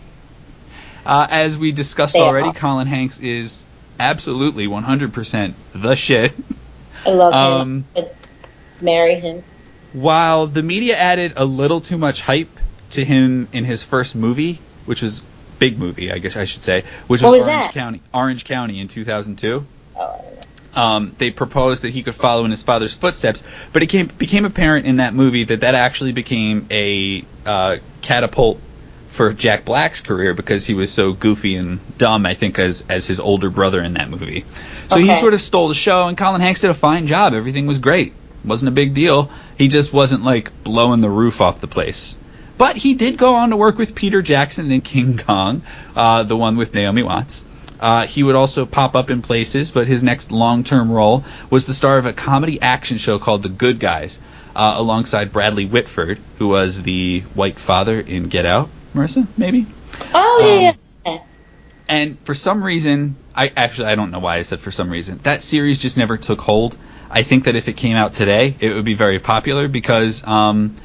Uh, 1.05 1.27
as 1.31 1.57
we 1.59 1.73
discussed 1.73 2.15
They 2.15 2.21
already, 2.21 2.49
are. 2.49 2.55
Colin 2.55 2.87
Hanks 2.87 3.19
is 3.19 3.65
absolutely 3.99 4.67
100% 4.69 5.55
the 5.75 5.95
shit. 5.97 6.33
I 7.07 7.11
love 7.11 7.33
Um, 7.35 7.85
him. 7.95 8.05
I'd 8.05 8.83
marry 8.83 9.15
him. 9.17 9.43
While 9.93 10.47
the 10.47 10.63
media 10.63 10.97
added 10.97 11.33
a 11.37 11.45
little 11.45 11.81
too 11.81 11.97
much 11.99 12.21
hype 12.21 12.61
to 12.91 13.05
him 13.05 13.49
in 13.53 13.65
his 13.65 13.83
first 13.83 14.15
movie, 14.15 14.61
which 14.85 15.03
was 15.03 15.23
big 15.59 15.79
movie, 15.79 16.13
I 16.13 16.19
guess 16.19 16.37
I 16.37 16.45
should 16.45 16.63
say, 16.63 16.83
which 17.07 17.23
was, 17.23 17.33
was 17.33 17.43
Orange 17.43 17.47
that? 17.47 17.73
County, 17.75 18.01
Orange 18.13 18.45
County 18.45 18.81
in 18.81 18.89
2002. 18.89 19.65
Oh, 19.97 20.01
I 20.01 20.17
don't 20.23 20.77
know. 20.77 20.83
um, 20.83 21.15
they 21.19 21.31
proposed 21.31 21.83
that 21.83 21.91
he 21.91 22.03
could 22.03 22.15
follow 22.15 22.45
in 22.45 22.51
his 22.51 22.63
father's 22.63 22.95
footsteps. 22.95 23.43
But 23.73 23.83
it 23.83 23.87
came, 23.89 24.07
became 24.07 24.45
apparent 24.45 24.87
in 24.87 24.97
that 24.97 25.15
movie 25.15 25.45
that 25.45 25.61
that 25.61 25.75
actually 25.75 26.13
became 26.13 26.67
a 26.71 27.25
uh, 27.47 27.79
catapult 28.03 28.61
for 29.09 29.33
Jack 29.33 29.65
Black's 29.65 30.01
career 30.03 30.35
because 30.35 30.65
he 30.67 30.75
was 30.75 30.93
so 30.93 31.13
goofy 31.13 31.57
and 31.57 31.81
dumb. 31.99 32.27
I 32.27 32.35
think 32.35 32.59
as 32.59 32.85
as 32.89 33.07
his 33.07 33.19
older 33.21 33.51
brother 33.51 33.83
in 33.83 33.95
that 33.95 34.11
movie. 34.11 34.45
So 34.89 34.99
he 34.99 35.15
sort 35.17 35.35
of 35.35 35.41
stole 35.41 35.69
the 35.69 35.75
show, 35.75 36.07
and 36.09 36.17
Colin 36.17 36.41
Hanks 36.41 36.61
did 36.61 36.71
a 36.71 36.75
fine 36.75 37.07
job. 37.09 37.35
Everything 37.35 37.67
was 37.67 37.79
great. 37.79 38.13
wasn't 38.45 38.69
a 38.69 38.73
big 38.73 38.95
deal. 38.95 39.31
He 39.57 39.69
just 39.69 39.93
wasn't 39.93 40.25
like 40.25 40.63
blowing 40.63 41.01
the 41.01 41.11
roof 41.11 41.41
off 41.41 41.61
the 41.61 41.67
place. 41.67 42.17
But 42.59 42.77
he 42.77 42.95
did 42.95 43.17
go 43.17 43.37
on 43.37 43.51
to 43.51 43.57
work 43.57 43.79
with 43.79 43.95
Peter 43.95 44.21
Jackson 44.21 44.71
in 44.71 44.81
King 44.81 45.17
Kong, 45.17 45.63
uh, 45.97 46.25
the 46.25 46.37
one 46.37 46.57
with 46.57 46.75
Naomi 46.75 47.03
Watts. 47.05 47.45
Uh, 47.81 48.07
he 48.07 48.25
would 48.25 48.35
also 48.35 48.67
pop 48.67 48.97
up 48.97 49.11
in 49.11 49.23
places, 49.23 49.71
but 49.71 49.87
his 49.87 50.03
next 50.03 50.33
long-term 50.33 50.91
role 50.91 51.25
was 51.49 51.67
the 51.67 51.73
star 51.73 51.97
of 51.97 52.07
a 52.07 52.13
comedy 52.13 52.61
action 52.61 52.99
show 52.99 53.21
called 53.21 53.45
The 53.45 53.49
Good 53.49 53.79
Guys, 53.79 54.19
uh, 54.57 54.75
alongside 54.77 55.33
Bradley 55.33 55.65
Whitford, 55.67 56.19
who 56.39 56.49
was 56.49 56.83
the 56.83 57.21
white 57.35 57.61
father 57.61 58.01
in 58.01 58.25
Get 58.25 58.45
Out. 58.45 58.69
Marissa, 58.95 59.29
maybe. 59.37 59.67
Oh, 60.13 60.61
yeah, 60.61 60.71
Um, 60.71 60.77
yeah. 61.07 61.23
And 61.89 62.19
for 62.21 62.35
some 62.35 62.63
reason, 62.63 63.17
I 63.35 63.51
actually 63.57 63.87
I 63.87 63.95
don't 63.95 64.11
know 64.11 64.19
why 64.19 64.37
I 64.37 64.43
said 64.43 64.61
for 64.61 64.71
some 64.71 64.91
reason 64.91 65.21
that 65.23 65.43
series 65.43 65.79
just 65.79 65.97
never 65.97 66.19
took 66.19 66.41
hold. 66.41 66.77
I 67.11 67.23
think 67.23 67.45
that 67.45 67.57
if 67.57 67.69
it 67.69 67.79
came 67.79 67.97
out 67.97 68.13
today, 68.13 68.55
it 68.61 68.75
would 68.75 68.85
be 68.85 68.95
very 68.95 69.19
popular 69.19 69.69
because 69.69 70.23
um, 70.27 70.77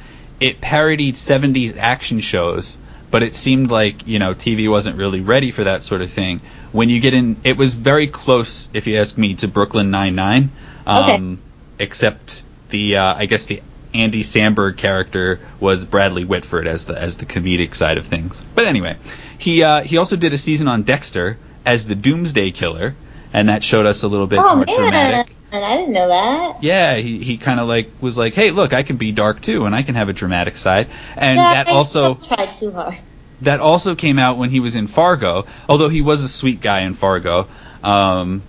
it 0.44 0.60
parodied 0.60 1.14
70s 1.14 1.74
action 1.78 2.20
shows, 2.20 2.76
but 3.10 3.22
it 3.22 3.34
seemed 3.34 3.70
like 3.70 4.06
you 4.06 4.18
know 4.18 4.34
TV 4.34 4.68
wasn't 4.68 4.96
really 4.98 5.20
ready 5.22 5.50
for 5.50 5.64
that 5.64 5.82
sort 5.82 6.02
of 6.02 6.10
thing. 6.10 6.40
When 6.72 6.88
you 6.90 7.00
get 7.00 7.14
in, 7.14 7.36
it 7.44 7.56
was 7.56 7.72
very 7.74 8.08
close, 8.08 8.68
if 8.74 8.86
you 8.86 8.98
ask 8.98 9.16
me, 9.16 9.34
to 9.36 9.48
Brooklyn 9.48 9.90
Nine 9.90 10.14
Nine, 10.14 10.50
um, 10.86 11.02
Okay. 11.04 11.38
except 11.78 12.42
the 12.68 12.96
uh, 12.98 13.14
I 13.16 13.26
guess 13.26 13.46
the 13.46 13.62
Andy 13.94 14.22
Samberg 14.22 14.76
character 14.76 15.38
was 15.60 15.84
Bradley 15.86 16.24
Whitford 16.24 16.66
as 16.66 16.84
the 16.84 17.00
as 17.00 17.16
the 17.16 17.26
comedic 17.26 17.74
side 17.74 17.96
of 17.96 18.04
things. 18.06 18.36
But 18.54 18.66
anyway, 18.66 18.96
he 19.38 19.62
uh, 19.62 19.82
he 19.82 19.96
also 19.96 20.16
did 20.16 20.32
a 20.34 20.38
season 20.38 20.68
on 20.68 20.82
Dexter 20.82 21.38
as 21.64 21.86
the 21.86 21.94
Doomsday 21.94 22.50
Killer, 22.50 22.94
and 23.32 23.48
that 23.48 23.62
showed 23.62 23.86
us 23.86 24.02
a 24.02 24.08
little 24.08 24.26
bit 24.26 24.40
Oh, 24.42 24.56
more 24.56 24.66
man. 24.66 24.76
dramatic. 24.76 25.36
I 25.62 25.76
didn't 25.76 25.92
know 25.92 26.08
that. 26.08 26.62
Yeah, 26.62 26.96
he, 26.96 27.22
he 27.22 27.36
kind 27.36 27.60
of 27.60 27.68
like 27.68 27.90
was 28.00 28.16
like, 28.16 28.34
hey, 28.34 28.50
look, 28.50 28.72
I 28.72 28.82
can 28.82 28.96
be 28.96 29.12
dark 29.12 29.42
too, 29.42 29.66
and 29.66 29.74
I 29.74 29.82
can 29.82 29.94
have 29.94 30.08
a 30.08 30.12
dramatic 30.12 30.56
side, 30.56 30.88
and 31.16 31.36
Yeah, 31.36 31.54
that 31.54 31.68
I 31.68 31.72
also 31.72 32.14
don't 32.14 32.54
too 32.54 32.72
hard. 32.72 32.94
that 33.42 33.60
also 33.60 33.94
came 33.94 34.18
out 34.18 34.38
when 34.38 34.50
he 34.50 34.60
was 34.60 34.74
in 34.74 34.86
Fargo, 34.86 35.46
although 35.68 35.88
he 35.90 36.00
was 36.00 36.22
a 36.22 36.28
sweet 36.28 36.60
guy 36.60 36.80
in 36.80 36.94
Fargo. 36.94 37.46
Um, 37.82 38.42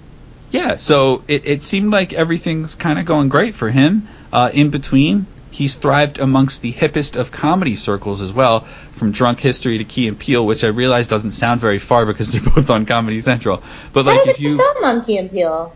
yeah, 0.51 0.77
so 0.77 1.23
it, 1.27 1.45
it 1.45 1.63
seemed 1.63 1.91
like 1.91 2.13
everything's 2.13 2.75
kind 2.75 2.97
of 2.97 3.05
going 3.05 3.27
great 3.29 3.55
for 3.55 3.69
him. 3.69 4.07
Uh, 4.31 4.49
in 4.53 4.69
between, 4.69 5.25
he's 5.51 5.75
thrived 5.75 6.19
amongst 6.19 6.61
the 6.61 6.71
hippest 6.71 7.17
of 7.19 7.31
comedy 7.31 7.75
circles 7.75 8.21
as 8.21 8.31
well, 8.31 8.61
from 8.93 9.11
Drunk 9.11 9.39
History 9.39 9.77
to 9.79 9.83
Key 9.83 10.07
and 10.07 10.17
Peele, 10.17 10.45
which 10.45 10.63
I 10.63 10.67
realize 10.67 11.07
doesn't 11.07 11.33
sound 11.33 11.59
very 11.59 11.79
far 11.79 12.05
because 12.05 12.31
they're 12.31 12.41
both 12.55 12.69
on 12.69 12.85
Comedy 12.85 13.19
Central. 13.19 13.61
But 13.91 14.05
like 14.05 14.23
How 14.23 14.31
if 14.31 14.39
you, 14.39 14.49
sell 14.49 14.81
Monkey 14.81 15.17
and 15.17 15.29
Peel? 15.29 15.75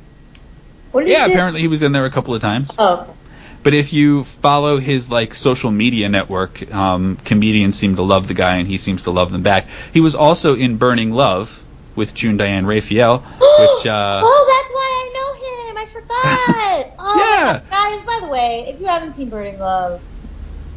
What 0.91 1.05
did 1.05 1.11
yeah, 1.11 1.23
he 1.23 1.27
do? 1.27 1.33
apparently 1.33 1.61
he 1.61 1.67
was 1.67 1.83
in 1.83 1.91
there 1.91 2.05
a 2.05 2.11
couple 2.11 2.33
of 2.33 2.41
times. 2.41 2.75
Oh, 2.77 3.01
okay. 3.01 3.13
But 3.61 3.73
if 3.73 3.91
you 3.91 4.23
follow 4.23 4.77
his 4.77 5.09
like 5.09 5.33
social 5.33 5.69
media 5.69 6.07
network, 6.09 6.73
um, 6.73 7.17
comedians 7.17 7.77
seem 7.77 7.97
to 7.97 8.01
love 8.01 8.27
the 8.27 8.33
guy, 8.33 8.57
and 8.57 8.67
he 8.67 8.77
seems 8.77 9.03
to 9.03 9.11
love 9.11 9.31
them 9.31 9.43
back. 9.43 9.67
He 9.93 9.99
was 9.99 10.15
also 10.15 10.55
in 10.55 10.77
Burning 10.77 11.11
Love 11.11 11.65
with 11.95 12.13
June 12.13 12.37
Diane 12.37 12.65
Raphael, 12.65 13.19
which 13.19 13.87
uh, 13.87 14.21
oh, 14.23 14.45
that's 14.49 14.71
why 14.71 14.89
I 14.95 15.13
know 15.13 15.33
him. 15.43 15.77
I 15.77 15.85
forgot. 15.85 16.85
Oh, 17.01 17.15
Yeah. 17.17 17.45
my 17.45 17.53
God. 17.53 17.63
guys. 17.69 18.01
By 18.05 18.19
the 18.25 18.31
way, 18.31 18.65
if 18.69 18.79
you 18.79 18.87
haven't 18.87 19.15
seen 19.15 19.29
Burning 19.29 19.57
Love, 19.59 20.01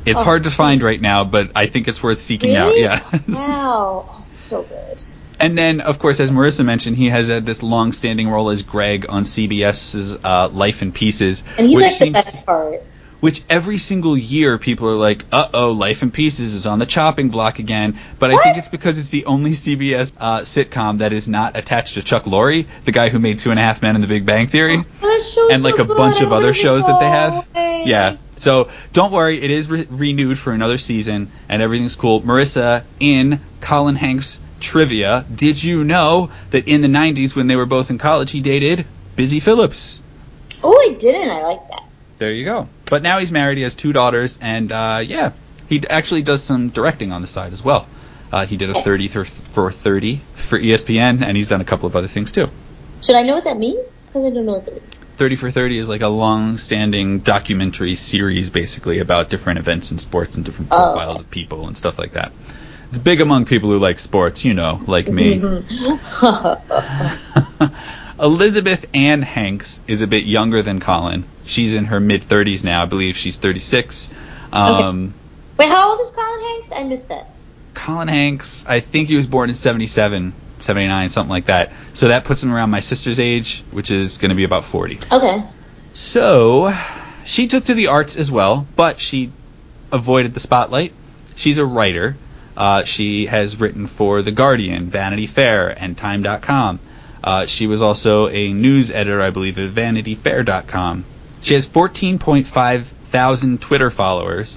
it's 0.05 0.21
oh. 0.21 0.25
hard 0.25 0.45
to 0.45 0.51
find 0.51 0.83
right 0.83 1.01
now, 1.01 1.25
but 1.25 1.53
I 1.55 1.67
think 1.67 1.89
it's 1.89 2.03
worth 2.03 2.21
seeking 2.21 2.57
out. 2.57 2.73
Yeah. 2.77 3.01
wow, 3.29 4.07
oh, 4.09 4.15
it's 4.19 4.39
so 4.39 4.63
good. 4.65 4.99
And 5.43 5.59
then, 5.59 5.80
of 5.82 5.99
course, 5.99 6.20
as 6.20 6.30
Marissa 6.30 6.64
mentioned, 6.64 6.97
he 6.97 7.09
has 7.11 7.28
had 7.28 7.45
this 7.45 7.62
long-standing 7.62 8.28
role 8.28 8.49
as 8.51 8.62
Greg 8.62 9.07
on 9.09 9.24
CBS's 9.24 10.16
uh, 10.24 10.49
Life 10.49 10.80
in 10.82 10.93
Pieces, 10.93 11.43
And 11.59 11.66
he's 11.66 11.76
which 11.76 11.82
like 11.84 11.93
the 11.93 11.97
seems 12.05 12.12
best 12.14 12.47
part. 12.47 12.82
which 13.20 13.43
every 13.51 13.78
single 13.78 14.16
year 14.16 14.59
people 14.59 14.88
are 14.88 14.97
like, 14.97 15.24
uh 15.30 15.49
oh, 15.55 15.70
Life 15.72 16.03
in 16.03 16.11
Pieces 16.11 16.55
is 16.55 16.66
on 16.66 16.78
the 16.78 16.86
chopping 16.86 17.28
block 17.30 17.59
again. 17.59 17.99
But 18.18 18.30
I 18.30 18.34
What? 18.34 18.45
think 18.45 18.57
it's 18.59 18.68
because 18.68 18.99
it's 18.99 19.11
the 19.11 19.26
only 19.26 19.53
CBS 19.53 20.12
uh, 20.18 20.40
sitcom 20.40 20.99
that 20.99 21.12
is 21.12 21.28
not 21.28 21.57
attached 21.57 21.95
to 21.95 22.03
Chuck 22.03 22.24
Lorre, 22.24 22.66
the 22.84 22.93
guy 22.93 23.11
who 23.11 23.18
made 23.18 23.38
Two 23.38 23.51
and 23.51 23.59
a 23.61 23.62
Half 23.62 23.82
Men 23.82 23.95
and 23.97 24.03
The 24.03 24.09
Big 24.09 24.24
Bang 24.26 24.47
Theory, 24.49 24.78
Oh, 25.03 25.49
and 25.53 25.62
like 25.62 25.76
so 25.76 25.82
a 25.82 25.86
bunch 25.86 26.20
of 26.20 26.32
other 26.32 26.53
shows 26.55 26.84
that 26.86 26.99
they 26.99 27.09
have. 27.09 27.47
away. 27.55 27.82
Yeah. 27.86 28.16
So 28.36 28.70
don't 28.93 29.12
worry, 29.12 29.40
it 29.40 29.51
is 29.53 29.68
re- 29.68 29.86
renewed 29.88 30.36
for 30.38 30.53
another 30.53 30.78
season, 30.78 31.30
and 31.49 31.62
everything's 31.62 31.95
cool. 31.95 32.22
Marissa, 32.22 32.82
in 32.99 33.40
Colin 33.61 33.95
Hanks 33.95 34.40
trivia, 34.63 35.25
did 35.35 35.63
you 35.63 35.85
know 35.85 36.31
that 36.51 36.67
in 36.69 36.81
the 36.81 36.89
90s, 36.89 37.35
when 37.37 37.47
they 37.47 37.57
were 37.57 37.67
both 37.67 37.91
in 37.91 37.99
college, 37.99 38.31
he 38.31 38.41
dated 38.41 38.87
Busy 39.17 39.41
Phillips? 39.41 40.01
Oh, 40.63 40.73
I 40.91 40.95
didn't. 40.95 41.31
I 41.31 41.43
like 41.43 41.69
that. 41.71 41.83
There 42.19 42.33
you 42.33 42.45
go. 42.45 42.69
But 42.87 43.03
now 43.03 43.19
he's 43.19 43.33
married. 43.33 43.59
He 43.59 43.65
has 43.65 43.75
two 43.75 43.93
daughters, 43.93 44.39
and 44.41 44.71
uh, 44.71 45.03
yeah, 45.05 45.33
he 45.69 45.83
actually 45.89 46.23
does 46.23 46.43
some 46.43 46.69
directing 46.71 47.13
on 47.13 47.21
the 47.21 47.27
side 47.27 47.53
as 47.53 47.63
well. 47.63 47.87
Uh, 48.31 48.47
he 48.47 48.57
did 48.57 48.71
a 48.71 48.75
30 48.81 49.09
for 49.09 49.25
30 49.73 50.21
for 50.35 50.59
ESPN, 50.59 51.23
and 51.23 51.37
he's 51.37 51.49
done 51.49 51.61
a 51.61 51.65
couple 51.65 51.87
of 51.87 51.97
other 51.97 52.07
things 52.07 52.33
too. 52.33 52.49
Should 53.03 53.17
I 53.17 53.23
know 53.23 53.35
what 53.35 53.45
that 53.45 53.59
means? 53.59 54.07
Because 54.07 54.25
I 54.25 54.31
don't 54.31 54.47
know 54.47 54.53
what 54.53 54.65
that 54.65 54.75
means. 54.75 54.95
30 55.17 55.37
for 55.37 55.51
30 55.51 55.79
is 55.79 55.89
like 55.89 56.01
a 56.01 56.09
long-standing 56.09 57.19
documentary 57.19 57.95
series, 57.97 58.49
basically 58.51 58.99
about 59.01 59.29
different 59.29 59.59
events 59.59 59.91
in 59.91 59.99
sports 59.99 60.37
and 60.37 60.45
different 60.45 60.71
Oh. 60.73 60.95
profiles 60.95 61.21
of 61.21 61.31
people 61.31 61.67
and 61.67 61.77
stuff 61.77 61.99
like 61.99 62.13
that. 62.13 62.33
It's 62.91 62.99
big 62.99 63.20
among 63.20 63.47
people 63.47 63.70
who 63.70 63.79
like 63.79 63.99
sports, 63.99 64.45
you 64.45 64.55
know, 64.55 64.81
like 64.87 65.09
me. 65.09 65.37
Elizabeth 68.20 68.87
Ann 68.95 69.23
Hanks 69.23 69.81
is 69.89 70.03
a 70.03 70.07
bit 70.07 70.25
younger 70.25 70.62
than 70.62 70.81
Colin. 70.81 71.25
She's 71.45 71.75
in 71.75 71.87
her 71.87 71.99
mid 71.99 72.23
30s 72.23 72.62
now. 72.62 72.83
I 72.83 72.87
believe 72.87 73.16
she's 73.16 73.37
36. 73.37 74.09
Um, 74.53 75.14
Wait, 75.59 75.68
how 75.68 75.91
old 75.91 76.01
is 76.01 76.11
Colin 76.11 76.41
Hanks? 76.41 76.73
I 76.73 76.85
missed 76.85 77.09
that. 77.09 77.31
Colin 77.75 78.09
Hanks, 78.09 78.66
I 78.66 78.81
think 78.81 79.09
he 79.09 79.16
was 79.16 79.27
born 79.27 79.51
in 79.51 79.57
77, 79.57 80.33
79, 80.61 81.11
something 81.11 81.31
like 81.31 81.47
that. 81.47 81.73
So 81.95 82.09
that 82.09 82.25
puts 82.25 82.43
him 82.43 82.53
around 82.53 82.70
my 82.70 82.81
sister's 82.81 83.18
age, 83.18 83.64
which 83.70 83.91
is 83.91 84.18
going 84.18 84.29
to 84.29 84.35
be 84.35 84.45
about 84.45 84.64
40. 84.64 84.99
Okay. 85.11 85.43
So 85.95 86.75
she 87.25 87.49
took 87.49 87.64
to 87.64 87.75
the 87.75 87.89
arts 87.89 88.16
as 88.16 88.31
well, 88.31 88.66
but 88.77 89.01
she 89.01 89.33
avoided 89.91 90.35
the 90.35 90.41
spotlight. 90.41 90.93
She's 91.35 91.59
a 91.59 91.66
writer. 91.66 92.16
Uh, 92.57 92.85
she 92.85 93.27
has 93.27 93.59
written 93.59 93.87
for 93.87 94.23
The 94.23 94.31
Guardian, 94.33 94.87
Vanity 94.91 95.27
Fair, 95.27 95.69
and 95.69 95.97
Time.com. 95.97 96.81
Uh, 97.25 97.47
she 97.47 97.67
was 97.67 97.81
also 97.83 98.29
a 98.29 98.53
news 98.53 98.91
editor, 98.91 99.21
I 99.21 99.31
believe, 99.31 99.59
at 99.59 99.71
VanityFair.com. 99.71 101.05
She 101.41 101.55
has 101.55 101.69
14.5 101.69 102.83
thousand 103.13 103.61
Twitter 103.61 103.91
followers, 103.91 104.57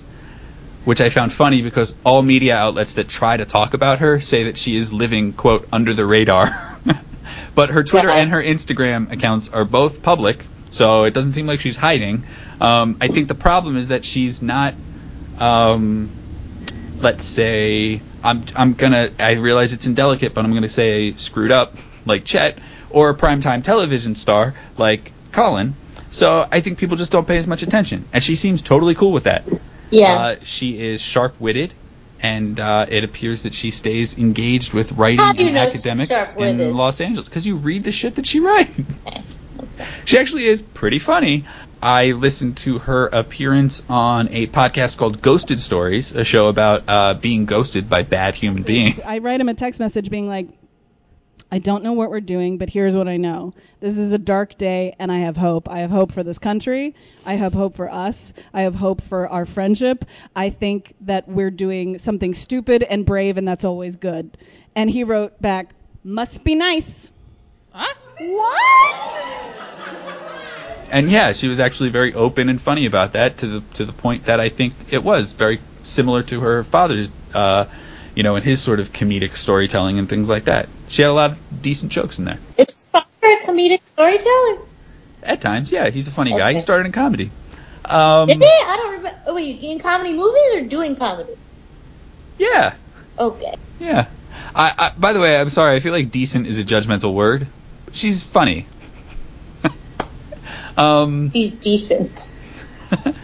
which 0.85 1.01
I 1.01 1.09
found 1.09 1.33
funny 1.33 1.61
because 1.61 1.93
all 2.05 2.21
media 2.21 2.55
outlets 2.55 2.93
that 2.93 3.07
try 3.09 3.35
to 3.35 3.45
talk 3.45 3.73
about 3.73 3.99
her 3.99 4.21
say 4.21 4.43
that 4.45 4.57
she 4.57 4.75
is 4.77 4.93
living, 4.93 5.33
quote, 5.33 5.67
under 5.73 5.93
the 5.93 6.05
radar. 6.05 6.79
but 7.55 7.69
her 7.69 7.83
Twitter 7.83 8.07
Yeah. 8.07 8.15
and 8.17 8.31
her 8.31 8.41
Instagram 8.41 9.11
accounts 9.11 9.49
are 9.49 9.65
both 9.65 10.01
public, 10.01 10.45
so 10.71 11.03
it 11.03 11.13
doesn't 11.13 11.33
seem 11.33 11.47
like 11.47 11.59
she's 11.59 11.75
hiding. 11.75 12.25
Um, 12.61 12.97
I 13.01 13.07
think 13.09 13.27
the 13.27 13.35
problem 13.35 13.75
is 13.77 13.89
that 13.89 14.05
she's 14.05 14.41
not, 14.41 14.73
um, 15.39 16.09
let's 16.99 17.25
say, 17.25 18.01
I'm, 18.23 18.43
I'm 18.55 18.73
gonna, 18.73 19.11
I 19.19 19.33
realize 19.33 19.73
it's 19.73 19.85
indelicate, 19.85 20.33
but 20.33 20.45
I'm 20.45 20.53
gonna 20.53 20.69
say 20.69 21.13
screwed 21.13 21.51
up, 21.51 21.75
like 22.05 22.25
Chet, 22.25 22.59
or 22.89 23.09
a 23.09 23.15
primetime 23.15 23.63
television 23.63 24.15
star, 24.15 24.55
like 24.77 25.11
Colin. 25.31 25.75
So 26.09 26.47
I 26.49 26.61
think 26.61 26.77
people 26.77 26.97
just 26.97 27.11
don't 27.11 27.27
pay 27.27 27.37
as 27.37 27.47
much 27.47 27.61
attention. 27.61 28.05
And 28.13 28.23
she 28.23 28.35
seems 28.35 28.61
totally 28.61 28.95
cool 28.95 29.11
with 29.11 29.25
that. 29.25 29.43
Yeah. 29.89 30.15
Uh, 30.15 30.35
she 30.43 30.79
is 30.81 31.01
sharp 31.01 31.39
witted, 31.39 31.73
and 32.21 32.59
uh, 32.59 32.85
it 32.87 33.03
appears 33.03 33.43
that 33.43 33.53
she 33.53 33.71
stays 33.71 34.17
engaged 34.17 34.73
with 34.73 34.93
writing 34.93 35.19
How 35.19 35.33
do 35.33 35.43
you 35.43 35.49
and 35.49 35.57
academics 35.57 36.11
in 36.37 36.73
Los 36.73 37.01
Angeles. 37.01 37.27
Because 37.27 37.45
you 37.45 37.57
read 37.57 37.83
the 37.83 37.91
shit 37.91 38.15
that 38.15 38.25
she 38.25 38.39
writes. 38.39 39.37
She 40.05 40.17
actually 40.17 40.45
is 40.45 40.61
pretty 40.61 40.99
funny. 40.99 41.45
I 41.81 42.11
listened 42.11 42.57
to 42.57 42.79
her 42.79 43.07
appearance 43.07 43.83
on 43.89 44.29
a 44.29 44.47
podcast 44.47 44.97
called 44.97 45.21
Ghosted 45.21 45.61
Stories, 45.61 46.13
a 46.13 46.23
show 46.23 46.47
about 46.47 46.83
uh, 46.87 47.13
being 47.13 47.45
ghosted 47.45 47.89
by 47.89 48.03
bad 48.03 48.35
human 48.35 48.63
beings. 48.63 48.99
I 49.05 49.19
write 49.19 49.39
him 49.39 49.49
a 49.49 49.53
text 49.53 49.79
message 49.79 50.09
being 50.09 50.27
like, 50.27 50.47
I 51.51 51.59
don't 51.59 51.83
know 51.83 51.93
what 51.93 52.09
we're 52.09 52.21
doing, 52.21 52.57
but 52.57 52.69
here's 52.69 52.95
what 52.95 53.07
I 53.07 53.17
know. 53.17 53.53
This 53.79 53.97
is 53.97 54.13
a 54.13 54.17
dark 54.17 54.57
day, 54.57 54.95
and 54.97 55.11
I 55.11 55.19
have 55.19 55.37
hope. 55.37 55.69
I 55.69 55.79
have 55.79 55.91
hope 55.91 56.11
for 56.11 56.23
this 56.23 56.39
country. 56.39 56.95
I 57.25 57.35
have 57.35 57.53
hope 57.53 57.75
for 57.75 57.91
us. 57.91 58.33
I 58.53 58.61
have 58.61 58.73
hope 58.75 58.99
for 59.01 59.29
our 59.29 59.45
friendship. 59.45 60.05
I 60.35 60.49
think 60.49 60.95
that 61.01 61.27
we're 61.27 61.51
doing 61.51 61.97
something 61.99 62.33
stupid 62.33 62.83
and 62.83 63.05
brave, 63.05 63.37
and 63.37 63.47
that's 63.47 63.63
always 63.63 63.95
good. 63.95 64.37
And 64.75 64.89
he 64.89 65.03
wrote 65.03 65.39
back, 65.41 65.69
Must 66.03 66.43
be 66.43 66.55
nice. 66.55 67.11
Huh? 67.71 67.93
What? 68.17 70.01
And 70.91 71.09
yeah, 71.11 71.33
she 71.33 71.47
was 71.47 71.59
actually 71.59 71.89
very 71.89 72.13
open 72.13 72.49
and 72.49 72.61
funny 72.61 72.85
about 72.85 73.13
that 73.13 73.37
to 73.39 73.47
the 73.47 73.75
to 73.75 73.85
the 73.85 73.93
point 73.93 74.25
that 74.25 74.39
I 74.39 74.49
think 74.49 74.73
it 74.89 75.03
was 75.03 75.33
very 75.33 75.59
similar 75.83 76.23
to 76.23 76.39
her 76.41 76.63
father's, 76.63 77.09
uh, 77.33 77.65
you 78.15 78.23
know, 78.23 78.35
and 78.35 78.45
his 78.45 78.61
sort 78.61 78.79
of 78.79 78.91
comedic 78.91 79.35
storytelling 79.35 79.99
and 79.99 80.09
things 80.09 80.29
like 80.29 80.45
that. 80.45 80.69
She 80.87 81.01
had 81.01 81.09
a 81.09 81.13
lot 81.13 81.31
of 81.31 81.61
decent 81.61 81.91
jokes 81.91 82.19
in 82.19 82.25
there. 82.25 82.39
Is 82.57 82.77
Father 82.91 83.05
a 83.23 83.37
comedic 83.45 83.87
storyteller? 83.87 84.67
At 85.23 85.41
times, 85.41 85.71
yeah, 85.71 85.89
he's 85.89 86.07
a 86.07 86.11
funny 86.11 86.31
guy. 86.31 86.53
He 86.53 86.59
started 86.59 86.85
in 86.85 86.91
comedy. 86.91 87.31
Um, 87.85 88.27
Did 88.27 88.37
he? 88.37 88.43
I 88.45 88.77
don't 88.77 88.91
remember. 88.97 89.19
Oh, 89.27 89.35
wait, 89.35 89.59
in 89.61 89.79
comedy 89.79 90.13
movies 90.13 90.55
or 90.55 90.61
doing 90.61 90.95
comedy? 90.95 91.33
yeah, 92.37 92.75
Okay. 93.17 93.53
yeah. 93.79 94.07
I, 94.53 94.73
I, 94.77 94.91
by 94.97 95.13
the 95.13 95.19
way, 95.19 95.39
I'm 95.39 95.49
sorry. 95.49 95.75
I 95.75 95.79
feel 95.79 95.93
like 95.93 96.11
decent 96.11 96.47
is 96.47 96.59
a 96.59 96.63
judgmental 96.63 97.13
word. 97.13 97.47
She's 97.91 98.23
funny. 98.23 98.67
Um, 100.77 101.29
He's 101.31 101.51
decent. 101.51 102.35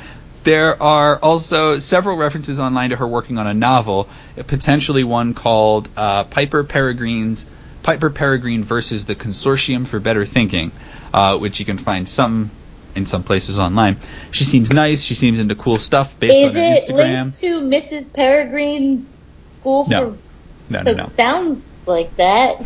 There 0.44 0.82
are 0.82 1.20
also 1.20 1.78
several 1.78 2.18
references 2.18 2.60
online 2.60 2.90
to 2.90 2.96
her 2.96 3.08
working 3.08 3.38
on 3.38 3.46
a 3.46 3.54
novel, 3.54 4.10
potentially 4.48 5.04
one 5.04 5.36
called 5.36 5.88
uh, 5.96 6.24
Piper 6.24 6.64
Peregrine's 6.64 7.46
Piper 7.84 8.10
Peregrine 8.10 8.64
versus 8.64 9.06
the 9.06 9.14
Consortium 9.14 9.86
for 9.86 10.00
Better 10.00 10.26
Thinking, 10.26 10.72
uh, 11.14 11.38
which 11.38 11.60
you 11.60 11.66
can 11.68 11.78
find 11.78 12.10
some 12.10 12.50
in 12.96 13.06
some 13.06 13.22
places 13.22 13.60
online. 13.60 13.98
She 14.32 14.44
seems 14.44 14.72
nice. 14.74 15.04
She 15.04 15.14
seems 15.14 15.38
into 15.38 15.54
cool 15.54 15.78
stuff 15.78 16.20
based 16.20 16.34
Is 16.34 16.56
on 16.56 16.62
it 16.64 16.90
Instagram. 16.90 17.22
linked 17.24 17.40
to 17.42 17.62
Mrs. 17.62 18.10
Peregrine's 18.12 19.16
school 19.46 19.86
No. 19.88 20.14
for? 20.14 20.74
no, 20.74 20.82
no, 20.82 20.94
no, 20.94 21.08
sounds 21.10 21.64
like 21.86 22.16
that. 22.16 22.64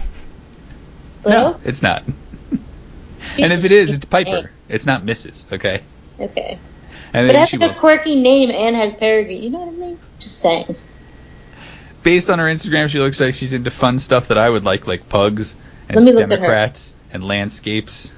no, 1.25 1.59
it's 1.65 1.81
not. 1.81 2.03
She 3.27 3.43
and 3.43 3.51
if 3.51 3.63
it 3.63 3.71
is, 3.71 3.93
it's 3.93 4.05
Piper. 4.05 4.51
It's 4.69 4.85
not 4.85 5.03
Mrs. 5.03 5.51
Okay. 5.51 5.81
Okay. 6.19 6.59
And 7.13 7.27
But 7.27 7.35
it 7.35 7.39
has 7.39 7.49
she 7.49 7.57
will. 7.57 7.71
a 7.71 7.73
quirky 7.73 8.15
name 8.15 8.51
and 8.51 8.75
has 8.75 8.93
Peregrine. 8.93 9.43
You 9.43 9.49
know 9.49 9.59
what 9.59 9.69
I 9.69 9.71
mean? 9.77 9.99
Just 10.19 10.39
saying. 10.39 10.75
based 12.03 12.29
on 12.29 12.39
her 12.39 12.45
Instagram, 12.45 12.89
she 12.89 12.99
looks 12.99 13.19
like 13.19 13.35
she's 13.35 13.53
into 13.53 13.71
fun 13.71 13.99
stuff 13.99 14.27
that 14.29 14.37
I 14.37 14.49
would 14.49 14.63
like, 14.63 14.87
like 14.87 15.09
pugs 15.09 15.55
and 15.89 15.95
Let 15.97 16.03
me 16.05 16.11
look 16.13 16.23
at 16.23 16.29
her. 16.31 16.35
Democrats 16.37 16.93
and 17.11 17.23
landscapes. 17.23 18.11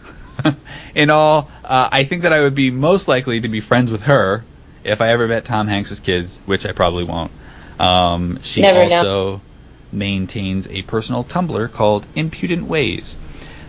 In 0.95 1.09
all, 1.09 1.49
uh, 1.63 1.89
I 1.91 2.03
think 2.03 2.23
that 2.23 2.33
I 2.33 2.41
would 2.41 2.55
be 2.55 2.69
most 2.71 3.07
likely 3.07 3.41
to 3.41 3.47
be 3.47 3.59
friends 3.59 3.91
with 3.91 4.01
her 4.03 4.43
if 4.83 5.01
I 5.01 5.09
ever 5.09 5.27
met 5.27 5.45
Tom 5.45 5.67
Hanks's 5.67 5.99
kids, 5.99 6.37
which 6.45 6.65
I 6.65 6.71
probably 6.73 7.03
won't. 7.03 7.31
Um, 7.79 8.39
she 8.41 8.61
Never 8.61 8.87
know. 8.89 8.95
also 8.97 9.41
maintains 9.91 10.67
a 10.67 10.81
personal 10.83 11.23
Tumblr 11.23 11.71
called 11.71 12.05
Impudent 12.15 12.67
Ways. 12.67 13.15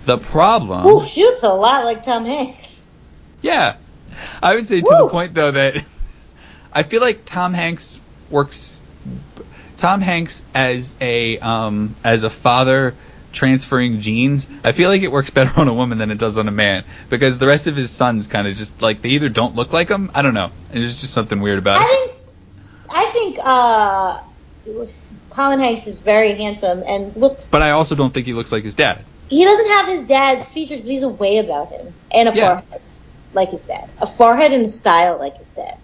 The 0.08 0.16
problem, 0.16 1.06
she 1.06 1.22
looks 1.22 1.42
a 1.42 1.50
lot 1.50 1.84
like 1.84 2.02
Tom 2.02 2.24
Hanks. 2.24 2.88
yeah, 3.42 3.76
I 4.42 4.54
would 4.54 4.64
say 4.64 4.80
to 4.80 4.96
the 5.00 5.08
point 5.10 5.34
though 5.34 5.50
that 5.50 5.84
I 6.72 6.82
feel 6.82 7.02
like 7.02 7.26
Tom 7.26 7.52
Hanks 7.52 8.00
works. 8.30 8.80
Tom 9.76 10.00
Hanks 10.00 10.42
as 10.54 10.94
a 10.98 11.38
um, 11.40 11.94
as 12.02 12.24
a 12.24 12.30
father 12.30 12.94
transferring 13.34 14.00
genes. 14.00 14.48
I 14.64 14.72
feel 14.72 14.88
like 14.88 15.02
it 15.02 15.12
works 15.12 15.28
better 15.28 15.52
on 15.60 15.68
a 15.68 15.74
woman 15.74 15.98
than 15.98 16.10
it 16.10 16.16
does 16.16 16.38
on 16.38 16.48
a 16.48 16.52
man 16.52 16.84
because 17.10 17.38
the 17.38 17.46
rest 17.46 17.66
of 17.66 17.76
his 17.76 17.90
sons 17.90 18.28
kind 18.28 18.48
of 18.48 18.56
just 18.56 18.80
like 18.80 19.02
they 19.02 19.10
either 19.10 19.28
don't 19.28 19.56
look 19.56 19.74
like 19.74 19.90
him. 19.90 20.10
I 20.14 20.22
don't 20.22 20.32
know. 20.32 20.50
There's 20.72 21.02
just 21.02 21.12
something 21.12 21.42
weird 21.42 21.58
about 21.58 21.76
I 21.78 21.82
it. 21.82 22.16
think, 22.62 22.76
I 22.88 23.04
think, 23.10 23.38
uh, 23.44 24.22
Colin 25.28 25.58
Hanks 25.58 25.86
is 25.86 25.98
very 25.98 26.32
handsome 26.32 26.82
and 26.86 27.14
looks. 27.14 27.50
But 27.50 27.60
I 27.60 27.72
also 27.72 27.94
don't 27.94 28.14
think 28.14 28.24
he 28.24 28.32
looks 28.32 28.52
like 28.52 28.64
his 28.64 28.74
dad. 28.74 29.04
He 29.28 29.44
doesn't 29.44 29.66
have 29.68 29.88
his 29.88 30.06
dad's 30.06 30.48
features, 30.48 30.80
but 30.80 30.90
he's 30.90 31.02
a 31.02 31.08
way 31.08 31.38
about 31.38 31.70
him 31.70 31.92
and 32.12 32.28
a 32.28 32.34
Yeah. 32.34 32.60
forehead 32.60 32.82
like 33.34 33.50
his 33.50 33.66
dad, 33.66 33.90
a 34.00 34.06
forehead 34.06 34.52
and 34.52 34.64
a 34.64 34.68
style 34.68 35.18
like 35.18 35.36
his 35.36 35.52
dad. 35.52 35.76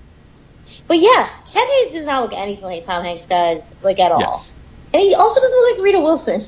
But 0.88 0.98
yeah, 0.98 1.28
Chet 1.46 1.62
Haze 1.66 1.92
does 1.92 2.06
not 2.06 2.22
look 2.22 2.32
anything 2.32 2.64
like 2.64 2.84
Tom 2.84 3.04
Hanks 3.04 3.26
does, 3.26 3.60
like 3.82 3.98
at 4.00 4.12
all. 4.12 4.20
Yes. 4.20 4.52
And 4.92 5.02
he 5.02 5.14
also 5.14 5.40
doesn't 5.40 5.56
look 5.58 5.76
like 5.76 5.84
Rita 5.84 6.00
Wilson. 6.00 6.42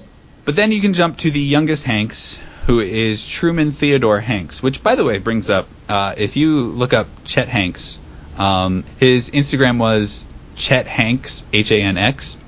But 0.44 0.56
then 0.56 0.72
you 0.72 0.80
can 0.80 0.94
jump 0.94 1.18
to 1.18 1.30
the 1.30 1.40
youngest 1.40 1.84
Hanks, 1.84 2.38
who 2.66 2.80
is 2.80 3.26
Truman 3.26 3.72
Theodore 3.72 4.20
Hanks, 4.20 4.62
which, 4.62 4.82
by 4.82 4.94
the 4.94 5.04
way, 5.04 5.18
brings 5.18 5.50
up 5.50 5.68
uh, 5.88 6.14
if 6.16 6.36
you 6.36 6.66
look 6.68 6.92
up 6.92 7.08
Chet 7.24 7.48
Hanks, 7.48 7.98
um, 8.38 8.84
his 8.98 9.30
Instagram 9.30 9.78
was 9.78 10.24
Chet 10.54 10.86
Hanks, 10.86 11.46
H 11.52 11.70
A 11.72 11.80
N 11.80 11.96
X. 11.98 12.38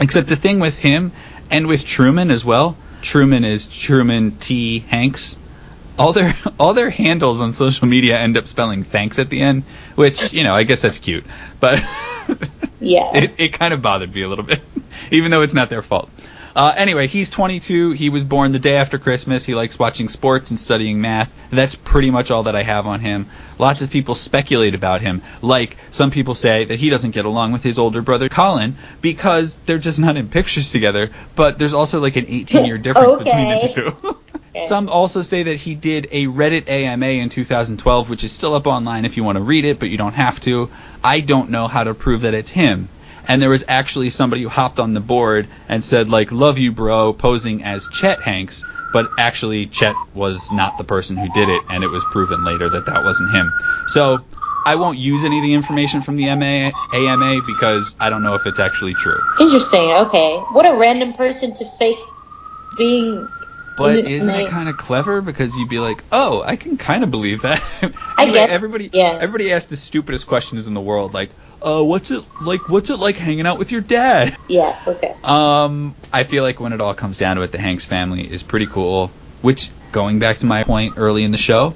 Except 0.00 0.28
the 0.28 0.36
thing 0.36 0.60
with 0.60 0.78
him 0.78 1.12
and 1.50 1.66
with 1.66 1.84
Truman 1.84 2.30
as 2.30 2.44
well, 2.44 2.76
Truman 3.02 3.44
is 3.44 3.66
Truman 3.68 4.32
T 4.38 4.80
Hanks. 4.80 5.36
All 5.98 6.12
their 6.12 6.34
all 6.58 6.74
their 6.74 6.90
handles 6.90 7.40
on 7.40 7.52
social 7.52 7.86
media 7.88 8.18
end 8.18 8.36
up 8.36 8.46
spelling 8.48 8.82
thanks 8.84 9.18
at 9.18 9.30
the 9.30 9.40
end, 9.40 9.64
which 9.94 10.32
you 10.32 10.44
know 10.44 10.54
I 10.54 10.64
guess 10.64 10.82
that's 10.82 10.98
cute, 10.98 11.24
but 11.60 11.78
Yeah. 12.80 13.10
it, 13.14 13.34
it 13.38 13.52
kind 13.52 13.72
of 13.72 13.80
bothered 13.82 14.14
me 14.14 14.22
a 14.22 14.28
little 14.28 14.44
bit, 14.44 14.60
even 15.10 15.30
though 15.30 15.42
it's 15.42 15.54
not 15.54 15.68
their 15.70 15.82
fault. 15.82 16.10
Uh, 16.54 16.72
anyway, 16.74 17.06
he's 17.06 17.28
22. 17.28 17.92
He 17.92 18.08
was 18.08 18.24
born 18.24 18.52
the 18.52 18.58
day 18.58 18.76
after 18.76 18.98
Christmas. 18.98 19.44
He 19.44 19.54
likes 19.54 19.78
watching 19.78 20.08
sports 20.08 20.50
and 20.50 20.58
studying 20.58 21.02
math. 21.02 21.30
That's 21.50 21.74
pretty 21.74 22.10
much 22.10 22.30
all 22.30 22.44
that 22.44 22.56
I 22.56 22.62
have 22.62 22.86
on 22.86 23.00
him. 23.00 23.28
Lots 23.58 23.82
of 23.82 23.90
people 23.90 24.14
speculate 24.14 24.74
about 24.74 25.00
him. 25.00 25.22
Like, 25.42 25.76
some 25.90 26.10
people 26.10 26.34
say 26.34 26.64
that 26.66 26.78
he 26.78 26.90
doesn't 26.90 27.12
get 27.12 27.24
along 27.24 27.52
with 27.52 27.62
his 27.62 27.78
older 27.78 28.02
brother 28.02 28.28
Colin 28.28 28.76
because 29.00 29.56
they're 29.66 29.78
just 29.78 29.98
not 29.98 30.16
in 30.16 30.28
pictures 30.28 30.70
together. 30.72 31.10
But 31.34 31.58
there's 31.58 31.72
also 31.74 32.00
like 32.00 32.16
an 32.16 32.26
18 32.28 32.66
year 32.66 32.78
difference 32.86 33.22
between 33.22 33.48
the 33.48 33.72
two. 33.74 34.18
Some 34.68 34.88
also 34.88 35.20
say 35.20 35.42
that 35.44 35.56
he 35.56 35.74
did 35.74 36.08
a 36.12 36.26
Reddit 36.26 36.68
AMA 36.68 37.06
in 37.06 37.28
2012, 37.28 38.08
which 38.08 38.24
is 38.24 38.32
still 38.32 38.54
up 38.54 38.66
online 38.66 39.04
if 39.04 39.16
you 39.16 39.24
want 39.24 39.36
to 39.36 39.42
read 39.42 39.66
it, 39.66 39.78
but 39.78 39.90
you 39.90 39.98
don't 39.98 40.14
have 40.14 40.40
to. 40.42 40.70
I 41.04 41.20
don't 41.20 41.50
know 41.50 41.68
how 41.68 41.84
to 41.84 41.92
prove 41.94 42.22
that 42.22 42.32
it's 42.32 42.50
him. 42.50 42.88
and 43.28 43.42
there 43.42 43.50
was 43.50 43.64
actually 43.68 44.08
somebody 44.10 44.42
who 44.42 44.48
hopped 44.48 44.78
on 44.78 44.94
the 44.94 45.00
board 45.00 45.48
and 45.68 45.84
said 45.84 46.08
like 46.08 46.30
"Love 46.32 46.58
you, 46.58 46.72
bro," 46.72 47.12
posing 47.12 47.62
as 47.64 47.88
Chet 47.88 48.20
Hanks, 48.20 48.64
but 48.96 49.12
actually 49.18 49.66
Chet 49.66 49.94
was 50.14 50.50
not 50.50 50.78
the 50.78 50.84
person 50.84 51.18
who 51.18 51.28
did 51.28 51.50
it, 51.50 51.62
and 51.68 51.84
it 51.84 51.88
was 51.88 52.02
proven 52.04 52.44
later 52.44 52.70
that 52.70 52.86
that 52.86 53.04
wasn't 53.04 53.30
him. 53.30 53.52
So 53.88 54.24
I 54.64 54.76
won't 54.76 54.96
use 54.96 55.22
any 55.22 55.36
of 55.36 55.44
the 55.44 55.52
information 55.52 56.00
from 56.00 56.16
the 56.16 56.34
MA, 56.34 56.70
AMA 56.94 57.42
because 57.46 57.94
I 58.00 58.08
don't 58.08 58.22
know 58.22 58.36
if 58.36 58.46
it's 58.46 58.58
actually 58.58 58.94
true. 58.94 59.20
Interesting. 59.38 59.92
Okay. 60.06 60.38
What 60.52 60.64
a 60.64 60.78
random 60.78 61.12
person 61.12 61.52
to 61.52 61.66
fake 61.66 61.98
being. 62.78 63.28
But 63.76 63.96
isn't 63.96 64.34
it 64.34 64.48
kind 64.48 64.70
of 64.70 64.78
clever 64.78 65.20
because 65.20 65.54
you'd 65.58 65.68
be 65.68 65.78
like, 65.78 66.02
oh, 66.10 66.42
I 66.42 66.56
can 66.56 66.78
kind 66.78 67.04
of 67.04 67.10
believe 67.10 67.42
that. 67.42 67.62
I 68.16 68.30
guess- 68.30 68.48
everybody, 68.48 68.88
yeah. 68.94 69.18
everybody 69.20 69.52
asks 69.52 69.66
the 69.66 69.76
stupidest 69.76 70.26
questions 70.26 70.66
in 70.66 70.72
the 70.72 70.80
world, 70.80 71.12
like, 71.12 71.28
uh, 71.62 71.82
what's 71.82 72.10
it 72.10 72.24
like? 72.42 72.68
What's 72.68 72.90
it 72.90 72.98
like 72.98 73.16
hanging 73.16 73.46
out 73.46 73.58
with 73.58 73.72
your 73.72 73.80
dad? 73.80 74.36
Yeah. 74.48 74.80
Okay. 74.86 75.12
Um, 75.24 75.96
I 76.12 76.22
feel 76.22 76.44
like 76.44 76.60
when 76.60 76.72
it 76.72 76.80
all 76.80 76.94
comes 76.94 77.18
down 77.18 77.34
to 77.34 77.42
it, 77.42 77.50
the 77.50 77.58
Hanks 77.58 77.84
family 77.84 78.30
is 78.30 78.44
pretty 78.44 78.66
cool. 78.66 79.10
Which, 79.42 79.70
going 79.90 80.20
back 80.20 80.38
to 80.38 80.46
my 80.46 80.62
point 80.62 80.94
early 80.98 81.24
in 81.24 81.32
the 81.32 81.38
show, 81.38 81.74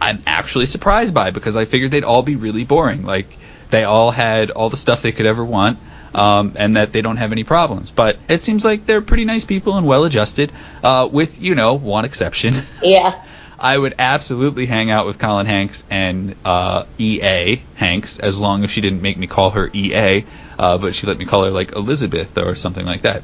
I'm 0.00 0.20
actually 0.26 0.66
surprised 0.66 1.14
by 1.14 1.30
because 1.30 1.56
I 1.56 1.64
figured 1.64 1.92
they'd 1.92 2.02
all 2.02 2.22
be 2.22 2.34
really 2.34 2.64
boring. 2.64 3.04
Like 3.04 3.38
they 3.70 3.84
all 3.84 4.10
had 4.10 4.50
all 4.50 4.68
the 4.68 4.76
stuff 4.76 5.02
they 5.02 5.12
could 5.12 5.26
ever 5.26 5.44
want, 5.44 5.78
um, 6.12 6.54
and 6.56 6.76
that 6.76 6.92
they 6.92 7.02
don't 7.02 7.18
have 7.18 7.30
any 7.30 7.44
problems. 7.44 7.92
But 7.92 8.18
it 8.28 8.42
seems 8.42 8.64
like 8.64 8.84
they're 8.86 9.02
pretty 9.02 9.24
nice 9.24 9.44
people 9.44 9.76
and 9.76 9.86
well 9.86 10.04
adjusted, 10.04 10.52
uh, 10.82 11.08
with 11.10 11.40
you 11.40 11.54
know 11.54 11.74
one 11.74 12.04
exception. 12.04 12.54
Yeah. 12.82 13.14
I 13.58 13.76
would 13.76 13.94
absolutely 13.98 14.66
hang 14.66 14.90
out 14.90 15.06
with 15.06 15.18
Colin 15.18 15.46
Hanks 15.46 15.84
and 15.90 16.36
uh, 16.44 16.84
EA 16.98 17.60
Hanks 17.74 18.18
as 18.18 18.38
long 18.38 18.62
as 18.64 18.70
she 18.70 18.80
didn't 18.80 19.02
make 19.02 19.16
me 19.16 19.26
call 19.26 19.50
her 19.50 19.68
EA, 19.72 20.24
uh, 20.58 20.78
but 20.78 20.94
she 20.94 21.06
let 21.06 21.18
me 21.18 21.24
call 21.24 21.44
her 21.44 21.50
like 21.50 21.72
Elizabeth 21.72 22.38
or 22.38 22.54
something 22.54 22.86
like 22.86 23.02
that. 23.02 23.22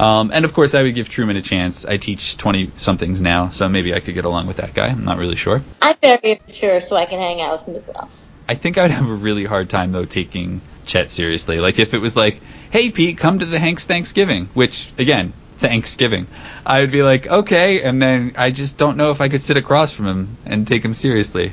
Um, 0.00 0.30
and 0.32 0.44
of 0.44 0.54
course, 0.54 0.74
I 0.74 0.82
would 0.82 0.94
give 0.94 1.08
Truman 1.08 1.36
a 1.36 1.42
chance. 1.42 1.84
I 1.84 1.96
teach 1.96 2.36
20 2.36 2.72
somethings 2.76 3.20
now, 3.20 3.50
so 3.50 3.68
maybe 3.68 3.94
I 3.94 4.00
could 4.00 4.14
get 4.14 4.24
along 4.24 4.46
with 4.46 4.58
that 4.58 4.72
guy. 4.72 4.86
I'm 4.86 5.04
not 5.04 5.18
really 5.18 5.36
sure. 5.36 5.60
I'm 5.82 5.96
very 6.00 6.40
sure, 6.48 6.80
so 6.80 6.96
I 6.96 7.04
can 7.04 7.20
hang 7.20 7.40
out 7.40 7.52
with 7.52 7.66
him 7.66 7.74
as 7.74 7.90
well. 7.92 8.08
I 8.48 8.54
think 8.54 8.78
I'd 8.78 8.90
have 8.90 9.08
a 9.08 9.14
really 9.14 9.44
hard 9.44 9.68
time 9.68 9.92
though 9.92 10.06
taking 10.06 10.62
Chet 10.86 11.10
seriously. 11.10 11.60
Like 11.60 11.78
if 11.78 11.92
it 11.92 11.98
was 11.98 12.16
like, 12.16 12.40
"Hey 12.70 12.90
Pete, 12.90 13.18
come 13.18 13.40
to 13.40 13.44
the 13.44 13.58
Hanks 13.58 13.84
Thanksgiving," 13.84 14.46
which 14.54 14.90
again, 14.96 15.34
Thanksgiving, 15.58 16.26
I 16.64 16.80
would 16.80 16.90
be 16.92 17.02
like, 17.02 17.26
"Okay," 17.26 17.82
and 17.82 18.00
then 18.00 18.32
I 18.36 18.50
just 18.50 18.78
don't 18.78 18.96
know 18.96 19.10
if 19.10 19.20
I 19.20 19.28
could 19.28 19.42
sit 19.42 19.56
across 19.56 19.92
from 19.92 20.06
him 20.06 20.36
and 20.46 20.66
take 20.66 20.84
him 20.84 20.92
seriously. 20.92 21.52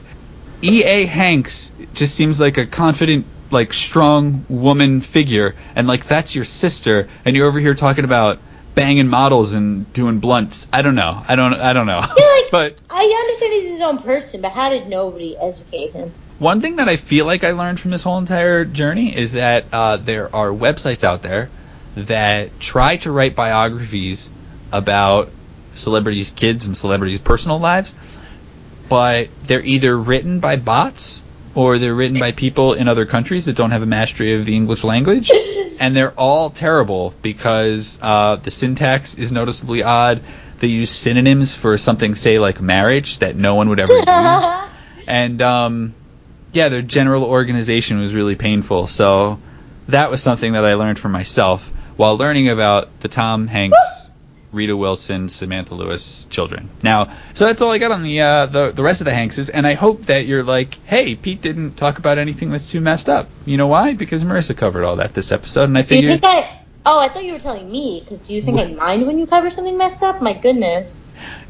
E.A. 0.64 1.06
Hanks 1.06 1.72
just 1.94 2.16
seems 2.16 2.40
like 2.40 2.58
a 2.58 2.66
confident, 2.66 3.26
like 3.52 3.74
strong 3.74 4.46
woman 4.48 5.02
figure, 5.02 5.56
and 5.76 5.88
like 5.88 6.06
that's 6.08 6.36
your 6.36 6.46
sister, 6.46 7.08
and 7.26 7.36
you're 7.36 7.48
over 7.48 7.60
here 7.60 7.74
talking 7.74 8.06
about 8.06 8.40
banging 8.76 9.08
models 9.08 9.54
and 9.54 9.92
doing 9.94 10.20
blunts. 10.20 10.68
I 10.72 10.82
don't 10.82 10.96
know. 10.96 11.24
I 11.28 11.36
don't. 11.36 11.54
I 11.54 11.74
don't 11.74 11.88
know. 11.88 12.00
like- 12.00 12.12
but 12.52 12.78
I 12.90 13.04
understand 13.26 13.54
he's 13.54 13.68
his 13.72 13.82
own 13.82 13.98
person, 13.98 14.42
but 14.42 14.52
how 14.52 14.70
did 14.70 14.88
nobody 14.88 15.36
educate 15.38 15.94
him? 15.94 16.12
One 16.38 16.62
thing 16.62 16.76
that 16.76 16.90
I 16.90 16.98
feel 16.98 17.26
like 17.26 17.44
I 17.44 17.52
learned 17.52 17.80
from 17.80 17.92
this 17.92 18.04
whole 18.04 18.18
entire 18.18 18.66
journey 18.66 19.16
is 19.16 19.32
that 19.32 19.66
uh, 19.72 19.98
there 19.98 20.34
are 20.36 20.50
websites 20.50 21.04
out 21.04 21.22
there 21.22 21.50
that 21.96 22.60
try 22.60 22.98
to 22.98 23.12
write 23.12 23.36
biographies 23.36 24.30
about 24.72 25.30
celebrities' 25.76 26.32
kids 26.32 26.68
and 26.68 26.76
celebrities' 26.78 27.20
personal 27.20 27.60
lives, 27.60 27.96
but 28.90 29.30
they're 29.44 29.64
either 29.64 29.98
written 29.98 30.40
by 30.40 30.56
bots 30.56 31.24
or 31.54 31.80
they're 31.80 31.96
written 31.96 32.20
by 32.20 32.32
people 32.32 32.74
in 32.74 32.88
other 32.88 33.06
countries 33.06 33.46
that 33.46 33.56
don't 33.56 33.72
have 33.72 33.82
a 33.82 33.86
mastery 33.86 34.34
of 34.34 34.46
the 34.46 34.56
English 34.56 34.84
language, 34.84 35.32
and 35.80 35.96
they're 35.96 36.12
all 36.12 36.50
terrible 36.50 37.14
because 37.22 37.98
uh, 38.02 38.36
the 38.36 38.52
syntax 38.52 39.16
is 39.16 39.32
noticeably 39.32 39.84
odd. 39.84 40.22
They 40.60 40.68
use 40.68 40.90
synonyms 40.90 41.56
for 41.56 41.78
something, 41.78 42.16
say 42.16 42.40
like 42.40 42.62
marriage, 42.62 43.20
that 43.20 43.36
no 43.36 43.56
one 43.56 43.70
would 43.70 43.80
ever 43.80 43.94
use 43.94 44.06
and 45.08 45.42
um, 45.42 45.94
yeah, 46.52 46.70
their 46.70 46.82
general 46.82 47.24
organization 47.24 48.00
was 48.00 48.14
really 48.14 48.36
painful. 48.36 48.88
So 48.88 49.40
that 49.88 50.10
was 50.10 50.22
something 50.22 50.54
that 50.54 50.66
I 50.66 50.76
learned 50.76 51.00
for 51.00 51.10
myself 51.10 51.72
while 51.98 52.18
learning 52.18 52.50
about 52.50 53.00
the 53.02 53.08
Tom 53.08 53.48
Hanks, 53.48 54.12
Rita 54.52 54.76
Wilson, 54.76 55.30
Samantha 55.30 55.76
Lewes 55.76 56.26
children. 56.30 56.70
Now, 56.82 57.14
so 57.34 57.46
that's 57.46 57.62
all 57.62 57.72
I 57.72 57.78
got 57.78 57.92
on 57.92 58.04
the 58.04 58.22
uh, 58.22 58.46
the 58.46 58.72
the 58.72 58.84
rest 58.84 59.02
of 59.02 59.06
the 59.06 59.12
Hankses, 59.12 59.50
and 59.54 59.68
I 59.68 59.74
hope 59.74 60.04
that 60.06 60.26
you're 60.26 60.44
like, 60.44 60.76
hey, 60.86 61.16
Pete 61.16 61.42
didn't 61.42 61.76
talk 61.76 61.98
about 62.00 62.18
anything 62.18 62.52
that's 62.52 62.72
too 62.72 62.80
messed 62.82 63.10
up. 63.10 63.28
You 63.46 63.58
know 63.58 63.68
why? 63.68 63.94
Because 63.94 64.24
Marissa 64.24 64.56
covered 64.56 64.84
all 64.86 64.98
that 64.98 65.14
this 65.14 65.32
episode, 65.32 65.64
and 65.66 65.78
I 65.78 65.82
Do 65.82 65.96
you 65.96 66.02
figured. 66.02 66.22
think 66.22 66.34
I? 66.34 66.62
Oh, 66.86 67.02
I 67.04 67.08
thought 67.08 67.26
you 67.26 67.34
were 67.34 67.40
telling 67.40 67.70
me. 67.70 68.00
Because 68.00 68.20
do 68.22 68.34
you 68.36 68.42
think 68.42 68.60
I 68.60 68.68
mind 68.68 69.08
when 69.08 69.18
you 69.20 69.26
cover 69.28 69.50
something 69.50 69.78
messed 69.78 70.04
up? 70.04 70.22
My 70.22 70.34
goodness. 70.34 71.02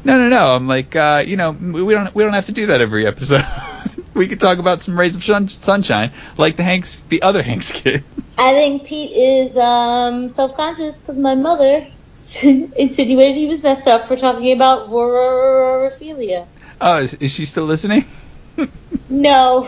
No, 0.02 0.16
no, 0.16 0.28
no. 0.28 0.54
I'm 0.54 0.66
like, 0.66 0.96
uh, 0.96 1.22
you 1.26 1.36
know, 1.36 1.50
we 1.50 1.92
don't 1.92 2.14
we 2.14 2.24
don't 2.24 2.32
have 2.32 2.46
to 2.46 2.52
do 2.52 2.66
that 2.66 2.80
every 2.80 3.06
episode. 3.06 3.44
we 4.16 4.28
could 4.28 4.40
talk 4.40 4.58
about 4.58 4.82
some 4.82 4.98
rays 4.98 5.14
of 5.14 5.22
shun- 5.22 5.48
sunshine, 5.48 6.12
like 6.36 6.56
the 6.56 6.62
Hanks, 6.62 7.00
the 7.08 7.22
other 7.22 7.42
Hanks 7.42 7.70
kids. 7.82 8.04
I 8.38 8.52
think 8.52 8.84
Pete 8.84 9.12
is 9.12 9.56
um, 9.56 10.28
self-conscious 10.30 11.00
because 11.00 11.16
my 11.16 11.34
mother 11.34 11.86
insinuated 12.42 13.36
he 13.36 13.46
was 13.46 13.62
messed 13.62 13.86
up 13.86 14.06
for 14.06 14.16
talking 14.16 14.52
about 14.52 14.88
vorophilia. 14.88 16.46
Oh, 16.80 16.98
is, 16.98 17.14
is 17.14 17.32
she 17.32 17.44
still 17.44 17.64
listening? 17.64 18.04
No. 19.08 19.64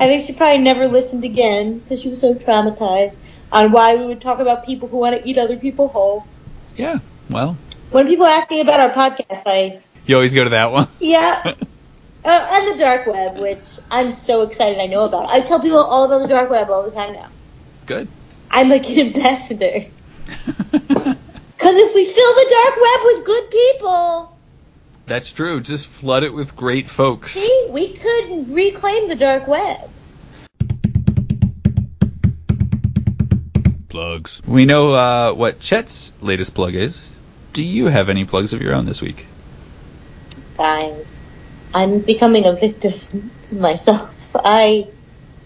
I 0.00 0.06
think 0.06 0.24
she 0.24 0.32
probably 0.32 0.58
never 0.62 0.86
listened 0.88 1.24
again 1.24 1.78
because 1.78 2.00
she 2.00 2.08
was 2.08 2.20
so 2.20 2.34
traumatized 2.34 3.14
on 3.52 3.72
why 3.72 3.96
we 3.96 4.06
would 4.06 4.20
talk 4.20 4.38
about 4.38 4.64
people 4.64 4.88
who 4.88 4.98
want 4.98 5.20
to 5.20 5.28
eat 5.28 5.36
other 5.38 5.56
people 5.56 5.88
whole. 5.88 6.24
yeah. 6.76 6.98
Well, 7.30 7.56
When 7.90 8.06
people 8.06 8.24
ask 8.26 8.48
me 8.50 8.60
about 8.60 8.80
our 8.80 8.90
podcast, 8.90 9.42
I 9.46 9.82
you 10.06 10.14
always 10.14 10.32
go 10.32 10.44
to 10.44 10.50
that 10.50 10.72
one. 10.72 10.88
yeah, 11.00 11.54
uh, 12.24 12.50
and 12.54 12.74
the 12.74 12.78
dark 12.78 13.06
web, 13.06 13.38
which 13.38 13.78
I'm 13.90 14.12
so 14.12 14.42
excited 14.42 14.78
I 14.78 14.86
know 14.86 15.04
about. 15.04 15.30
I 15.30 15.40
tell 15.40 15.60
people 15.60 15.78
all 15.78 16.04
about 16.04 16.20
the 16.22 16.28
dark 16.28 16.50
web 16.50 16.70
all 16.70 16.82
the 16.82 16.90
time 16.90 17.12
now. 17.14 17.28
Good. 17.86 18.08
I'm 18.50 18.68
like 18.68 18.88
an 18.90 18.98
ambassador 19.08 19.84
because 20.26 21.16
if 21.60 21.94
we 21.94 22.06
fill 22.06 22.34
the 22.34 22.46
dark 22.50 22.76
web 22.80 23.04
with 23.04 23.24
good 23.24 23.50
people, 23.50 24.36
That's 25.06 25.32
true. 25.32 25.60
Just 25.60 25.86
flood 25.86 26.22
it 26.24 26.32
with 26.32 26.56
great 26.56 26.88
folks. 26.88 27.32
see, 27.32 27.68
we 27.70 27.92
could 27.92 28.50
reclaim 28.50 29.08
the 29.08 29.16
dark 29.16 29.46
web. 29.46 29.90
Plugs. 33.88 34.42
We 34.46 34.66
know 34.66 34.92
uh, 34.92 35.32
what 35.32 35.60
Chet's 35.60 36.12
latest 36.20 36.54
plug 36.54 36.74
is. 36.74 37.10
Do 37.54 37.66
you 37.66 37.86
have 37.86 38.08
any 38.10 38.24
plugs 38.26 38.52
of 38.52 38.60
your 38.60 38.74
own 38.74 38.84
this 38.84 39.00
week? 39.00 39.26
guys. 40.58 41.17
I'm 41.78 42.00
becoming 42.00 42.44
a 42.44 42.54
victim 42.54 43.30
to 43.44 43.56
myself. 43.56 44.34
I 44.34 44.88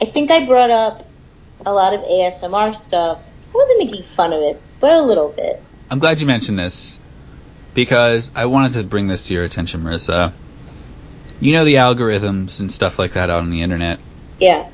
I 0.00 0.06
think 0.06 0.30
I 0.30 0.46
brought 0.46 0.70
up 0.70 1.06
a 1.66 1.72
lot 1.72 1.92
of 1.92 2.00
ASMR 2.00 2.74
stuff. 2.74 3.22
I 3.52 3.56
wasn't 3.56 3.78
making 3.80 4.02
fun 4.04 4.32
of 4.32 4.40
it, 4.40 4.60
but 4.80 4.92
a 4.92 5.02
little 5.02 5.28
bit. 5.28 5.62
I'm 5.90 5.98
glad 5.98 6.20
you 6.20 6.26
mentioned 6.26 6.58
this 6.58 6.98
because 7.74 8.30
I 8.34 8.46
wanted 8.46 8.72
to 8.72 8.82
bring 8.82 9.08
this 9.08 9.26
to 9.26 9.34
your 9.34 9.44
attention, 9.44 9.82
Marissa. 9.82 10.32
You 11.38 11.52
know 11.52 11.66
the 11.66 11.74
algorithms 11.74 12.60
and 12.60 12.72
stuff 12.72 12.98
like 12.98 13.12
that 13.12 13.28
out 13.28 13.40
on 13.40 13.50
the 13.50 13.60
internet. 13.60 14.00
Yeah. 14.40 14.70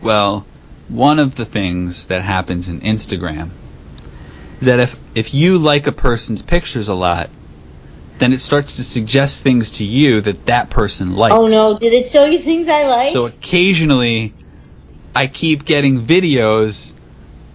Well, 0.00 0.46
one 0.88 1.18
of 1.18 1.34
the 1.34 1.44
things 1.44 2.06
that 2.06 2.22
happens 2.22 2.68
in 2.68 2.82
Instagram 2.82 3.50
is 4.60 4.66
that 4.66 4.78
if 4.78 4.96
if 5.16 5.34
you 5.34 5.58
like 5.58 5.88
a 5.88 5.92
person's 5.92 6.42
pictures 6.42 6.86
a 6.86 6.94
lot, 6.94 7.30
then 8.20 8.34
it 8.34 8.38
starts 8.38 8.76
to 8.76 8.84
suggest 8.84 9.40
things 9.40 9.72
to 9.72 9.84
you 9.84 10.20
that 10.20 10.46
that 10.46 10.68
person 10.68 11.16
likes. 11.16 11.34
Oh 11.34 11.48
no, 11.48 11.78
did 11.78 11.94
it 11.94 12.06
show 12.06 12.26
you 12.26 12.38
things 12.38 12.68
I 12.68 12.86
like? 12.86 13.12
So 13.12 13.24
occasionally, 13.24 14.34
I 15.16 15.26
keep 15.26 15.64
getting 15.64 16.02
videos 16.02 16.92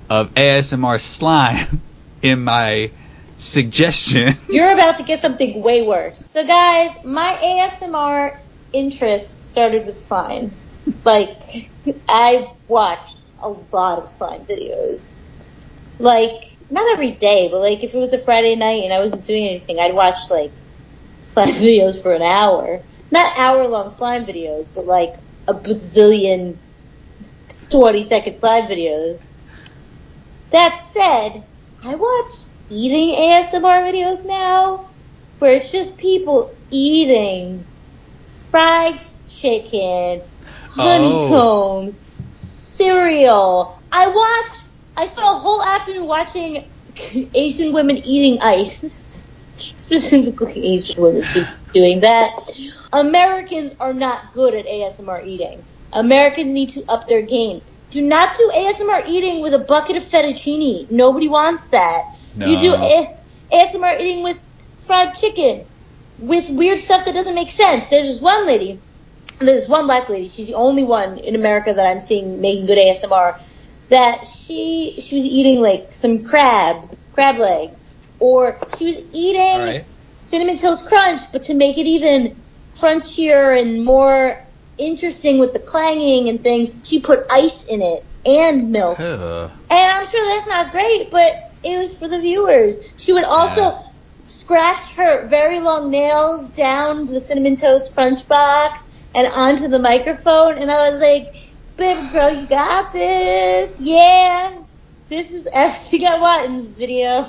of 0.10 0.34
ASMR 0.34 1.00
slime 1.00 1.82
in 2.24 2.44
my 2.44 2.90
suggestion. 3.38 4.34
You're 4.50 4.74
about 4.74 4.98
to 4.98 5.04
get 5.04 5.20
something 5.20 5.62
way 5.62 5.84
worse. 5.84 6.28
So 6.34 6.46
guys, 6.46 6.98
my 7.04 7.38
ASMR 7.44 8.40
interest 8.74 9.46
started 9.46 9.86
with 9.86 10.00
slime. 10.00 10.52
Like, 11.04 11.70
I 12.10 12.52
watched 12.68 13.18
a 13.44 13.50
lot 13.50 14.00
of 14.00 14.10
slime 14.10 14.46
videos. 14.46 15.20
Like, 16.00 16.55
not 16.70 16.92
every 16.94 17.12
day, 17.12 17.48
but 17.50 17.60
like 17.60 17.84
if 17.84 17.94
it 17.94 17.98
was 17.98 18.14
a 18.14 18.18
Friday 18.18 18.56
night 18.56 18.84
and 18.84 18.94
I 18.94 19.00
wasn't 19.00 19.24
doing 19.24 19.48
anything, 19.48 19.80
I'd 19.80 19.94
watch 19.94 20.30
like 20.30 20.52
slime 21.26 21.50
videos 21.54 22.02
for 22.02 22.14
an 22.14 22.22
hour. 22.22 22.82
Not 23.12 23.38
hour 23.38 23.68
long 23.68 23.90
slime 23.90 24.26
videos, 24.26 24.68
but 24.74 24.86
like 24.86 25.16
a 25.48 25.54
bazillion 25.54 26.58
20 27.70 28.04
second 28.04 28.40
slime 28.40 28.64
videos. 28.64 29.24
That 30.52 30.84
said, 30.92 31.44
I 31.86 31.96
watch 31.96 32.32
eating 32.70 33.16
ASMR 33.16 33.84
videos 33.92 34.26
now 34.26 34.88
where 35.40 35.56
it's 35.56 35.72
just 35.72 35.98
people 35.98 36.56
eating 36.72 37.66
fried 38.26 39.00
chicken, 39.28 40.22
oh. 40.22 40.72
honeycombs, 40.72 41.98
cereal. 42.34 43.80
I 43.92 44.08
watched 44.08 44.66
I 44.98 45.08
spent 45.08 45.28
a 45.28 45.38
whole 45.38 45.62
afternoon 45.62 46.08
watching 46.08 46.70
Asian 47.34 47.74
women 47.74 47.98
eating 47.98 48.42
ice. 48.42 49.28
Specifically, 49.78 50.76
Asian 50.76 51.02
women 51.02 51.24
do- 51.34 51.46
doing 51.74 52.02
that. 52.02 52.32
Americans 52.92 53.74
are 53.80 53.94
not 53.94 54.34
good 54.34 54.54
at 54.54 54.66
ASMR 54.66 55.26
eating. 55.26 55.64
Americans 55.94 56.52
need 56.52 56.70
to 56.72 56.84
up 56.90 57.08
their 57.08 57.22
game. 57.22 57.62
Do 57.90 58.02
not 58.02 58.36
do 58.36 58.52
ASMR 58.54 59.08
eating 59.08 59.42
with 59.42 59.54
a 59.54 59.60
bucket 59.60 59.96
of 59.96 60.04
fettuccine. 60.04 60.90
Nobody 60.92 61.30
wants 61.30 61.70
that. 61.70 62.02
You 62.50 62.60
do 62.60 62.74
A- 62.76 63.18
ASMR 63.54 64.00
eating 64.00 64.24
with 64.24 64.38
fried 64.82 65.14
chicken, 65.14 65.66
with 66.20 66.50
weird 66.50 66.82
stuff 66.82 67.06
that 67.06 67.14
doesn't 67.14 67.36
make 67.36 67.52
sense. 67.52 67.88
There's 67.88 68.08
this 68.08 68.22
one 68.22 68.46
lady, 68.46 68.80
there's 69.40 69.68
one 69.70 69.86
black 69.86 70.10
lady. 70.10 70.28
She's 70.28 70.48
the 70.48 70.56
only 70.56 70.84
one 70.84 71.18
in 71.18 71.36
America 71.36 71.74
that 71.74 71.88
I'm 71.88 72.00
seeing 72.00 72.42
making 72.42 72.66
good 72.66 72.78
ASMR. 72.78 73.40
That 73.90 74.26
she 74.26 75.00
she 75.00 75.16
was 75.16 75.26
eating 75.26 75.62
like 75.62 75.94
some 75.94 76.24
crab 76.24 76.98
crab 77.14 77.38
legs, 77.38 77.80
or 78.20 78.60
she 78.78 78.86
was 78.86 78.98
eating 79.14 79.60
right. 79.60 79.86
cinnamon 80.18 80.58
toast 80.58 80.88
crunch, 80.88 81.22
but 81.32 81.44
to 81.44 81.54
make 81.54 81.78
it 81.78 81.86
even 81.86 82.44
crunchier 82.76 83.60
and 83.60 83.86
more 83.86 84.36
interesting 84.78 85.40
with 85.40 85.54
the 85.54 85.60
clanging 85.60 86.30
and 86.30 86.44
things, 86.44 86.70
she 86.84 87.00
put 87.00 87.20
ice 87.32 87.64
in 87.64 87.82
it 87.82 88.04
and 88.26 88.70
milk. 88.72 89.00
And 89.00 89.92
I'm 89.92 90.06
sure 90.06 90.36
that's 90.36 90.48
not 90.48 90.72
great, 90.72 91.10
but 91.12 91.32
it 91.64 91.78
was 91.78 91.98
for 91.98 92.08
the 92.08 92.20
viewers. 92.20 92.78
She 92.98 93.14
would 93.14 93.24
also 93.24 93.62
Yeah. 93.62 93.80
scratch 94.26 94.94
her 94.96 95.28
very 95.28 95.60
long 95.60 95.92
nails 95.92 96.50
down 96.52 97.06
the 97.06 97.22
cinnamon 97.22 97.56
toast 97.56 97.94
crunch 97.94 98.28
box 98.28 98.88
and 99.14 99.28
onto 99.28 99.68
the 99.68 99.80
microphone, 99.80 100.58
and 100.58 100.70
I 100.70 100.90
was 100.90 101.00
like, 101.00 101.28
"Baby 101.78 102.08
girl, 102.12 102.32
you 102.32 102.48
got 102.48 102.92
this. 102.94 103.72
Yeah, 103.80 104.58
this 105.10 105.32
is 105.32 105.48
everything 105.54 106.08
I 106.08 106.20
want 106.20 106.46
in 106.48 106.64
this 106.64 106.74
video." 106.74 107.26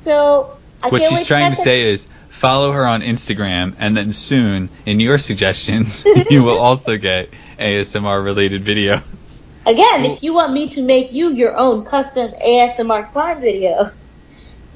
So 0.00 0.56
I 0.82 0.88
What 0.88 1.02
she's 1.02 1.26
trying 1.26 1.50
to 1.50 1.56
say 1.56 1.82
is 1.82 2.06
follow 2.28 2.72
her 2.72 2.86
on 2.86 3.02
Instagram, 3.02 3.74
and 3.78 3.96
then 3.96 4.12
soon, 4.12 4.70
in 4.86 5.00
your 5.00 5.18
suggestions, 5.18 6.02
you 6.30 6.42
will 6.42 6.58
also 6.58 6.96
get 6.96 7.28
ASMR 7.58 8.24
related 8.24 8.64
videos. 8.64 9.42
Again, 9.66 10.06
if 10.06 10.22
you 10.22 10.32
want 10.32 10.52
me 10.54 10.70
to 10.70 10.82
make 10.82 11.12
you 11.12 11.32
your 11.32 11.56
own 11.56 11.84
custom 11.84 12.30
ASMR 12.44 13.12
slime 13.12 13.40
video, 13.40 13.92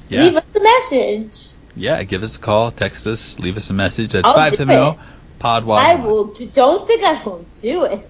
leave 0.09 0.35
us 0.35 0.45
a 0.55 0.59
message. 0.59 1.55
Yeah, 1.75 2.03
give 2.03 2.23
us 2.23 2.35
a 2.35 2.39
call, 2.39 2.71
text 2.71 3.07
us, 3.07 3.39
leave 3.39 3.57
us 3.57 3.69
a 3.69 3.73
message. 3.73 4.13
That's 4.13 4.27
I'll 4.27 4.35
do 4.35 4.57
570 4.57 4.99
PodWad. 5.39 5.77
I 5.77 5.95
will. 5.95 6.33
Don't 6.53 6.87
think 6.87 7.03
I 7.03 7.21
won't 7.23 7.61
do 7.61 7.83
it. 7.85 8.07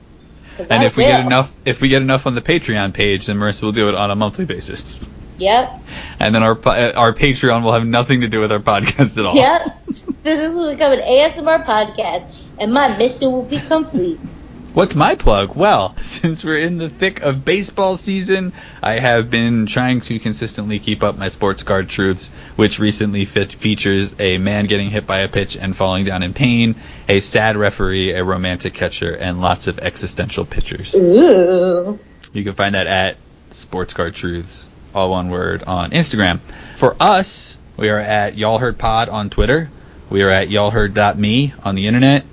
And 0.59 0.83
if 0.83 0.95
we 0.95 1.03
get 1.03 1.25
enough, 1.25 1.55
if 1.65 1.81
we 1.81 1.89
get 1.89 2.01
enough 2.01 2.27
on 2.27 2.35
the 2.35 2.41
Patreon 2.41 2.93
page, 2.93 3.27
then 3.27 3.37
Marissa 3.37 3.63
will 3.63 3.71
do 3.71 3.89
it 3.89 3.95
on 3.95 4.11
a 4.11 4.15
monthly 4.15 4.45
basis. 4.45 5.09
Yep. 5.37 5.83
And 6.19 6.33
then 6.33 6.43
our 6.43 6.57
uh, 6.65 6.93
our 6.95 7.13
Patreon 7.13 7.63
will 7.63 7.73
have 7.73 7.85
nothing 7.85 8.21
to 8.21 8.27
do 8.27 8.39
with 8.39 8.51
our 8.51 8.59
podcast 8.59 9.17
at 9.17 9.25
all. 9.25 9.35
Yep. 9.35 10.23
this 10.23 10.55
will 10.55 10.71
become 10.71 10.93
an 10.93 10.99
ASMR 10.99 11.65
podcast, 11.65 12.47
and 12.59 12.73
my 12.73 12.95
mission 12.97 13.31
will 13.31 13.45
be 13.45 13.59
complete. 13.59 14.19
What's 14.75 14.93
my 14.93 15.15
plug? 15.15 15.55
Well, 15.55 15.95
since 16.01 16.43
we're 16.43 16.57
in 16.57 16.77
the 16.77 16.89
thick 16.89 17.21
of 17.21 17.45
baseball 17.45 17.95
season, 17.95 18.51
I 18.83 18.99
have 18.99 19.31
been 19.31 19.67
trying 19.67 20.01
to 20.01 20.19
consistently 20.19 20.79
keep 20.79 21.01
up 21.01 21.17
my 21.17 21.29
sports 21.29 21.63
card 21.63 21.87
truths, 21.87 22.29
which 22.57 22.77
recently 22.77 23.23
fit 23.23 23.53
features 23.53 24.13
a 24.19 24.37
man 24.37 24.65
getting 24.65 24.89
hit 24.89 25.07
by 25.07 25.19
a 25.19 25.29
pitch 25.29 25.55
and 25.55 25.73
falling 25.73 26.03
down 26.03 26.23
in 26.23 26.33
pain, 26.33 26.75
a 27.07 27.21
sad 27.21 27.55
referee, 27.55 28.11
a 28.11 28.25
romantic 28.25 28.73
catcher, 28.73 29.15
and 29.15 29.39
lots 29.39 29.67
of 29.67 29.79
existential 29.79 30.43
pictures. 30.43 30.93
Ooh. 30.93 31.97
You 32.33 32.43
can 32.43 32.53
find 32.53 32.75
that 32.75 32.87
at 32.87 33.15
Sports 33.51 33.93
Card 33.93 34.13
Truths, 34.13 34.67
all 34.93 35.09
one 35.09 35.29
word, 35.29 35.63
on 35.63 35.91
Instagram. 35.91 36.41
For 36.75 36.97
us, 36.99 37.57
we 37.77 37.89
are 37.91 37.99
at 37.99 38.37
Y'all 38.37 38.59
Heard 38.59 38.77
Pod 38.77 39.07
on 39.07 39.29
Twitter. 39.29 39.69
We 40.09 40.21
are 40.23 40.29
at 40.29 40.49
y'allheard.me 40.49 41.53
on 41.63 41.75
the 41.75 41.87
internet. 41.87 42.25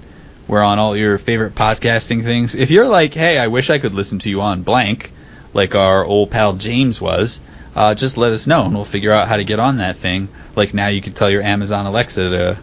We're 0.52 0.62
on 0.62 0.78
all 0.78 0.94
your 0.94 1.16
favorite 1.16 1.54
podcasting 1.54 2.24
things. 2.24 2.54
If 2.54 2.70
you're 2.70 2.86
like, 2.86 3.14
hey, 3.14 3.38
I 3.38 3.46
wish 3.46 3.70
I 3.70 3.78
could 3.78 3.94
listen 3.94 4.18
to 4.18 4.28
you 4.28 4.42
on 4.42 4.64
blank, 4.64 5.10
like 5.54 5.74
our 5.74 6.04
old 6.04 6.30
pal 6.30 6.52
James 6.52 7.00
was, 7.00 7.40
uh, 7.74 7.94
just 7.94 8.18
let 8.18 8.32
us 8.32 8.46
know 8.46 8.66
and 8.66 8.74
we'll 8.74 8.84
figure 8.84 9.12
out 9.12 9.28
how 9.28 9.38
to 9.38 9.44
get 9.44 9.58
on 9.58 9.78
that 9.78 9.96
thing. 9.96 10.28
Like 10.54 10.74
now 10.74 10.88
you 10.88 11.00
can 11.00 11.14
tell 11.14 11.30
your 11.30 11.40
Amazon 11.40 11.86
Alexa 11.86 12.28
to, 12.28 12.58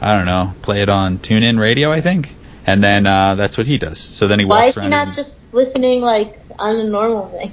I 0.00 0.16
don't 0.16 0.24
know, 0.24 0.54
play 0.62 0.80
it 0.80 0.88
on 0.88 1.18
TuneIn 1.18 1.60
Radio, 1.60 1.92
I 1.92 2.00
think. 2.00 2.34
And 2.66 2.82
then 2.82 3.06
uh, 3.06 3.34
that's 3.34 3.58
what 3.58 3.66
he 3.66 3.76
does. 3.76 3.98
So 4.00 4.26
then 4.26 4.38
he 4.38 4.46
Why 4.46 4.68
walks 4.68 4.78
is 4.78 4.82
he 4.82 4.88
not 4.88 5.08
his- 5.08 5.16
just 5.16 5.52
listening 5.52 6.00
like 6.00 6.40
on 6.58 6.76
a 6.76 6.84
normal 6.84 7.26
thing? 7.26 7.52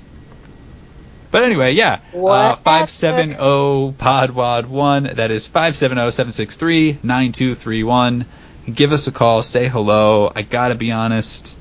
But 1.32 1.44
anyway, 1.44 1.74
yeah. 1.74 2.00
Uh, 2.14 2.18
Whatever. 2.18 2.56
570 2.62 3.36
PodWad 3.36 4.68
1. 4.68 5.04
That 5.16 5.32
is 5.32 5.48
570 5.48 6.12
763 6.12 7.00
9231. 7.04 8.26
Give 8.66 8.92
us 8.92 9.08
a 9.08 9.12
call. 9.12 9.44
Say 9.44 9.68
hello. 9.68 10.32
I 10.36 10.44
gotta 10.44 10.76
be 10.76 10.92
honest. 10.92 11.58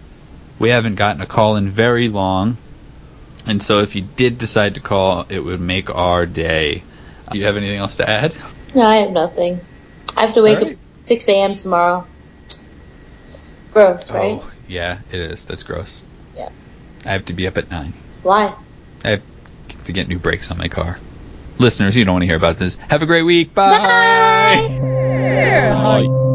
We 0.58 0.68
haven't 0.68 0.96
gotten 0.96 1.22
a 1.22 1.26
call 1.26 1.56
in 1.56 1.70
very 1.70 2.08
long. 2.08 2.58
And 3.46 3.62
so 3.62 3.78
if 3.78 3.94
you 3.94 4.02
did 4.02 4.38
decide 4.38 4.74
to 4.74 4.80
call, 4.80 5.24
it 5.28 5.40
would 5.40 5.60
make 5.60 5.94
our 5.94 6.26
day. 6.26 6.82
Do 7.32 7.38
you 7.38 7.46
have 7.46 7.56
anything 7.56 7.78
else 7.78 7.96
to 7.96 8.08
add? 8.08 8.34
No, 8.74 8.82
I 8.82 8.96
have 8.96 9.10
nothing. 9.10 9.60
I 10.16 10.22
have 10.22 10.34
to 10.34 10.42
wake 10.42 10.58
Alright. 10.58 10.74
up 10.74 10.78
6 11.06 11.28
a.m. 11.28 11.56
tomorrow. 11.56 12.06
Gross, 13.72 14.10
right? 14.10 14.40
Oh, 14.42 14.50
yeah, 14.68 14.98
it 15.10 15.20
is. 15.20 15.46
That's 15.46 15.62
gross. 15.62 16.02
Yeah. 16.34 16.50
I 17.04 17.12
have 17.12 17.24
to 17.26 17.32
be 17.32 17.46
up 17.46 17.56
at 17.56 17.70
9. 17.70 17.92
Why? 18.22 18.54
I 19.04 19.08
have 19.08 19.22
to 19.84 19.92
get 19.92 20.08
new 20.08 20.18
brakes 20.18 20.50
on 20.50 20.58
my 20.58 20.68
car. 20.68 20.98
Listeners, 21.58 21.96
you 21.96 22.04
don't 22.04 22.14
want 22.14 22.22
to 22.22 22.26
hear 22.26 22.36
about 22.36 22.58
this. 22.58 22.74
Have 22.76 23.02
a 23.02 23.06
great 23.06 23.22
week. 23.22 23.54
Bye. 23.54 23.78
Bye. 24.80 26.06
Bye. 26.06 26.29